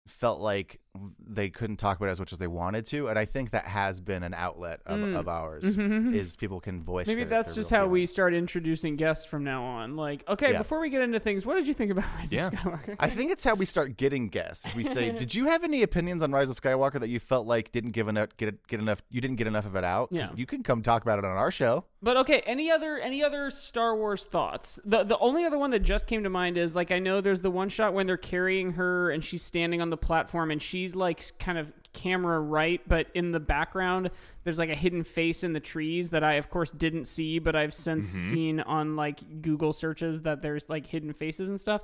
[0.07, 0.79] felt like
[1.25, 3.65] they couldn't talk about it as much as they wanted to, and I think that
[3.65, 5.15] has been an outlet of, Mm.
[5.17, 6.13] of ours Mhm.
[6.15, 7.07] is people can voice.
[7.07, 9.95] Maybe their- that's their just how we start introducing guests from now on.
[9.95, 10.57] Like, okay, Yeah.
[10.59, 12.47] before we get into things, what did you think about Rise Yeah.
[12.47, 12.95] of Skywalker?
[12.99, 14.73] I think it's how we start getting guests.
[14.75, 17.71] We say, "Did you have any opinions on Rise of Skywalker that you felt like
[17.71, 19.01] didn't give enough get get enough?
[19.09, 20.09] You didn't get enough of it out?
[20.11, 20.29] Yeah.
[20.35, 21.85] you can come talk about it on our show.
[22.01, 24.79] But okay, any other any other Star Wars thoughts?
[24.85, 27.41] The the only other one that just came to mind is like I know there's
[27.41, 30.86] the one shot when they're carrying her and she's standing on the platform and she's
[30.95, 34.11] like kind of camera right, but in the background
[34.43, 37.55] there's like a hidden face in the trees that I of course didn't see, but
[37.55, 38.29] I've since mm-hmm.
[38.29, 41.81] seen on like Google searches that there's like hidden faces and stuff.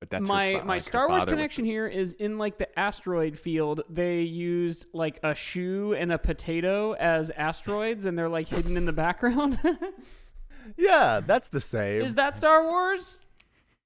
[0.00, 3.36] But that's my fa- my like Star Wars connection here is in like the asteroid
[3.36, 3.82] field.
[3.90, 8.84] They used like a shoe and a potato as asteroids, and they're like hidden in
[8.84, 9.58] the background.
[10.76, 12.02] Yeah, that's the same.
[12.02, 13.18] is that Star Wars?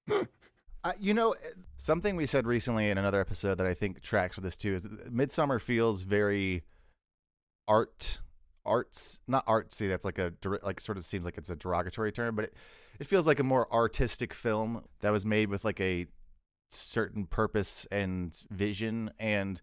[0.85, 1.37] Uh, you know, uh,
[1.79, 4.85] something we said recently in another episode that I think tracks with this too is
[4.85, 6.65] Midsommar feels very
[7.69, 8.19] art,
[8.65, 9.89] arts, not artsy.
[9.89, 10.33] That's like a
[10.63, 12.55] like sort of seems like it's a derogatory term, but it,
[12.99, 16.07] it feels like a more artistic film that was made with like a
[16.71, 19.11] certain purpose and vision.
[19.21, 19.61] And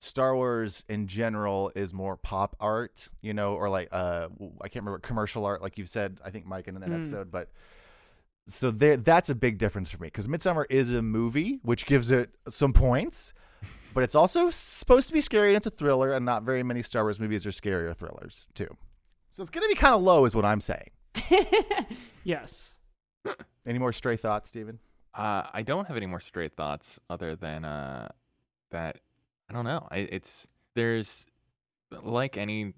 [0.00, 4.28] Star Wars in general is more pop art, you know, or like uh,
[4.62, 6.20] I can't remember commercial art, like you've said.
[6.24, 6.94] I think Mike in an Mm.
[7.00, 7.50] episode, but
[8.46, 12.10] so there that's a big difference for me because midsommar is a movie which gives
[12.10, 13.32] it some points
[13.94, 16.82] but it's also supposed to be scary and it's a thriller and not very many
[16.82, 18.68] star wars movies are scary or thrillers too
[19.30, 20.90] so it's going to be kind of low is what i'm saying
[22.24, 22.74] yes.
[23.66, 24.78] any more stray thoughts steven
[25.14, 28.08] Uh, I don't have any more stray thoughts other than uh,
[28.72, 28.98] that.
[29.48, 29.86] I don't know.
[29.88, 31.24] I, it's there's
[32.02, 32.74] like any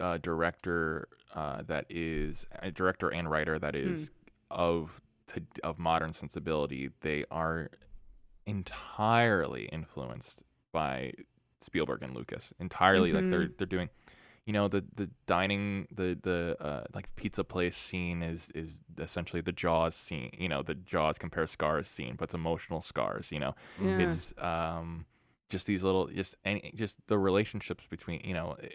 [0.00, 4.10] uh, director uh, that is a director and writer that is
[4.50, 6.90] of to, of modern sensibility.
[7.00, 7.70] They are
[8.46, 10.38] entirely influenced
[10.72, 11.12] by
[11.60, 12.52] Spielberg and Lucas.
[12.58, 13.88] Entirely, like they're they're doing.
[14.44, 19.42] You know the the dining the the uh, like pizza place scene is is essentially
[19.42, 20.30] the Jaws scene.
[20.38, 23.32] You know the Jaws compare scars scene, but it's emotional scars.
[23.32, 23.98] You know Yeah.
[23.98, 25.06] it's um
[25.48, 28.68] just these little just any just the relationships between you know eh,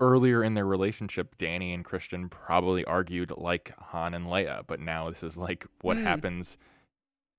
[0.00, 5.08] earlier in their relationship dani and christian probably argued like han and leia but now
[5.10, 6.02] this is like what Mm.
[6.04, 6.58] happens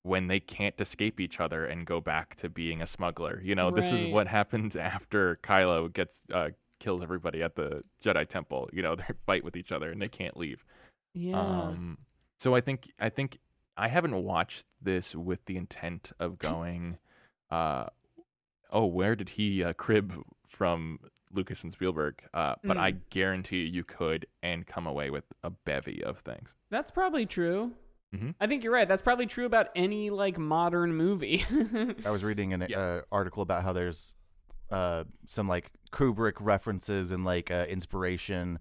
[0.03, 3.69] when they can't escape each other and go back to being a smuggler you know
[3.71, 8.81] this is what happens after kylo gets uh kills everybody at the jedi temple you
[8.81, 10.63] know they fight with each other and they can't leave
[11.13, 11.39] yeah.
[11.39, 11.97] um,
[12.39, 13.39] so I think I think
[13.75, 16.97] I haven't watched this with the intent of going,
[17.49, 17.85] uh,
[18.71, 20.13] oh, where did he uh, crib
[20.47, 20.99] from
[21.33, 22.21] Lucas and Spielberg?
[22.33, 26.55] Uh, but I guarantee you could and come away with a bevy of things.
[26.69, 27.73] That's probably true.
[28.15, 28.35] Mhm.
[28.39, 28.87] I think you're right.
[28.87, 31.45] That's probably true about any like modern movie.
[32.05, 32.79] i was reading an Yeah.
[32.79, 34.13] uh, article about how there's
[34.71, 38.59] uh, some like kubrick references and like uh, inspiration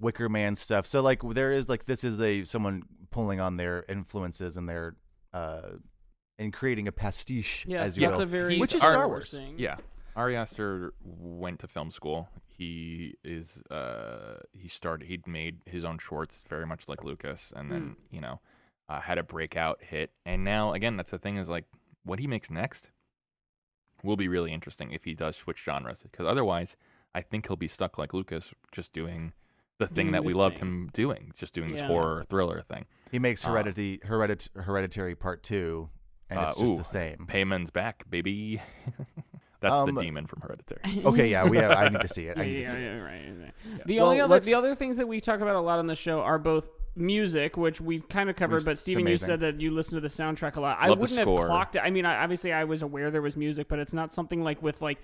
[0.00, 3.84] wicker man stuff so like there is like this is a someone pulling on their
[3.88, 4.96] influences and their
[5.32, 5.62] uh
[6.38, 9.06] and creating a pastiche yes, as you that's will a very Which is Star Star
[9.06, 9.30] Wars Wars.
[9.30, 9.54] thing.
[9.56, 9.76] Yeah.
[10.16, 12.28] Ari Aster went to film school.
[12.46, 17.70] He is uh he started he'd made his own shorts very much like Lucas and
[17.70, 18.40] then, you know,
[18.88, 20.12] uh, had a breakout hit.
[20.24, 21.64] And now again that's the thing is like
[22.04, 22.90] what he makes next
[24.04, 26.76] will be really interesting if he does switch genres because otherwise
[27.14, 29.32] I think he'll be stuck like Lucas just doing
[29.78, 30.68] the thing Doing that we loved thing.
[30.68, 32.84] him doing, just doing this horror thriller thing.
[33.10, 35.90] He makes Uh, Heredity, Heredit, Hereditary Part Two,
[36.30, 36.76] and it's Uh, just ooh.
[36.76, 37.26] the same.
[37.26, 38.62] Paimon's back, baby.
[39.64, 41.02] That's Um, the demon from Hereditary.
[41.04, 42.36] Okay, yeah, we have, I need to see it.
[42.36, 43.00] Yeah, I need yeah, to see yeah, it.
[43.00, 43.86] right, right.
[43.86, 45.86] The Well, only other let's- the other things that we talk about a lot on
[45.88, 49.16] the show are both music, which we've kind of covered, We've- but it's Steven, you
[49.16, 50.78] said that you listen to the soundtrack a lot.
[50.80, 51.46] I Love the wouldn't have score.
[51.46, 51.80] clocked it.
[51.80, 54.62] I mean, I, obviously, I was aware there was music, but it's not something like
[54.62, 54.98] with like,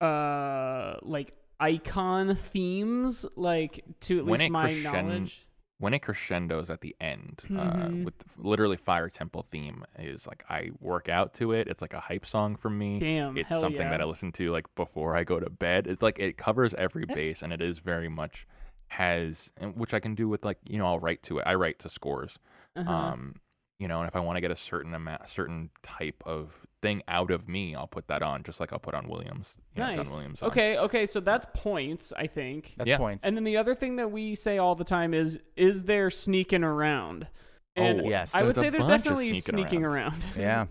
[0.00, 5.46] uh, like icon themes, like to at When least it my crescend- knowledge.
[5.82, 8.04] When it crescendos at the end uh, Mhm.
[8.04, 12.00] with literally fire temple theme is like i work out to it it's like a
[12.00, 13.90] hype song for me Damn, it's something yeah.
[13.90, 17.04] that i listen to like before i go to bed it's like it covers every
[17.04, 18.46] base and it is very much
[18.88, 21.44] has, which I can do with like you know I'll write to it.
[21.46, 22.38] I write to scores.
[22.76, 22.92] Uh-huh.
[22.92, 23.36] Um,
[23.78, 26.52] you know, and if I want to get a certain amount, a certain type of
[26.82, 29.48] thing out of me, I'll put that on, just like I'll put on Williams.
[29.74, 29.96] You know, nice.
[30.06, 30.42] John Williams.
[30.42, 30.48] on.
[30.50, 32.74] Okay, okay, so that's points, I think.
[32.76, 32.98] That's Yeah.
[32.98, 33.24] points.
[33.24, 36.64] And then the other thing that we say all the time is, is there sneaking
[36.64, 37.28] around?
[37.76, 38.34] Oh, and Oh, Yes.
[38.34, 40.12] I would say there's bunch definitely sneaking sneaking around.
[40.24, 40.24] around.
[40.36, 40.66] yeah.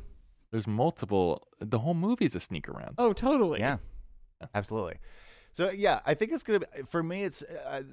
[0.52, 1.48] There's multiple.
[1.60, 2.96] The whole movie's a sneak around.
[2.98, 3.60] oh, totally.
[3.62, 3.78] Yeah,
[4.54, 4.98] absolutely.
[5.54, 7.24] So yeah, I think it's gonna be for me.
[7.24, 7.84] It's uh,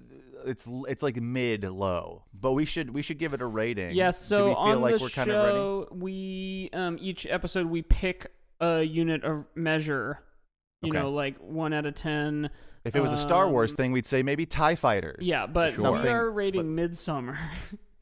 [0.47, 3.94] it's it's like mid low, but we should we should give it a rating.
[3.97, 4.20] Yes.
[4.20, 5.56] So Do we feel on like the we're kind of ready?
[5.56, 8.30] show, we um each episode we pick
[8.60, 10.20] a unit of measure.
[10.82, 10.98] You Okay.
[11.01, 12.51] know, like one out of ten.
[12.85, 15.26] If it was a Star Wars um, thing, we'd say maybe Tie Fighters.
[15.26, 16.01] Yeah, but Sure.
[16.01, 17.36] we are rating Midsommar.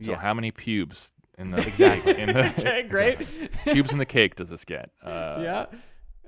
[0.02, 0.16] So yeah.
[0.18, 2.20] how many pubes in the Exactly.
[2.20, 3.26] in the okay, great.
[3.64, 4.90] pubes in the cake does this get?
[5.02, 5.66] Uh, yeah.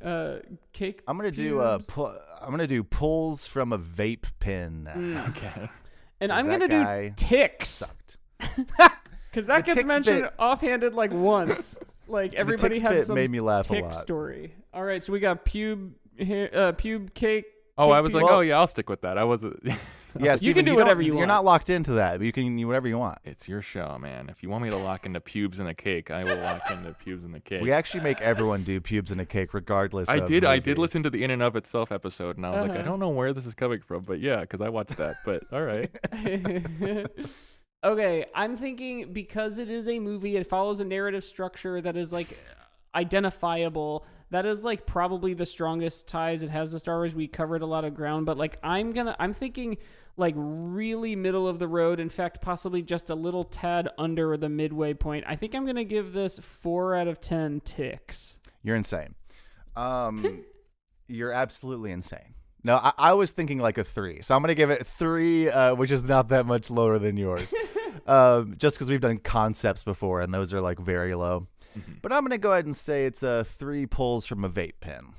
[0.03, 0.37] Uh,
[0.73, 1.03] cake.
[1.09, 2.07] I'm gonna do uh, pu-
[2.41, 4.89] I'm gonna do pulls from a vape pin.
[4.95, 5.29] Mm.
[5.37, 5.69] Okay.
[6.21, 7.83] And 'Cause I'm gonna do ticks
[8.39, 8.57] because
[9.47, 11.77] that The gets mentioned bit- offhanded like once.
[12.11, 13.95] Like everybody ticks had some made me laugh a tick lot.
[13.95, 14.55] story.
[14.73, 16.25] All right, so we got pube, uh,
[16.73, 17.45] pube cake.
[17.77, 19.19] Oh, cake I was like, oh yeah, I'll stick with that.
[19.19, 19.63] I wasn't.
[20.19, 21.19] Yeah, You can do don't- whatever you want.
[21.19, 22.19] You're not locked into that.
[22.19, 23.19] But you can do whatever you want.
[23.25, 24.29] It's your show, man.
[24.31, 26.93] If you want me to lock into pubes in a cake, I will lock into
[26.95, 27.63] pubes in the cake.
[27.63, 30.09] We actually make everyone do pubes in a cake, regardless.
[30.09, 30.45] I of did.
[30.45, 32.75] I did listen to the In and of Itself episode, and I was like, I
[32.81, 32.83] Uh-huh.
[32.91, 35.17] don't know where this is coming from, but yeah, because I watched that.
[35.25, 35.91] But all right.
[37.85, 42.13] okay, I'm thinking because it is a movie, it follows a narrative structure that is
[42.13, 42.39] like
[42.95, 44.05] identifiable.
[44.31, 47.15] That is like probably the strongest ties it has to Star Wars.
[47.15, 49.79] We covered a lot of ground, but like I'm gonna, I'm thinking
[50.19, 51.99] like really middle of the road.
[51.99, 55.25] In fact, possibly just a little tad under the midway point.
[55.27, 58.39] I think I'm gonna give this four out of ten ticks.
[58.63, 59.15] You're insane.
[59.77, 60.45] Um,
[61.09, 62.35] you're absolutely insane.
[62.65, 65.75] No, I, I was thinking like a three, so I'm gonna give it three, uh,
[65.75, 67.55] which is not that much lower than yours.
[68.07, 71.47] um, just because we've done concepts before, and those are like very low.
[71.79, 71.99] Mhm.
[72.03, 75.15] But I'm gonna go ahead and say it's a three pulls from a vape pen.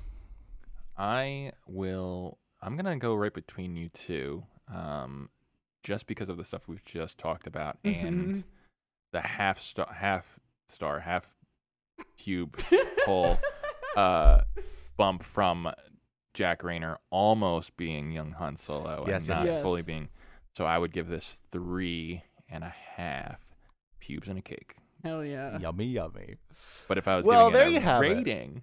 [0.96, 2.38] I will.
[2.62, 5.30] I'm gonna go right between you two, um,
[5.82, 8.44] just because of the stuff we've just talked about and Mhm.
[9.12, 10.38] the half star, half
[10.68, 11.26] star, half
[12.16, 12.58] cube
[13.04, 13.38] pull
[13.96, 14.42] uh,
[14.96, 15.70] bump from
[16.34, 19.62] Jack Reynor almost being young Han Solo Yes, yes, and not yes.
[19.62, 20.08] fully being.
[20.56, 23.40] So I would give this three and a half
[24.00, 24.76] pubes and a cake.
[25.04, 25.58] Hell yeah.
[25.58, 26.36] Yummy, yummy.
[26.88, 28.08] But if I was Well, there a you have it.
[28.08, 28.62] rating,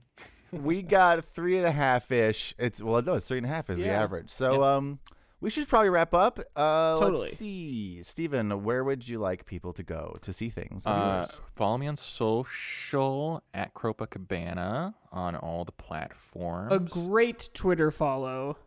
[0.51, 2.53] we got three and a half ish.
[2.57, 4.29] It's well, no, it's three and a half is the average.
[4.29, 4.99] So um,
[5.39, 6.39] we should probably wrap up.
[6.55, 7.21] Uh, Totally.
[7.27, 10.85] let's see, Steven, where would you like people to go to see things?
[10.85, 16.71] Uh, follow me on social at KropaCabana on all the platforms.
[16.71, 18.57] A great Twitter follow.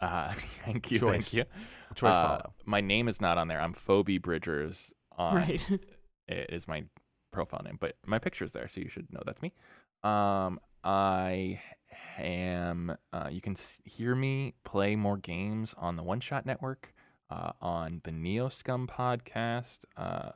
[0.00, 0.34] Uh,
[0.64, 1.30] thank you, Choice.
[1.30, 1.44] thank you.
[1.94, 2.52] Choice Uh, follow.
[2.64, 3.60] My name is not on there.
[3.60, 4.90] I'm Phoebe Bridgers.
[5.16, 5.66] On, Right.
[6.26, 6.84] It is my
[7.34, 9.52] profile name, but my picture's there, so you should know that's me.
[10.02, 11.60] Um, I
[12.18, 12.96] am.
[13.12, 16.94] Uh, you can hear me play more games on the One Shot Network,
[17.30, 20.30] uh, on the Neo Scum podcast, uh,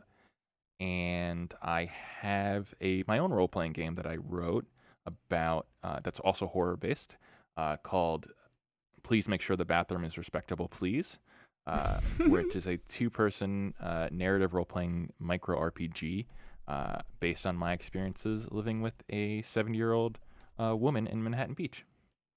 [0.81, 4.67] and I have a my own role playing game that I wrote
[5.07, 7.17] about uh, that's also horror based,
[7.57, 8.27] uh, called
[9.03, 11.19] "Please Make Sure the Bathroom Is Respectable, Please."
[11.69, 16.27] uh, which is a two-person uh, narrative role-playing micro RPG
[16.69, 20.19] uh, based on my experiences living with a 70-year-old
[20.63, 21.85] uh, woman in Manhattan Beach.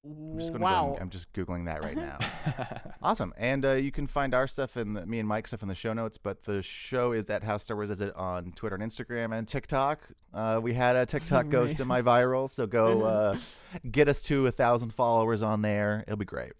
[0.03, 0.85] I'm just gonna wow.
[0.85, 2.17] go and, I'm just googling that right now.
[3.03, 5.67] awesome, and uh, you can find our stuff in the, me and Mike stuff in
[5.67, 6.17] the show notes.
[6.17, 9.47] But the show is at How Star Wars is it on Twitter and Instagram and
[9.47, 10.01] TikTok.
[10.33, 13.37] Uh, we had a TikTok go semi-viral, so go uh,
[13.91, 16.03] get us to a thousand followers on there.
[16.07, 16.53] It'll be great.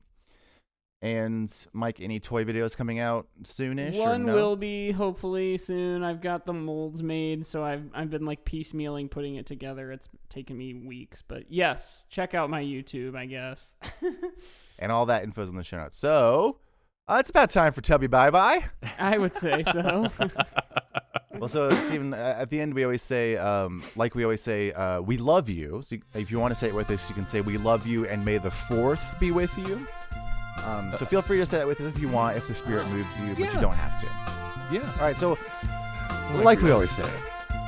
[1.04, 3.96] And Mike, any toy videos coming out soonish?
[3.96, 4.36] or One no?
[4.36, 6.04] will be hopefully soon.
[6.04, 9.92] I've got the molds made, so I've I've been like piecemealing putting it together.
[9.92, 13.74] It's taken me weeks, but yes, check out my YouTube, I guess.
[14.80, 15.98] and all that info's in the show notes.
[15.98, 16.60] So
[17.08, 18.66] uh, it's about time for Tubby Bye Bye.
[19.00, 20.08] I would say so.
[21.40, 25.02] Well, so Stephen, at the end we always say, um, like we always say, uh,
[25.02, 25.82] we love you.
[25.84, 28.06] So if you want to say it with us, you can say we love you
[28.06, 29.88] and may the fourth be with you.
[30.66, 32.88] Um, so feel free to say that with us if you want, if the spirit
[32.90, 33.54] moves you, but Yeah.
[33.54, 34.76] you don't have to.
[34.76, 34.92] yeah.
[35.00, 35.38] All right, so
[36.44, 37.10] like we always say,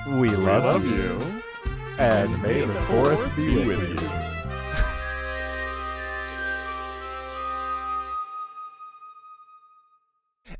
[0.09, 1.41] we love, love you, you,
[1.97, 4.09] and may the fourth be with you.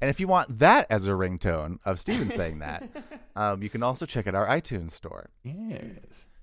[0.01, 2.89] And if you want that as a ringtone of Steven saying that,
[3.35, 5.29] um, you can also check out our iTunes store.
[5.43, 5.81] Yes.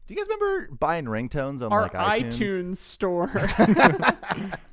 [0.07, 2.37] Do you guys remember buying ringtones on Our like iTunes?
[2.39, 3.31] iTunes store.